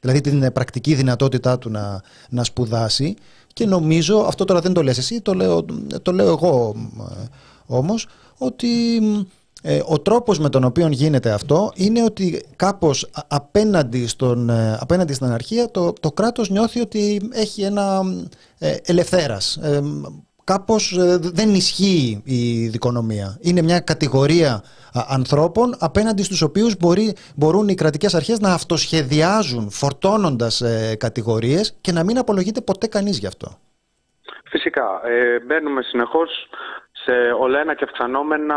δηλαδή 0.00 0.20
την 0.20 0.52
πρακτική 0.52 0.94
δυνατότητά 0.94 1.58
του 1.58 1.70
να, 1.70 2.02
να 2.28 2.44
σπουδάσει 2.44 3.14
και 3.60 3.66
νομίζω, 3.66 4.18
αυτό 4.18 4.44
τώρα 4.44 4.60
δεν 4.60 4.72
το 4.72 4.82
λες 4.82 4.98
εσύ, 4.98 5.20
το 5.20 5.34
λέω, 5.34 5.64
το 6.02 6.12
λέω 6.12 6.26
εγώ 6.26 6.74
ε, 7.00 7.24
όμως, 7.66 8.06
ότι 8.38 8.68
ε, 9.62 9.80
ο 9.86 10.00
τρόπος 10.00 10.38
με 10.38 10.48
τον 10.48 10.64
οποίο 10.64 10.88
γίνεται 10.88 11.30
αυτό 11.30 11.72
είναι 11.74 12.02
ότι 12.02 12.42
κάπως 12.56 13.10
απέναντι, 13.28 14.06
στον, 14.06 14.50
ε, 14.50 14.76
απέναντι 14.80 15.12
στην 15.12 15.26
αναρχία 15.26 15.70
το, 15.70 15.92
το 15.92 16.12
κράτος 16.12 16.50
νιώθει 16.50 16.80
ότι 16.80 17.28
έχει 17.32 17.62
ένα 17.62 18.02
ε, 18.58 18.76
ελευθέρας 18.84 19.58
κάπως 20.44 20.96
ε, 20.98 21.18
δεν 21.22 21.54
ισχύει 21.54 22.22
η 22.24 22.68
δικονομία. 22.68 23.38
Είναι 23.40 23.62
μια 23.62 23.80
κατηγορία 23.80 24.62
ανθρώπων 25.08 25.74
απέναντι 25.78 26.22
στους 26.22 26.42
οποίους 26.42 26.76
μπορεί, 26.76 27.16
μπορούν 27.36 27.68
οι 27.68 27.74
κρατικές 27.74 28.14
αρχές 28.14 28.40
να 28.40 28.52
αυτοσχεδιάζουν 28.52 29.70
φορτώνοντας 29.70 30.60
ε, 30.60 30.96
κατηγορίες 30.96 31.78
και 31.80 31.92
να 31.92 32.04
μην 32.04 32.18
απολογείται 32.18 32.60
ποτέ 32.60 32.86
κανείς 32.86 33.18
γι' 33.18 33.26
αυτό. 33.26 33.58
Φυσικά. 34.44 35.00
Ε, 35.04 35.40
μπαίνουμε 35.40 35.82
συνεχώς 35.82 36.48
σε 36.92 37.12
ολένα 37.38 37.74
και 37.74 37.84
αυξανόμενα 37.84 38.56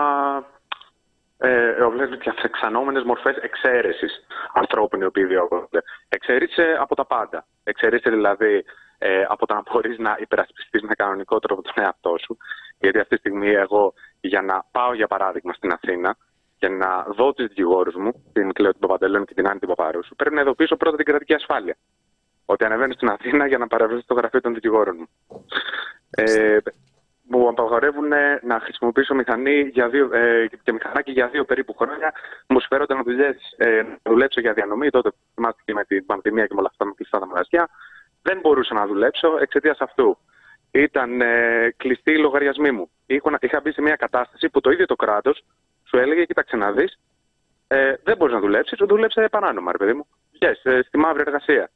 ε, 1.37 1.75
και 2.19 2.29
αυξανόμενες 2.29 3.03
μορφές 3.03 3.35
εξαίρεσης 3.35 4.25
ανθρώπων 4.53 5.01
οι 5.01 5.05
οποίοι 5.05 5.25
διώκονται. 5.25 5.83
Εξαίρεσε 6.09 6.77
από 6.79 6.95
τα 6.95 7.05
πάντα. 7.05 7.45
Εξαίρεσε 7.63 8.09
δηλαδή 8.09 8.63
ε, 9.05 9.25
από 9.27 9.45
το 9.45 9.53
να 9.53 9.61
μπορείς 9.71 9.97
να 9.97 10.17
υπερασπιστείς 10.19 10.81
με 10.81 10.93
κανονικό 10.93 11.39
τρόπο 11.39 11.61
τον 11.61 11.83
εαυτό 11.83 12.15
σου. 12.19 12.37
Γιατί 12.79 12.99
αυτή 12.99 13.15
τη 13.15 13.19
στιγμή 13.19 13.49
εγώ 13.49 13.93
για 14.19 14.41
να 14.41 14.65
πάω 14.71 14.93
για 14.93 15.07
παράδειγμα 15.07 15.53
στην 15.53 15.71
Αθήνα 15.71 16.17
και 16.57 16.67
να 16.67 17.05
δω 17.15 17.33
τους 17.33 17.47
δικηγόρους 17.47 17.95
μου, 17.95 18.11
την 18.33 18.53
Κλέο 18.53 18.71
Παπαντελών 18.79 19.25
και 19.25 19.33
την 19.33 19.47
Άννη 19.47 19.59
Παπαρούσου, 19.59 20.15
πρέπει 20.15 20.35
να 20.35 20.41
ειδοποιήσω 20.41 20.75
πρώτα 20.75 20.95
την 20.95 21.05
κρατική 21.05 21.33
ασφάλεια. 21.33 21.75
Ότι 22.45 22.65
ανεβαίνω 22.65 22.93
στην 22.93 23.09
Αθήνα 23.09 23.47
για 23.47 23.57
να 23.57 23.67
παραβρεθώ 23.67 24.01
στο 24.01 24.13
γραφείο 24.13 24.41
των 24.41 24.53
δικηγόρων 24.53 24.95
μου. 24.99 25.07
Ε, 26.09 26.57
μου 27.23 27.47
απαγορεύουν 27.47 28.07
να 28.41 28.59
χρησιμοποιήσω 28.59 29.15
μηχανή 29.15 29.59
για 29.61 29.89
δύο, 29.89 30.09
ε, 30.13 30.49
και 30.63 30.71
μηχανάκι 30.71 31.11
για 31.11 31.27
δύο 31.27 31.45
περίπου 31.45 31.73
χρόνια. 31.73 32.13
Μου 32.47 32.59
συμφέρονται 32.59 32.93
να, 32.93 33.03
ε, 33.57 33.81
να 33.81 33.97
δουλέψω 34.03 34.39
για 34.39 34.53
διανομή. 34.53 34.89
Τότε 34.89 35.09
θυμάστε 35.33 35.61
και 35.65 35.73
με 35.73 35.83
την 35.83 36.05
πανδημία 36.05 36.45
και 36.45 36.53
με 36.53 36.59
όλα 36.59 36.69
αυτά 36.71 36.85
με 36.85 36.91
κλειστά 36.95 37.19
τα 37.19 37.25
μαγαζιά 37.25 37.69
δεν 38.23 38.39
μπορούσα 38.39 38.73
να 38.73 38.87
δουλέψω 38.87 39.37
εξαιτίας 39.41 39.77
αυτού. 39.79 40.17
Ήταν 40.71 41.21
ε, 41.21 41.73
κλειστοί 41.77 42.11
οι 42.11 42.17
λογαριασμοί 42.17 42.71
μου. 42.71 42.89
Είχα, 43.05 43.37
είχα 43.39 43.59
μπει 43.63 43.71
σε 43.71 43.81
μια 43.81 43.95
κατάσταση 43.95 44.49
που 44.49 44.61
το 44.61 44.71
ίδιο 44.71 44.85
το 44.85 44.95
κράτος 44.95 45.43
σου 45.83 45.97
έλεγε: 45.97 46.25
Κοίταξε 46.25 46.55
να 46.55 46.71
δεις, 46.71 46.99
ε, 47.67 47.93
δεν 48.03 48.17
μπορείς 48.17 48.33
να 48.33 48.39
δουλέψεις, 48.39 48.77
σου 48.77 48.87
δούλεψε 48.87 49.27
παράνομα, 49.31 49.71
ρε 49.71 49.77
παιδί 49.77 49.93
μου. 49.93 50.07
Yes, 50.39 50.71
ε, 50.71 50.81
στη 50.81 50.97
μαύρη 50.97 51.21
εργασία. 51.25 51.69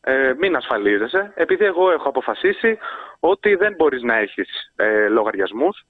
Ε, 0.00 0.32
μην 0.38 0.56
ασφαλίζεσαι, 0.56 1.32
επειδή 1.34 1.64
εγώ 1.64 1.90
έχω 1.90 2.08
αποφασίσει 2.08 2.78
ότι 3.20 3.54
δεν 3.54 3.74
μπορείς 3.74 4.02
να 4.02 4.16
έχεις 4.16 4.72
ε, 4.76 5.08
λογαριασμούς, 5.08 5.84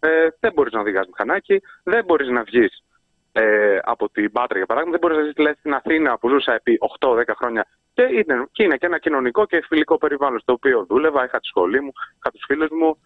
ε, 0.00 0.08
δεν 0.40 0.52
μπορείς 0.52 0.72
να 0.72 0.80
οδηγάς 0.80 1.06
μηχανάκι, 1.06 1.62
δεν 1.82 2.04
μπορείς 2.04 2.28
να 2.28 2.42
βγεις 2.42 2.84
ε, 3.32 3.78
από 3.82 4.08
την 4.08 4.32
Πάτρα 4.32 4.56
για 4.56 4.66
παράδειγμα, 4.66 4.98
δεν 4.98 5.00
μπορείς 5.00 5.16
να 5.16 5.44
ζήσει 5.44 5.58
στην 5.58 5.74
Αθήνα 5.74 6.18
που 6.18 6.28
ζούσα 6.28 6.54
επί 6.54 6.78
8-10 7.00 7.22
χρόνια 7.36 7.66
και 7.94 8.02
είναι, 8.02 8.46
και 8.52 8.62
είναι 8.62 8.76
και 8.76 8.86
ένα 8.86 8.98
κοινωνικό 8.98 9.46
και 9.46 9.64
φιλικό 9.68 9.98
περιβάλλον 9.98 10.40
στο 10.40 10.52
οποίο 10.52 10.84
δούλευα, 10.84 11.24
είχα 11.24 11.40
τη 11.40 11.46
σχολή 11.46 11.80
μου, 11.80 11.92
είχα 12.18 12.30
τους 12.30 12.44
φίλους 12.46 12.70
μου. 12.70 12.98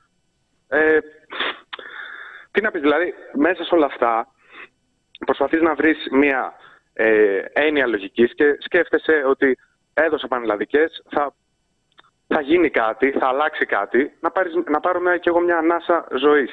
Ε, 0.68 0.98
τι 2.50 2.60
να 2.60 2.70
πεις, 2.70 2.80
δηλαδή, 2.80 3.14
μέσα 3.32 3.64
σε 3.64 3.74
όλα 3.74 3.86
αυτά 3.86 4.26
προσπαθείς 5.26 5.60
να 5.60 5.74
βρεις 5.74 5.98
μια 6.10 6.52
ε, 6.92 7.40
έννοια 7.52 7.86
λογικής 7.86 8.34
και 8.34 8.56
σκέφτεσαι 8.58 9.22
ότι 9.26 9.58
έδωσα 9.94 10.28
πανελλαδικές, 10.28 11.02
θα, 11.08 11.34
θα 12.26 12.40
γίνει 12.40 12.70
κάτι, 12.70 13.10
θα 13.10 13.26
αλλάξει 13.28 13.66
κάτι, 13.66 14.16
να, 14.20 14.30
πάρεις, 14.30 14.54
να 14.70 14.80
πάρω 14.80 15.00
μια, 15.00 15.16
κι 15.16 15.28
εγώ 15.28 15.40
μια 15.40 15.56
ανάσα 15.56 16.06
ζωής, 16.18 16.50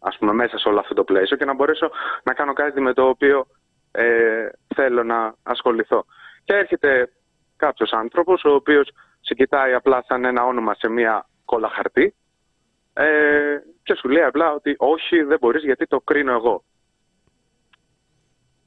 ας 0.00 0.16
πούμε, 0.18 0.32
μέσα 0.32 0.58
σε 0.58 0.68
όλο 0.68 0.78
αυτό 0.78 0.94
το 0.94 1.04
πλαίσιο 1.04 1.36
και 1.36 1.44
να 1.44 1.54
μπορέσω 1.54 1.90
να 2.22 2.32
κάνω 2.34 2.52
κάτι 2.52 2.80
με 2.80 2.92
το 2.92 3.08
οποίο 3.08 3.46
ε, 3.92 4.48
θέλω 4.74 5.02
να 5.04 5.34
ασχοληθώ. 5.42 6.04
Και 6.44 6.54
έρχεται 6.54 7.10
κάποιος 7.56 7.92
άνθρωπος 7.92 8.44
ο 8.44 8.54
οποίος 8.54 8.90
σε 9.20 9.34
κοιτάει 9.34 9.72
απλά 9.72 10.04
σαν 10.08 10.24
ένα 10.24 10.44
όνομα 10.44 10.74
σε 10.74 10.88
μια 10.88 11.28
κόλλα 11.44 11.68
χαρτί 11.68 12.14
ε, 12.92 13.04
και 13.82 13.94
σου 13.94 14.08
λέει 14.08 14.22
απλά 14.22 14.52
ότι 14.52 14.74
όχι 14.78 15.22
δεν 15.22 15.38
μπορείς 15.40 15.62
γιατί 15.62 15.86
το 15.86 16.00
κρίνω 16.00 16.32
εγώ. 16.32 16.64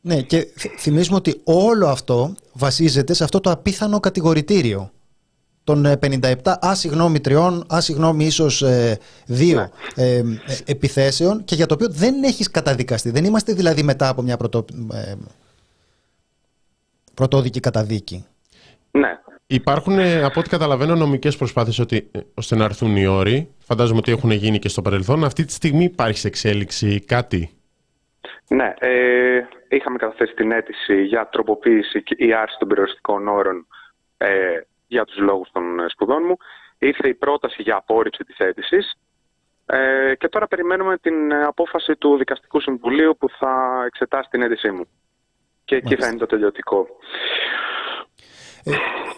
Ναι 0.02 0.22
και 0.22 0.48
θυμίζουμε 0.78 1.18
ότι 1.18 1.42
όλο 1.44 1.88
αυτό 1.88 2.36
βασίζεται 2.54 3.14
σε 3.14 3.24
αυτό 3.24 3.40
το 3.40 3.52
απίθανο 3.52 4.00
κατηγορητήριο 4.00 4.92
των 5.64 5.86
57, 5.86 6.22
ε, 6.22 6.34
α 6.68 6.76
συγγνώμη 6.76 7.20
τριών, 7.20 7.66
α 7.74 7.82
συγγνώμη 7.82 8.26
ίσως 8.26 8.62
ε, 8.62 9.00
δύο 9.26 9.60
ναι. 9.96 10.06
ε, 10.06 10.24
επιθέσεων 10.66 11.44
και 11.44 11.56
για 11.56 11.66
το 11.66 11.74
οποίο 11.74 11.90
δεν 11.90 12.24
έχεις 12.24 12.52
καταδικαστεί. 12.52 13.10
Δεν 13.10 13.26
είμαστε 13.26 13.54
δηλαδή 13.54 13.84
μετά 13.84 14.08
από 14.08 14.22
μια 14.22 14.38
πρωτο, 14.38 14.66
πρωτόδικη 17.14 17.60
καταδίκη. 17.60 18.26
Ναι. 18.92 19.20
Υπάρχουν, 19.48 20.00
ε, 20.00 20.24
από 20.24 20.40
ό,τι 20.40 20.50
καταλαβαίνω, 20.50 20.96
νομικές 20.96 21.38
προσπάθειες 21.38 21.80
ότι, 21.80 22.10
ε, 22.12 22.20
ώστε 22.34 22.56
να 22.56 22.64
έρθουν 22.64 22.96
οι 22.96 23.08
όροι. 23.08 23.56
Φαντάζομαι 23.60 23.98
ότι 23.98 24.12
έχουν 24.12 24.32
γίνει 24.32 24.60
και 24.60 24.70
στο 24.70 24.82
παρελθόν. 24.82 25.24
Αυτή 25.24 25.46
τη 25.46 25.52
στιγμή 25.52 25.84
υπάρχει 25.84 26.18
σε 26.18 26.28
εξέλιξη 26.28 27.04
κάτι; 27.06 27.50
Ναι. 28.48 28.74
Ε, 28.80 29.48
είχαμε 29.70 29.98
καταθέσει 29.98 30.34
την 30.34 30.52
αίτηση 30.52 31.04
για 31.04 31.30
τροποποίηση 31.32 32.04
ή 32.06 32.34
άρση 32.34 32.56
των 32.60 32.68
περιοριστικών 32.68 33.28
όρων 33.28 33.68
ε, 34.18 34.28
για 34.88 35.06
τους 35.06 35.18
λόγους 35.18 35.50
των 35.52 35.80
ε, 35.80 35.86
σπουδών 35.88 36.24
μου. 36.28 36.38
Ήρθε 36.78 37.08
η 37.08 37.14
πρόταση 37.14 37.62
για 37.62 37.76
απόρριψη 37.76 38.24
της 38.24 38.38
αίτησης. 38.38 38.94
Ε, 39.66 40.16
και 40.16 40.28
τώρα 40.28 40.48
περιμένουμε 40.48 40.98
την 40.98 41.34
απόφαση 41.34 41.96
του 41.96 42.18
Δικαστικού 42.18 42.60
Συμβουλίου 42.60 43.18
που 43.20 43.30
θα 43.30 43.84
εξετάσει 43.86 44.30
την 44.30 44.42
αίτησή 44.42 44.72
μου. 44.72 44.88
Και 45.66 45.76
εκεί 45.76 45.96
θα 45.96 46.08
είναι 46.08 46.18
το 46.18 46.26
τελειωτικό. 46.26 46.88
Ε, 48.64 48.72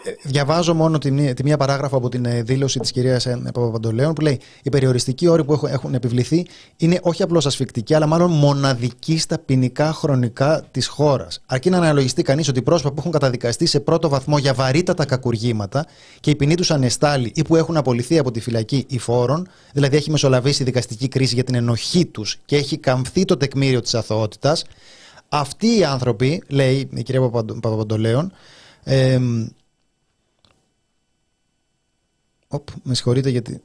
ε, 0.04 0.14
διαβάζω 0.22 0.74
μόνο 0.74 0.98
τη, 0.98 1.34
τη 1.34 1.42
μία 1.42 1.56
παράγραφο 1.56 1.96
από 1.96 2.08
την 2.08 2.24
ε, 2.24 2.42
δήλωση 2.42 2.78
της 2.78 2.90
κυρίας 2.90 3.26
Παπαπαντολέων 3.42 4.12
που 4.12 4.20
λέει: 4.20 4.40
Οι 4.62 4.68
περιοριστικοί 4.68 5.26
όροι 5.26 5.44
που 5.44 5.52
έχουν, 5.52 5.68
έχουν 5.68 5.94
επιβληθεί 5.94 6.46
είναι 6.76 6.98
όχι 7.02 7.22
απλώς 7.22 7.46
ασφικτικοί, 7.46 7.94
αλλά 7.94 8.06
μάλλον 8.06 8.30
μοναδικοί 8.30 9.18
στα 9.18 9.38
ποινικά 9.38 9.92
χρονικά 9.92 10.64
της 10.70 10.86
χώρας. 10.86 11.42
Αρκεί 11.46 11.70
να 11.70 11.76
αναλογιστεί 11.76 12.22
κανείς 12.22 12.48
ότι 12.48 12.58
οι 12.58 12.62
πρόσωπα 12.62 12.90
που 12.90 12.96
έχουν 12.98 13.10
καταδικαστεί 13.10 13.66
σε 13.66 13.80
πρώτο 13.80 14.08
βαθμό 14.08 14.38
για 14.38 14.54
βαρύτατα 14.54 15.04
κακουργήματα 15.04 15.86
και 16.20 16.30
η 16.30 16.34
ποινή 16.34 16.54
τους 16.54 16.70
ανεστάλει 16.70 17.32
ή 17.34 17.42
που 17.42 17.56
έχουν 17.56 17.76
απολυθεί 17.76 18.18
από 18.18 18.30
τη 18.30 18.40
φυλακή 18.40 18.84
ή 18.88 18.98
φόρων, 18.98 19.48
δηλαδή 19.72 19.96
έχει 19.96 20.10
μεσολαβήσει 20.10 20.62
η 20.62 20.64
δικαστική 20.64 21.08
κρίση 21.08 21.34
για 21.34 21.44
την 21.44 21.54
ενοχή 21.54 22.06
τους 22.06 22.38
και 22.44 22.56
έχει 22.56 22.78
καμφθεί 22.78 23.24
το 23.24 23.36
τεκμήριο 23.36 23.80
της 23.80 23.94
αθωότητας, 23.94 24.64
αυτοί 25.28 25.78
οι 25.78 25.84
άνθρωποι, 25.84 26.42
λέει 26.48 26.88
η 26.94 27.02
κυρία 27.02 27.20
Παπαπαντολέων, 27.60 28.32
ε, 28.84 29.18
οπ, 32.48 32.68
με 32.82 32.94
συγχωρείτε 32.94 33.28
γιατί 33.28 33.62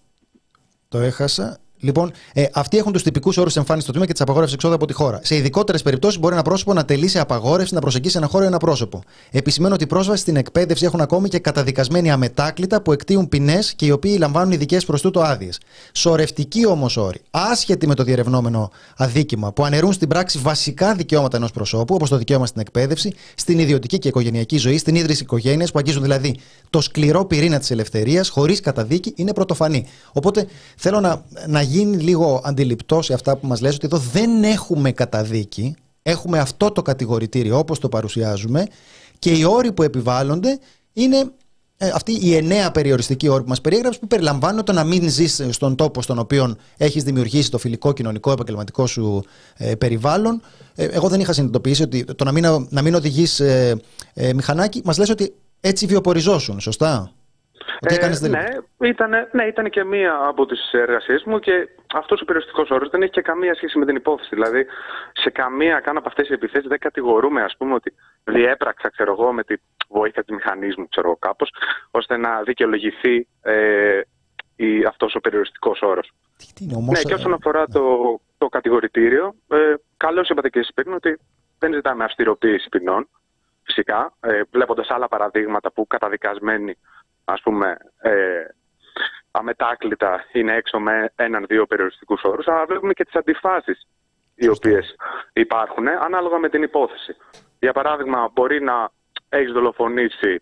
το 0.89 0.99
έχασα. 0.99 1.59
Λοιπόν, 1.79 2.11
ε, 2.33 2.45
αυτοί 2.53 2.77
έχουν 2.77 2.91
τους 2.91 3.03
τυπικούς 3.03 3.37
όρους 3.37 3.55
εμφάνισης 3.55 3.83
στο 3.83 3.91
τμήμα 3.91 4.05
και 4.05 4.11
της 4.11 4.21
απαγόρευσης 4.21 4.55
εξόδου 4.55 4.73
από 4.75 4.85
τη 4.85 4.93
χώρα. 4.93 5.19
Σε 5.23 5.35
ειδικότερες 5.35 5.81
περιπτώσεις, 5.81 6.19
μπορεί 6.19 6.33
ένα 6.33 6.43
πρόσωπο 6.43 6.73
να 6.73 6.85
τελεί 6.85 7.07
σε 7.07 7.19
απαγόρευση 7.19 7.73
να 7.73 7.79
προσεγγίσει 7.79 8.17
ένα 8.17 8.27
χώρο 8.27 8.43
ή 8.43 8.47
ένα 8.47 8.57
πρόσωπο. 8.57 9.03
Επισημαίνω 9.31 9.73
ότι 9.73 9.83
η 9.83 9.87
πρόσβαση 9.87 10.21
στην 10.21 10.35
εκπαίδευση 10.35 10.85
έχουν 10.85 11.01
ακόμη 11.01 11.29
και 11.29 11.39
καταδικασμένοι 11.39 12.11
αμετάκλητα 12.11 12.81
που 12.81 12.91
εκτίουν 12.91 13.29
ποινές 13.29 13.73
και 13.73 13.85
οι 13.85 13.91
οποίοι 13.91 14.15
λαμβάνουν 14.19 14.51
ειδικές 14.51 14.85
προς 14.85 15.01
τούτο 15.01 15.21
άδειες. 15.21 15.59
Σορευτικοί 15.91 16.65
όμως 16.65 16.97
όροι, 16.97 17.21
άσχετοι 17.31 17.87
με 17.87 17.95
το 17.95 18.03
διερευνόμενο 18.03 18.71
αδίκημα, 18.97 19.51
που 19.51 19.65
αναιρούν 19.65 19.93
στην 19.93 20.07
πράξη 20.07 20.39
βασικά 20.39 20.93
δικαιώματα 20.93 21.37
ενός 21.37 21.51
προσώπου, 21.51 21.95
όπως 21.95 22.09
το 22.09 22.17
δικαίωμα 22.17 22.45
στην 22.45 22.61
εκπαίδευση, 22.61 23.13
στην 23.35 23.59
ιδιωτική 23.59 23.99
και 23.99 24.07
οικογενειακή 24.07 24.57
ζωή, 24.57 24.77
στην 24.77 24.95
ίδρυση 24.95 25.23
οικογένειας, 25.23 25.71
που 25.71 25.79
αγγίζουν 25.79 26.01
δηλαδή 26.01 26.39
το 26.69 26.81
σκληρό 26.81 27.25
πυρήνα 27.25 27.59
της 27.59 27.71
ελευθερίας, 27.71 28.29
χωρίς 28.29 28.59
καταδίκη, 28.59 29.13
είναι 29.15 29.33
πρωτοφανή. 29.33 29.85
Οπότε 30.11 30.47
θέλω 30.77 30.99
να, 30.99 31.25
να 31.47 31.61
γίνει 31.67 31.97
λίγο 31.97 32.41
αντιληπτός 32.43 33.05
σε 33.05 33.13
αυτά 33.13 33.37
που 33.37 33.47
μας 33.47 33.61
λες 33.61 33.75
ότι 33.75 33.85
εδώ 33.85 33.97
δεν 33.97 34.43
έχουμε 34.43 34.91
καταδίκη, 34.91 35.75
έχουμε 36.01 36.39
αυτό 36.39 36.71
το 36.71 36.81
κατηγορητήριο 36.81 37.57
όπως 37.57 37.79
το 37.79 37.89
παρουσιάζουμε 37.89 38.65
και 39.19 39.31
οι 39.31 39.43
όροι 39.43 39.71
που 39.71 39.83
επιβάλλονται 39.83 40.59
είναι 40.93 41.31
ε, 41.77 41.89
αυτή 41.93 42.25
η 42.25 42.35
εννέα 42.35 42.71
περιοριστική 42.71 43.27
όρη 43.27 43.43
που 43.43 43.49
μας 43.49 43.61
περιέγραψες 43.61 44.01
που 44.01 44.07
περιλαμβάνει 44.07 44.63
το 44.63 44.71
να 44.71 44.83
μην 44.83 45.09
ζεις 45.09 45.45
στον 45.49 45.75
τόπο 45.75 46.01
στον 46.01 46.19
οποίο 46.19 46.55
έχεις 46.77 47.03
δημιουργήσει 47.03 47.51
το 47.51 47.57
φιλικό, 47.57 47.93
κοινωνικό, 47.93 48.31
επαγγελματικό 48.31 48.87
σου 48.87 49.23
ε, 49.57 49.75
περιβάλλον. 49.75 50.41
Ε, 50.75 50.85
εγώ 50.85 51.07
δεν 51.07 51.19
είχα 51.19 51.33
συνειδητοποιήσει 51.33 51.83
ότι 51.83 52.03
το 52.03 52.23
να 52.23 52.31
μην, 52.31 52.67
να 52.69 52.81
μην 52.81 52.95
οδηγείς 52.95 53.39
ε, 53.39 53.79
μηχανάκι 54.35 54.81
μας 54.85 54.97
λες 54.97 55.09
ότι 55.09 55.33
έτσι 55.59 55.85
βιοποριζόσουν, 55.85 56.59
σωστά; 56.59 57.11
Ε, 57.81 58.27
ναι, 58.27 58.87
ήταν, 58.87 59.11
ναι, 59.31 59.43
ήταν 59.43 59.69
και 59.69 59.83
μία 59.83 60.19
από 60.27 60.45
τις 60.45 60.71
εργασίες 60.71 61.23
μου 61.23 61.39
και 61.39 61.69
αυτός 61.93 62.21
ο 62.21 62.25
περιοριστικός 62.25 62.69
όρος 62.69 62.89
δεν 62.89 63.01
έχει 63.01 63.11
και 63.11 63.21
καμία 63.21 63.55
σχέση 63.55 63.77
με 63.77 63.85
την 63.85 63.95
υπόθεση. 63.95 64.29
Δηλαδή, 64.33 64.65
σε 65.13 65.29
καμία 65.29 65.79
καν 65.79 65.97
από 65.97 66.07
αυτές 66.07 66.27
τις 66.27 66.35
επιθέσεις 66.35 66.67
δεν 66.67 66.79
κατηγορούμε, 66.79 67.43
ας 67.43 67.55
πούμε, 67.57 67.73
ότι 67.73 67.93
διέπραξα, 68.23 68.89
ξέρω 68.89 69.11
εγώ, 69.11 69.31
με 69.31 69.43
τη 69.43 69.55
βοήθεια 69.89 70.23
του 70.23 70.33
μηχανισμού, 70.33 70.87
ξέρω 70.87 71.07
εγώ, 71.07 71.17
κάπως, 71.17 71.53
ώστε 71.91 72.17
να 72.17 72.41
δικαιολογηθεί 72.41 73.27
ε, 73.41 74.01
αυτός 74.87 75.15
ο 75.15 75.19
περιοριστικός 75.19 75.81
όρος. 75.81 76.11
Ναι, 76.91 77.01
και 77.01 77.13
όσον 77.13 77.33
αφορά 77.33 77.67
το, 77.67 78.19
το 78.37 78.47
κατηγορητήριο, 78.47 79.35
ε, 79.47 79.57
καλώς 79.97 80.29
είπατε 80.29 80.49
και 80.49 80.59
εσείς 80.59 80.73
πριν 80.73 80.93
ότι 80.93 81.19
δεν 81.59 81.73
ζητάμε 81.73 82.03
αυστηροποίηση 82.03 82.69
ποινών. 82.69 83.09
Φυσικά, 83.63 84.13
ε, 84.19 84.41
βλέποντας 84.51 84.89
άλλα 84.89 85.07
παραδείγματα 85.07 85.71
που 85.71 85.87
καταδικασμένοι 85.87 86.77
ας 87.29 87.41
πούμε, 87.41 87.77
ε, 87.97 88.45
αμετάκλητα 89.31 90.25
είναι 90.31 90.55
έξω 90.55 90.79
με 90.79 91.11
έναν-δύο 91.15 91.65
περιοριστικούς 91.65 92.23
όρους, 92.23 92.47
αλλά 92.47 92.65
βλέπουμε 92.65 92.93
και 92.93 93.03
τις 93.03 93.15
αντιφάσεις 93.15 93.87
οι 94.35 94.47
οποίες 94.47 94.95
υπάρχουν 95.33 95.87
ανάλογα 95.87 96.37
με 96.37 96.49
την 96.49 96.63
υπόθεση. 96.63 97.15
Για 97.59 97.73
παράδειγμα, 97.73 98.29
μπορεί 98.33 98.61
να 98.61 98.89
έχεις 99.29 99.51
δολοφονήσει 99.51 100.41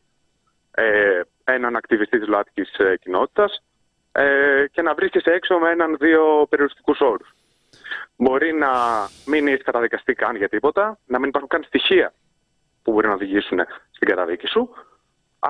ε, 0.72 1.22
έναν 1.44 1.76
ακτιβιστή 1.76 2.20
της 2.20 2.28
ΛΟΑΤΚΙς 2.28 2.74
ε, 2.78 2.98
κοινότητας 2.98 3.64
ε, 4.12 4.66
και 4.72 4.82
να 4.82 4.94
βρίσκεσαι 4.94 5.32
έξω 5.32 5.58
με 5.58 5.70
έναν-δύο 5.70 6.46
περιοριστικούς 6.50 7.00
όρους. 7.00 7.34
Μπορεί 8.18 8.54
να 8.54 8.72
μην 9.26 9.48
έχεις 9.48 9.64
καταδικαστεί 9.64 10.14
καν 10.14 10.36
για 10.36 10.50
τίποτα, 10.50 10.98
να 11.06 11.20
μην 11.20 11.30
υπάρχουν 11.30 11.50
καν 11.50 11.64
στοιχεία 11.64 12.14
που 12.84 12.92
μπορεί 12.92 13.08
να 13.08 13.14
οδηγήσουν 13.14 13.60
στην 13.92 14.08
καταδίκη 14.08 14.48
σου 14.48 14.70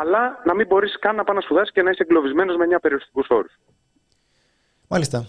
αλλά 0.02 0.41
να 0.46 0.54
μην 0.56 0.68
μπορείς 0.68 1.00
καν 1.00 1.16
να 1.16 1.24
πάει 1.24 1.36
να 1.36 1.41
σπουδάσεις 1.41 1.74
και 1.74 1.82
να 1.82 1.89
είσαι 1.89 2.04
εγκλωβισμένος 2.04 2.56
με 2.58 2.66
9 2.66 2.78
περιοριστικού 2.82 3.24
όρους. 3.28 3.54
Μάλιστα. 4.88 5.26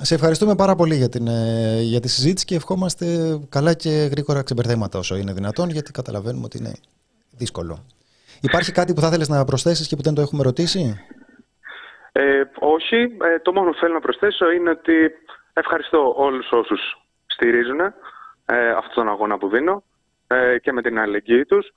Σε 0.00 0.14
ευχαριστούμε 0.14 0.54
πάρα 0.54 0.74
πολύ 0.74 0.94
για, 0.94 1.08
την, 1.08 1.26
ε, 1.26 1.80
για 1.80 2.00
τη 2.00 2.08
συζήτηση 2.08 2.44
και 2.46 2.54
ευχόμαστε 2.54 3.06
καλά 3.48 3.74
και 3.74 3.90
γρήγορα 3.90 4.42
ξεμπερδέματα 4.42 4.98
όσο 4.98 5.16
είναι 5.16 5.32
δυνατόν, 5.32 5.68
γιατί 5.68 5.92
καταλαβαίνουμε 5.92 6.44
ότι 6.44 6.58
είναι 6.58 6.72
δύσκολο. 7.30 7.84
Υπάρχει 8.40 8.72
κάτι 8.72 8.94
που 8.94 9.00
θα 9.00 9.06
ήθελε 9.06 9.24
να 9.28 9.44
προσθέσεις 9.44 9.88
και 9.88 9.96
που 9.96 10.02
δεν 10.02 10.14
το 10.14 10.20
έχουμε 10.20 10.42
ρωτήσει; 10.42 11.04
Ε, 12.12 12.42
όχι. 12.58 12.96
Ε, 12.96 13.38
το 13.42 13.52
μόνο 13.52 13.70
που 13.70 13.78
θέλω 13.78 13.92
να 13.92 14.00
προσθέσω 14.00 14.50
είναι 14.50 14.70
ότι 14.70 15.10
ευχαριστώ 15.52 16.14
όλους 16.16 16.52
όσους 16.52 16.80
στηρίζουν 17.26 17.80
ε, 17.80 18.70
αυτόν 18.70 18.94
τον 18.94 19.08
αγώνα 19.08 19.38
που 19.38 19.48
δίνω 19.48 19.82
ε, 20.26 20.58
και 20.58 20.72
με 20.72 20.82
την 20.82 20.98
αλληλεγγύη 20.98 21.44
τους. 21.44 21.72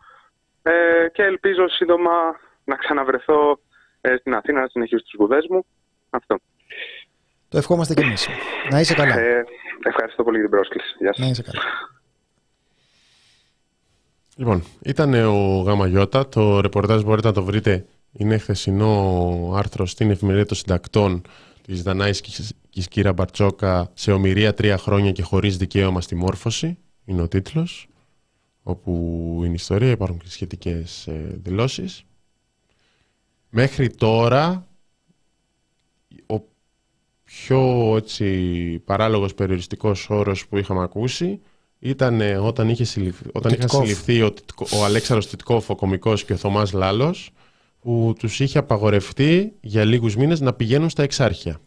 Ε, 0.62 0.72
και 1.14 1.24
ελπίζω 1.24 1.68
σύντομα 1.68 2.12
να 2.64 2.76
ξαναβρεθώ 2.76 3.60
ε, 4.02 4.16
στην 4.20 4.34
Αθήνα 4.34 4.62
να 4.62 4.68
συνεχίσω 4.68 5.02
τις 5.02 5.12
σπουδές 5.12 5.46
μου. 5.50 5.66
Αυτό. 6.10 6.40
Το 7.50 7.58
ευχόμαστε 7.58 7.94
κι 7.94 8.02
εμείς. 8.02 8.28
Να 8.70 8.80
είσαι 8.80 8.94
καλά. 8.94 9.20
Ε, 9.20 9.46
ευχαριστώ 9.84 10.24
πολύ 10.24 10.38
για 10.38 10.48
την 10.48 10.56
πρόσκληση. 10.56 10.96
Γεια 11.00 11.14
σας. 11.14 11.26
Να 11.26 11.32
είσαι 11.32 11.42
καλά. 11.42 11.62
Λοιπόν, 14.36 14.64
ήταν 14.82 15.14
ο 15.14 15.62
Γάμα 15.62 16.08
Το 16.30 16.62
ρεπορτάζ 16.62 17.02
μπορείτε 17.02 17.28
να 17.28 17.34
το 17.34 17.44
βρείτε. 17.44 17.86
Είναι 18.12 18.38
χθεσινό 18.38 19.54
άρθρο 19.56 19.86
στην 19.86 20.12
εφημερίδα 20.12 20.46
των 20.46 20.58
συντακτών 20.58 21.22
της 21.62 21.84
Δανάης 21.84 22.22
και 22.22 22.82
Κύρα 22.90 23.14
Μπαρτσόκα 23.14 23.92
σε 23.94 24.12
ομοιρία 24.12 24.54
τρία 24.54 24.78
χρόνια 24.78 25.12
και 25.12 25.22
χωρίς 25.22 25.58
δικαίωμα 25.58 26.02
στη 26.02 26.16
μόρφωση. 26.16 26.78
Είναι 27.06 27.22
ο 27.22 27.28
τίτλος 27.28 27.91
όπου 28.64 28.92
είναι 29.46 29.54
ιστορία, 29.54 29.92
υπάρχουν 29.92 30.18
και 30.18 30.30
σχετικές 30.30 31.08
ε, 31.08 31.40
δηλώσεις. 31.44 32.04
Μέχρι 33.50 33.90
τώρα, 33.90 34.68
ο 36.26 36.42
πιο 37.24 37.94
έτσι, 37.98 38.80
παράλογος 38.86 39.34
περιοριστικός 39.34 40.10
όρος 40.10 40.48
που 40.48 40.58
είχαμε 40.58 40.84
ακούσει 40.84 41.42
ήταν 41.80 42.22
ε, 42.22 42.38
όταν, 42.38 42.70
είχε 42.70 42.84
συλληφθεί, 42.84 43.30
όταν 43.34 43.54
είχαν 43.54 43.70
συλληφθεί 43.70 44.22
ο, 44.22 44.34
ο 44.80 44.84
Αλέξανδρος 44.86 45.30
Τιτκόφ, 45.30 45.70
ο 45.70 45.76
κομικός 45.76 46.26
και 46.26 46.34
ο 46.34 46.38
Θωμάς 46.38 46.72
Λάλος, 46.72 47.32
που 47.80 48.14
τους 48.20 48.40
είχε 48.40 48.58
απαγορευτεί 48.58 49.54
για 49.62 49.86
λίγους 49.86 50.16
μήνες 50.16 50.40
να 50.40 50.54
πηγαίνουν 50.54 50.90
στα 50.90 51.04
εξάρχεια 51.04 51.60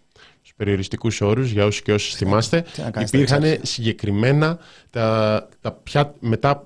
στους 0.55 0.67
περιοριστικούς 0.67 1.21
όρους, 1.21 1.51
για 1.51 1.65
όσους 1.65 1.83
και 1.83 1.93
όσους 1.93 2.15
θυμάστε, 2.15 2.65
υπήρχαν 3.01 3.43
συγκεκριμένα 3.63 4.59
τα, 4.91 5.49
τα 5.61 5.73
πια, 5.73 6.15
μετά 6.21 6.63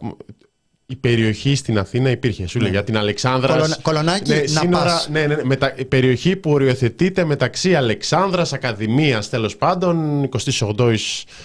η 0.86 0.97
περιοχή 0.97 1.55
στην 1.55 1.78
Αθήνα 1.78 2.11
υπήρχε. 2.11 2.47
Σου 2.47 2.59
λέει 2.59 2.68
ναι. 2.68 2.74
για 2.74 2.84
την 2.84 2.97
Αλεξάνδρα. 2.97 3.66
κολονάκι, 3.82 4.30
ναι, 4.30 4.41
να 4.41 4.61
σύνορα, 4.61 5.05
ναι, 5.11 5.26
ναι, 5.26 5.34
ναι 5.34 5.57
η 5.76 5.84
περιοχή 5.84 6.36
που 6.36 6.51
οριοθετείται 6.51 7.24
μεταξύ 7.24 7.74
Αλεξάνδρας, 7.74 8.53
Ακαδημίας, 8.53 9.28
τέλος 9.28 9.57
πάντων, 9.57 10.28
28 10.49 10.95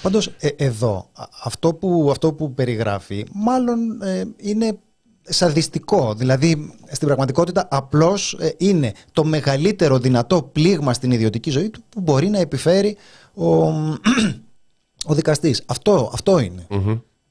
Πάντως, 0.01 0.29
ε, 0.39 0.47
εδώ, 0.55 1.09
αυτό 1.43 1.73
που, 1.73 2.07
αυτό 2.11 2.33
που 2.33 2.53
περιγράφει, 2.53 3.25
μάλλον 3.33 4.01
ε, 4.01 4.23
είναι 4.37 4.77
σαδιστικό. 5.24 6.13
Δηλαδή, 6.13 6.74
στην 6.91 7.07
πραγματικότητα, 7.07 7.67
απλώς 7.71 8.38
ε, 8.39 8.53
είναι 8.57 8.91
το 9.11 9.24
μεγαλύτερο 9.24 9.99
δυνατό 9.99 10.43
πλήγμα 10.43 10.93
στην 10.93 11.11
ιδιωτική 11.11 11.49
ζωή 11.49 11.69
του 11.69 11.84
που 11.89 12.01
μπορεί 12.01 12.30
να 12.30 12.39
επιφέρει 12.39 12.97
ο, 13.34 13.67
ο 15.09 15.13
δικαστής. 15.13 15.63
Αυτό, 15.65 16.09
αυτό 16.13 16.39
είναι. 16.39 16.67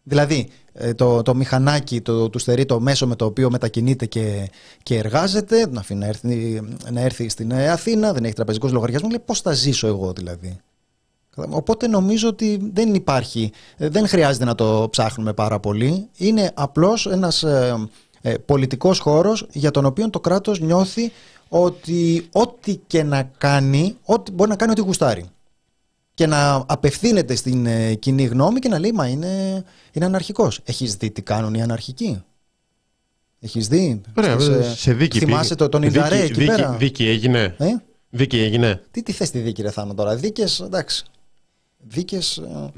Δηλαδή, 0.02 0.48
ε, 0.72 0.94
το, 0.94 1.22
το 1.22 1.34
μηχανάκι 1.34 2.00
το, 2.00 2.28
του 2.30 2.38
στερεί 2.38 2.64
το 2.64 2.80
μέσο 2.80 3.06
με 3.06 3.16
το 3.16 3.24
οποίο 3.24 3.50
μετακινείται 3.50 4.06
και, 4.06 4.50
και 4.82 4.98
εργάζεται, 4.98 5.66
να 5.70 5.80
αφήνει 5.80 6.00
να 6.00 6.06
έρθει, 6.06 6.60
να 6.90 7.00
έρθει 7.00 7.28
στην 7.28 7.54
Αθήνα, 7.54 8.12
δεν 8.12 8.24
έχει 8.24 8.34
τραπεζικούς 8.34 8.72
λογαριασμούς. 8.72 9.10
Λέει 9.10 9.22
πώς 9.26 9.40
θα 9.40 9.52
ζήσω 9.52 9.86
εγώ 9.86 10.12
δηλαδή; 10.12 10.60
Οπότε 11.36 11.86
νομίζω 11.86 12.28
ότι 12.28 12.70
δεν 12.72 12.94
υπάρχει, 12.94 13.52
ε, 13.76 13.88
δεν 13.88 14.08
χρειάζεται 14.08 14.44
να 14.44 14.54
το 14.54 14.88
ψάχνουμε 14.90 15.32
πάρα 15.32 15.60
πολύ. 15.60 16.08
Είναι 16.16 16.50
απλώς 16.54 17.06
ένας 17.06 17.42
ε, 17.42 17.88
ε, 18.20 18.34
πολιτικός 18.34 18.98
χώρος 18.98 19.46
για 19.52 19.70
τον 19.70 19.84
οποίο 19.84 20.10
το 20.10 20.20
κράτος 20.20 20.60
νιώθει 20.60 21.12
ότι 21.48 22.28
ό,τι 22.32 22.76
και 22.86 23.02
να 23.02 23.22
κάνει, 23.38 23.96
ό,τι, 24.04 24.30
μπορεί 24.32 24.50
να 24.50 24.56
κάνει 24.56 24.70
ό,τι 24.70 24.80
γουστάρει 24.80 25.24
και 26.14 26.26
να 26.26 26.64
απευθύνεται 26.66 27.34
στην 27.34 27.66
ε, 27.66 27.94
κοινή 27.94 28.24
γνώμη 28.24 28.58
και 28.58 28.68
να 28.68 28.78
λέει 28.78 28.92
Μα 28.92 29.06
είναι, 29.06 29.64
είναι 29.92 30.04
αναρχικός. 30.04 30.60
Έχεις 30.64 30.96
δει 30.96 31.10
τι 31.10 31.22
κάνουν 31.22 31.54
οι 31.54 31.62
αναρχικοί; 31.62 32.22
Έχεις 33.40 33.68
δει; 33.68 34.00
Ωραία, 34.16 34.38
σε 34.74 34.92
δίκη. 34.92 35.18
Θυμάσαι 35.18 35.54
το, 35.54 35.68
τον 35.68 35.82
Ινδαρέ 35.82 36.22
εκεί 36.22 36.32
δίκη, 36.32 36.46
πέρα; 36.46 36.70
Δίκη 36.70 37.08
έγινε. 37.08 37.54
Ε; 37.58 37.66
Δίκη 38.10 38.38
έγινε. 38.38 38.82
Τι, 38.90 39.02
τι 39.02 39.12
θες 39.12 39.30
τη 39.30 39.38
δίκη 39.38 39.62
ρε 39.62 39.70
Θάνο 39.70 39.94
τώρα; 39.94 40.16
Δίκες, 40.16 40.60
εντάξει. 40.60 41.04
Δίκες... 41.82 42.36
Ε, 42.36 42.70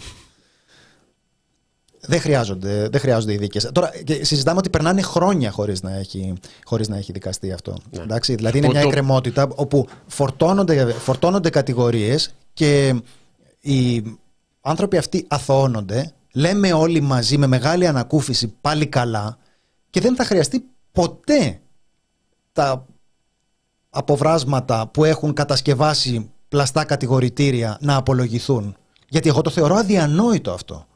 δεν 2.06 2.20
χρειάζονται, 2.20 2.88
δεν 2.88 3.00
χρειάζονται 3.00 3.32
οι 3.32 3.36
δίκες. 3.36 3.70
Τώρα 3.72 3.90
συζητάμε 4.20 4.58
ότι 4.58 4.70
περνάνε 4.70 5.02
χρόνια 5.02 5.50
χωρίς 5.50 5.82
να 5.82 5.94
έχει, 5.94 6.32
χωρίς 6.64 6.88
να 6.88 6.96
έχει 6.96 7.12
δικαστεί 7.12 7.52
αυτό. 7.52 7.76
Ναι. 7.90 8.02
Εντάξει, 8.02 8.34
δηλαδή 8.34 8.58
είναι 8.58 8.68
μια 8.68 8.80
εκκρεμότητα 8.80 9.48
όπου 9.54 9.88
φορτώνονται, 10.06 10.92
φορτώνονται 10.92 11.50
κατηγορίες 11.50 12.34
και 12.52 12.94
οι 13.60 14.02
άνθρωποι 14.60 14.96
αυτοί 14.96 15.24
αθωώνονται, 15.28 16.12
λέμε 16.32 16.72
όλοι 16.72 17.00
μαζί 17.00 17.38
με 17.38 17.46
μεγάλη 17.46 17.86
ανακούφιση 17.86 18.54
πάλι 18.60 18.86
καλά 18.86 19.38
και 19.90 20.00
δεν 20.00 20.16
θα 20.16 20.24
χρειαστεί 20.24 20.64
ποτέ 20.92 21.60
τα 22.52 22.86
αποβράσματα 23.90 24.86
που 24.86 25.04
έχουν 25.04 25.32
κατασκευάσει 25.32 26.30
πλαστά 26.48 26.84
κατηγορητήρια 26.84 27.78
να 27.80 27.96
απολογηθούν. 27.96 28.76
Γιατί 29.14 29.28
εγώ 29.28 29.40
το 29.40 29.50
θεωρώ 29.50 29.74
αδιανόητο 29.74 30.50
αυτό. 30.50 30.86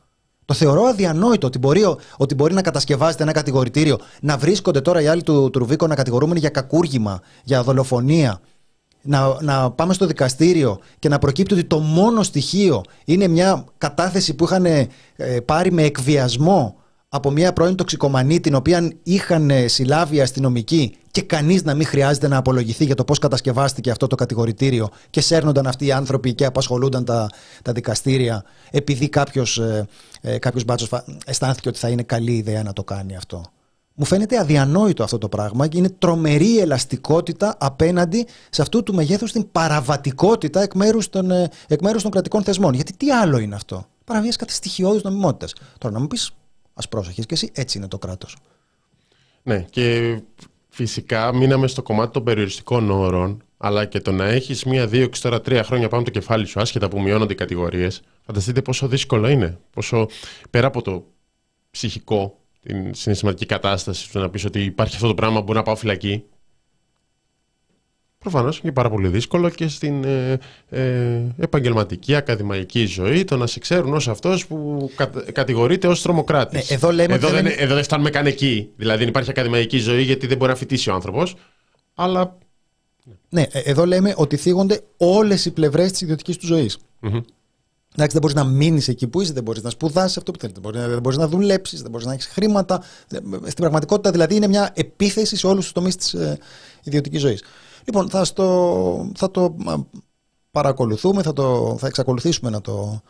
Το 0.45 0.55
θεωρώ 0.55 0.83
αδιανόητο 0.83 1.47
ότι 1.47 1.59
μπορεί, 1.59 1.83
ότι 2.17 2.35
μπορεί 2.35 2.55
να 2.55 2.63
κατασκευάζεται 2.63 3.23
ένα 3.23 3.33
κατηγορητήριο, 3.33 3.99
να 4.21 4.37
βρίσκονται 4.37 4.81
τώρα 4.81 5.01
οι 5.01 5.07
άλλοι 5.07 5.23
του, 5.23 5.51
του 5.51 5.59
Ρουβίκο 5.59 5.87
να 5.87 5.95
κατηγορούμενοι 5.95 6.39
για 6.39 6.49
κακούργημα, 6.49 7.21
για 7.45 7.63
δολοφονία, 7.63 8.41
να, 9.03 9.43
να 9.43 9.71
πάμε 9.71 9.93
στο 9.93 10.07
δικαστήριο 10.07 10.79
και 10.99 11.09
να 11.09 11.19
προκύπτει 11.19 11.55
ότι 11.55 11.65
το 11.65 11.79
μόνο 11.79 12.23
στοιχείο 12.23 12.83
είναι 13.05 13.29
μια 13.29 13.65
κατάθεση 13.79 14.35
που 14.35 14.45
είχαν 14.45 14.65
ε, 14.65 14.89
πάρει 15.45 15.73
με 15.73 15.83
εκβιασμό 15.83 16.77
από 17.09 17.31
μια 17.31 17.53
πρώην 17.53 17.75
τοξικομανή 17.75 18.41
την 18.41 18.55
οποία 18.55 18.93
είχαν 19.03 19.51
ε, 19.51 19.67
συλλάβει 19.69 20.17
οι 20.17 20.21
αστυνομικοί 20.21 20.97
και 21.11 21.23
κανείς 21.23 21.65
να 21.65 21.75
μην 21.75 21.87
χρειάζεται 21.87 22.29
να 22.29 22.37
απολογηθεί 22.37 22.85
για 22.85 22.95
το 22.95 23.05
πώς 23.05 23.19
κατασκευάστηκε 23.19 23.91
αυτό 23.91 24.07
το 24.07 24.15
κατηγορητήριο 24.15 24.89
και 25.11 25.21
σέρνονταν 25.21 25.67
αυτοί 25.67 25.87
οι 25.87 25.93
άνθρωποι 25.93 26.35
και 26.35 26.45
απασχολούνταν 26.45 27.05
τα, 27.05 27.29
τα 27.63 27.73
δικαστήρια 27.73 28.45
επειδή 28.71 29.09
κάποιος, 29.09 29.59
ε, 29.59 29.87
ε 30.21 30.39
κάποιος 30.39 30.65
μπάτσος 30.65 30.91
αισθάνθηκε 31.27 31.69
ότι 31.69 31.79
θα 31.79 31.89
είναι 31.89 32.03
καλή 32.03 32.33
ιδέα 32.33 32.63
να 32.63 32.73
το 32.73 32.85
κάνει 32.85 33.17
αυτό. 33.17 33.45
Μου 33.95 34.05
φαίνεται 34.05 34.39
αδιανόητο 34.39 35.03
αυτό 35.03 35.19
το 35.19 35.29
πράγμα 35.29 35.67
και 35.67 35.79
είναι 35.79 35.91
τρομερή 35.99 36.59
ελαστικότητα 36.59 37.57
απέναντι 37.59 38.27
σε 38.51 38.63
αυτού 38.63 38.83
του 38.83 38.95
μεγέθους 38.95 39.33
την 39.33 39.51
παραβατικότητα 39.53 40.63
εκ 40.63 40.75
μέρους 40.75 41.09
των, 41.09 41.31
ε, 41.31 41.51
εκ 41.69 41.81
μέρους 41.81 42.03
των 42.03 42.11
κρατικών 42.11 42.43
θεσμών. 42.43 42.75
Γιατί 42.75 42.93
τι 42.97 43.11
άλλο 43.11 43.39
είναι 43.39 43.55
αυτό; 43.55 43.87
Παραβίαση 44.05 44.39
κάτι 44.39 44.53
στοιχειώδης 44.53 45.03
νομιμότητας. 45.03 45.53
Τώρα 45.79 45.95
να 45.95 46.01
μου 46.01 46.07
πεις 46.07 46.33
Α 46.85 46.89
πρόσεχες 46.89 47.27
και 47.27 47.35
εσύ, 47.35 47.51
έτσι 47.55 47.79
είναι 47.79 47.89
το 47.89 47.99
κράτος. 47.99 48.37
Ναι, 49.43 49.67
και 49.71 50.19
φυσικά 50.69 51.35
μείναμε 51.35 51.67
στο 51.67 51.83
κομμάτι 51.83 52.13
των 52.13 52.25
περιοριστικών 52.25 52.91
όρων, 52.91 53.43
αλλά 53.57 53.85
και 53.85 54.01
το 54.01 54.13
να 54.13 54.25
έχεις 54.25 54.65
μία, 54.65 54.87
δύο, 54.87 55.09
τώρα 55.21 55.41
τρία 55.41 55.65
χρόνια 55.65 55.89
πάνω 55.89 56.03
το 56.03 56.11
κεφάλι 56.11 56.47
σου, 56.47 56.61
άσχετα 56.61 56.89
που 56.89 57.01
μειώνονται 57.01 57.33
οι 57.33 57.37
κατηγορίες. 57.37 58.03
Φανταστείτε 58.27 58.63
πόσο 58.63 58.89
δύσκολο 58.89 59.29
είναι. 59.29 59.59
Πόσο 59.71 60.09
πέρα 60.51 60.67
από 60.67 60.83
το 60.83 61.05
ψυχικό, 61.71 62.39
την 62.63 62.95
συναισθηματική 62.95 63.47
κατάσταση 63.47 64.11
του 64.11 64.19
να 64.19 64.31
πεις 64.31 64.45
ότι 64.45 64.65
υπάρχει 64.65 64.95
αυτό 64.95 65.07
το 65.07 65.15
πράγμα, 65.15 65.41
μπορεί 65.41 65.59
να 65.59 65.65
πάω 65.65 65.77
φυλακή. 65.77 66.25
Προφανώς 68.19 68.59
είναι 68.59 68.73
πάρα 68.73 68.91
πολύ 68.91 69.09
δύσκολο 69.09 69.49
και 69.49 69.69
στην 69.69 70.05
ε, 70.05 70.39
ε, 70.69 71.21
επαγγελματική, 71.39 72.15
ακαδημαϊκή 72.15 72.87
ζωή 72.87 73.25
το 73.25 73.37
να 73.37 73.47
σε 73.47 73.59
ξέρουν 73.59 73.95
ως 73.95 74.09
αυτός 74.09 74.47
που 74.47 74.91
κα, 74.95 75.11
κατηγορείται 75.33 75.87
ως 75.87 76.03
τρομοκράτης. 76.03 76.69
Ναι, 76.69 76.75
εδώ, 76.75 76.93
λέμε 76.93 77.15
εδώ, 77.15 77.29
δεν, 77.29 77.47
εδώ 77.47 77.75
δεν 77.75 77.85
φτάνουμε 77.85 78.11
καν 78.11 78.27
εκεί. 78.27 78.71
Δηλαδή 78.77 78.99
δεν 78.99 79.09
υπάρχει 79.09 79.31
ακαδημαϊκή 79.31 79.79
ζωή 79.79 80.03
γιατί 80.03 80.27
δεν 80.27 80.37
μπορεί 80.37 80.51
να 80.51 80.57
φοιτήσει 80.57 80.91
ο 80.91 80.95
άνθρωπος. 80.95 81.35
Αλλά. 81.95 82.39
Ναι, 83.29 83.43
ε, 83.51 83.59
εδώ 83.59 83.87
λέμε 83.87 84.15
ότι 84.17 84.37
θίγονται 84.37 84.81
όλες 84.97 85.45
οι 85.45 85.51
πλευρές 85.51 85.91
της 85.91 86.01
ιδιωτικής 86.01 86.37
του 86.37 86.47
ζωής. 86.47 86.79
Mm-hmm. 87.03 87.23
Εντάξει, 87.93 88.19
δεν 88.19 88.21
μπορείς 88.21 88.35
να 88.35 88.45
μείνεις 88.45 88.89
εκεί 88.89 89.07
που 89.07 89.21
είσαι, 89.21 89.33
δεν 89.33 89.43
μπορείς 89.43 89.63
να 89.63 89.71
σπουδάσεις 89.71 90.17
αυτό 90.17 90.33
που 90.33 90.39
θέλεις, 90.39 90.57
δεν 90.89 91.01
μπορείς 91.01 91.19
να 91.19 91.29
δουλέψεις, 91.29 91.83
δεν 91.83 91.91
μπορείς 91.91 92.07
να 92.07 92.13
έχεις 92.13 92.27
χρήματα. 92.27 92.83
Στην 93.43 93.55
πραγματικότητα, 93.55 94.11
δηλαδή, 94.11 94.35
είναι 94.35 94.49
μια 94.49 94.73
επίθεση 94.75 95.37
σε 95.37 95.47
όλους 95.47 95.63
τους 95.63 95.73
τομείς 95.73 95.97
της 95.97 96.15
ε, 96.15 96.39
ιδιωτικής 96.83 97.21
ζωής. 97.21 97.43
Λοιπόν, 97.89 98.11
θα, 98.11 98.25
στο, 98.25 99.11
θα 99.15 99.31
το 99.31 99.57
παρακολουθούμε, 100.51 101.23
θα, 101.23 101.33
το, 101.33 101.77
θα 101.79 101.87
εξακολουθήσουμε 101.87 102.51
να 102.51 102.61
το, 102.61 103.03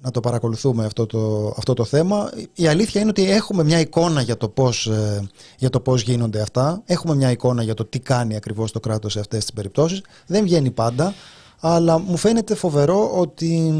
να 0.00 0.10
το 0.10 0.20
παρακολουθούμε 0.20 0.84
αυτό 0.84 1.06
το, 1.06 1.52
αυτό 1.56 1.74
το 1.74 1.84
θέμα. 1.84 2.30
Η 2.54 2.66
αλήθεια 2.66 3.00
είναι 3.00 3.10
ότι 3.10 3.30
έχουμε 3.30 3.64
μια 3.64 3.80
εικόνα 3.80 4.20
για 4.20 4.36
το, 4.36 4.48
πώς, 4.48 4.86
ε, 4.86 5.28
για 5.58 5.70
το 5.70 5.80
πώς 5.80 6.02
γίνονται 6.02 6.40
αυτά. 6.40 6.82
Έχουμε 6.84 7.14
μια 7.14 7.30
εικόνα 7.30 7.62
για 7.62 7.74
το 7.74 7.84
τι 7.84 7.98
κάνει 7.98 8.36
ακριβώς 8.36 8.72
το 8.72 8.80
κράτος 8.80 9.12
σε 9.12 9.20
αυτές 9.20 9.40
τις 9.40 9.52
περιπτώσεις. 9.52 10.02
Δεν 10.26 10.42
βγαίνει 10.42 10.70
πάντα, 10.70 11.14
αλλά 11.60 11.98
μου 11.98 12.16
φαίνεται 12.16 12.54
φοβερό 12.54 13.10
ότι 13.18 13.72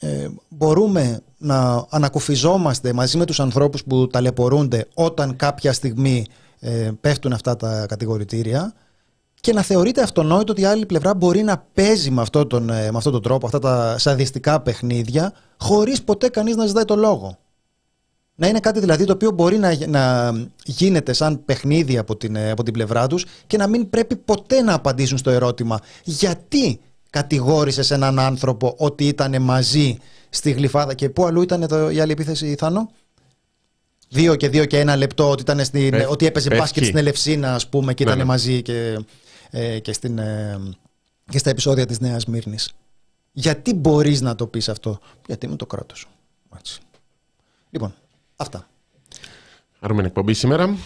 ε, 0.00 0.28
μπορούμε 0.48 1.20
να 1.38 1.86
ανακουφιζόμαστε 1.88 2.92
μαζί 2.92 3.18
με 3.18 3.24
τους 3.24 3.40
ανθρώπους 3.40 3.84
που 3.84 4.06
ταλαιπωρούνται 4.06 4.88
όταν 4.94 5.36
κάποια 5.36 5.72
στιγμή 5.72 6.26
ε, 6.60 6.90
πέφτουν 7.00 7.32
αυτά 7.32 7.56
τα 7.56 7.86
κατηγορητήρια 7.88 8.74
και 9.40 9.52
να 9.52 9.62
θεωρείται 9.62 10.02
αυτονόητο 10.02 10.52
ότι 10.52 10.60
η 10.60 10.64
άλλη 10.64 10.86
πλευρά 10.86 11.14
μπορεί 11.14 11.42
να 11.42 11.66
παίζει 11.74 12.10
με 12.10 12.20
αυτόν 12.20 12.48
τον, 12.48 12.70
ε, 12.70 12.90
με 12.90 12.96
αυτόν 12.96 13.12
τον 13.12 13.22
τρόπο 13.22 13.46
αυτά 13.46 13.58
τα 13.58 13.98
σαδιστικά 13.98 14.60
παιχνίδια 14.60 15.32
χωρίς 15.58 16.02
ποτέ 16.02 16.28
κανείς 16.28 16.56
να 16.56 16.66
ζητάει 16.66 16.84
το 16.84 16.96
λόγο. 16.96 17.38
Να 18.34 18.46
είναι 18.46 18.60
κάτι 18.60 18.80
δηλαδή 18.80 19.04
το 19.04 19.12
οποίο 19.12 19.30
μπορεί 19.30 19.58
να, 19.58 19.86
να 19.86 20.32
γίνεται 20.64 21.12
σαν 21.12 21.44
παιχνίδι 21.44 21.98
από 21.98 22.16
την, 22.16 22.36
ε, 22.36 22.50
από 22.50 22.62
την 22.62 22.72
πλευρά 22.72 23.06
τους 23.06 23.26
και 23.46 23.56
να 23.56 23.66
μην 23.66 23.90
πρέπει 23.90 24.16
ποτέ 24.16 24.62
να 24.62 24.74
απαντήσουν 24.74 25.18
στο 25.18 25.30
ερώτημα 25.30 25.78
γιατί 26.04 26.80
κατηγόρησες 27.10 27.90
έναν 27.90 28.18
άνθρωπο 28.18 28.74
ότι 28.76 29.06
ήταν 29.06 29.42
μαζί 29.42 29.98
στη 30.30 30.50
γλυφάδα 30.50 30.94
και 30.94 31.08
πού 31.08 31.24
αλλού 31.24 31.42
ήταν 31.42 31.66
το, 31.66 31.90
η 31.90 32.00
άλλη 32.00 32.12
επίθεση 32.12 32.54
Θάνο; 32.58 32.90
Δύο 34.10 34.36
και 34.36 34.48
δύο 34.48 34.64
και 34.64 34.78
ένα 34.78 34.96
λεπτό 34.96 35.30
ότι, 35.30 35.42
ήταν 35.42 35.64
στην, 35.64 35.94
ότι 36.08 36.26
έπαιζε 36.26 36.56
μπάσκετ 36.56 36.84
στην 36.84 36.96
Ελευσίνα 36.96 37.54
ας 37.54 37.68
πούμε 37.68 37.94
και 37.94 38.02
ήταν 38.02 38.24
μαζί 38.24 38.62
και, 38.62 38.98
ε, 39.50 39.78
και, 39.78 39.92
στην, 39.92 40.18
ε, 40.18 40.60
και 41.30 41.38
στα 41.38 41.50
επεισόδια 41.50 41.86
της 41.86 42.00
Νέας 42.00 42.26
Μύρνης. 42.26 42.72
Γιατί 43.32 43.74
μπορείς 43.74 44.20
να 44.20 44.34
το 44.34 44.46
πεις 44.46 44.68
αυτό; 44.68 44.98
Γιατί 45.26 45.46
είμαι 45.46 45.56
το 45.56 45.66
κράτος. 45.66 46.06
Έτσι. 46.58 46.80
Λοιπόν, 47.70 47.94
αυτά. 48.36 48.68
Χαρούμενη 49.80 50.06
εκπομπή 50.06 50.34
σήμερα. 50.34 50.76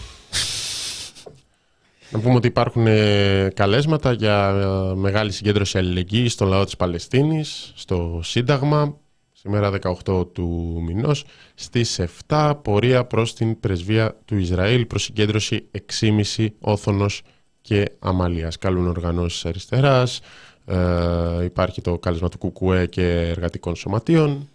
Να 2.09 2.19
πούμε 2.19 2.35
ότι 2.35 2.47
υπάρχουν 2.47 2.87
ε, 2.87 3.49
καλέσματα 3.53 4.11
για 4.11 4.47
ε, 4.47 4.95
μεγάλη 4.95 5.31
συγκέντρωση 5.31 5.77
αλληλεγγύης 5.77 6.33
στο 6.33 6.45
λαό 6.45 6.63
της 6.63 6.75
Παλαιστίνης, 6.75 7.71
στο 7.75 8.19
Σύνταγμα, 8.23 8.97
σήμερα 9.45 9.71
18 10.05 10.27
του 10.33 10.79
μηνός, 10.85 11.25
στις 11.55 11.99
7 12.27 12.53
πορεία 12.61 13.05
προς 13.05 13.33
την 13.33 13.59
πρεσβεία 13.59 14.15
του 14.25 14.37
Ισραήλ 14.37 14.85
προς 14.85 15.03
συγκέντρωση 15.03 15.67
6,5 15.71 16.47
όθωνος 16.59 17.21
και 17.61 17.91
αμαλίας. 17.99 18.57
Καλούν 18.57 18.87
οργανώσεις 18.87 19.45
αριστεράς, 19.45 20.19
ε, 20.65 21.43
υπάρχει 21.43 21.81
το 21.81 21.97
κάλεσμα 21.97 22.29
του 22.29 22.37
ΚΚΕ 22.37 22.85
και 22.85 23.27
εργατικών 23.27 23.75
σωματείων. 23.75 24.49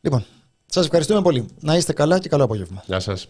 Λοιπόν, 0.00 0.24
σας 0.66 0.84
ευχαριστούμε 0.84 1.22
πολύ. 1.22 1.46
Να 1.60 1.76
είστε 1.76 1.92
καλά 1.92 2.18
και 2.18 2.28
καλό 2.28 2.44
απόγευμα. 2.44 2.82
Γεια 2.86 3.00
σας. 3.00 3.28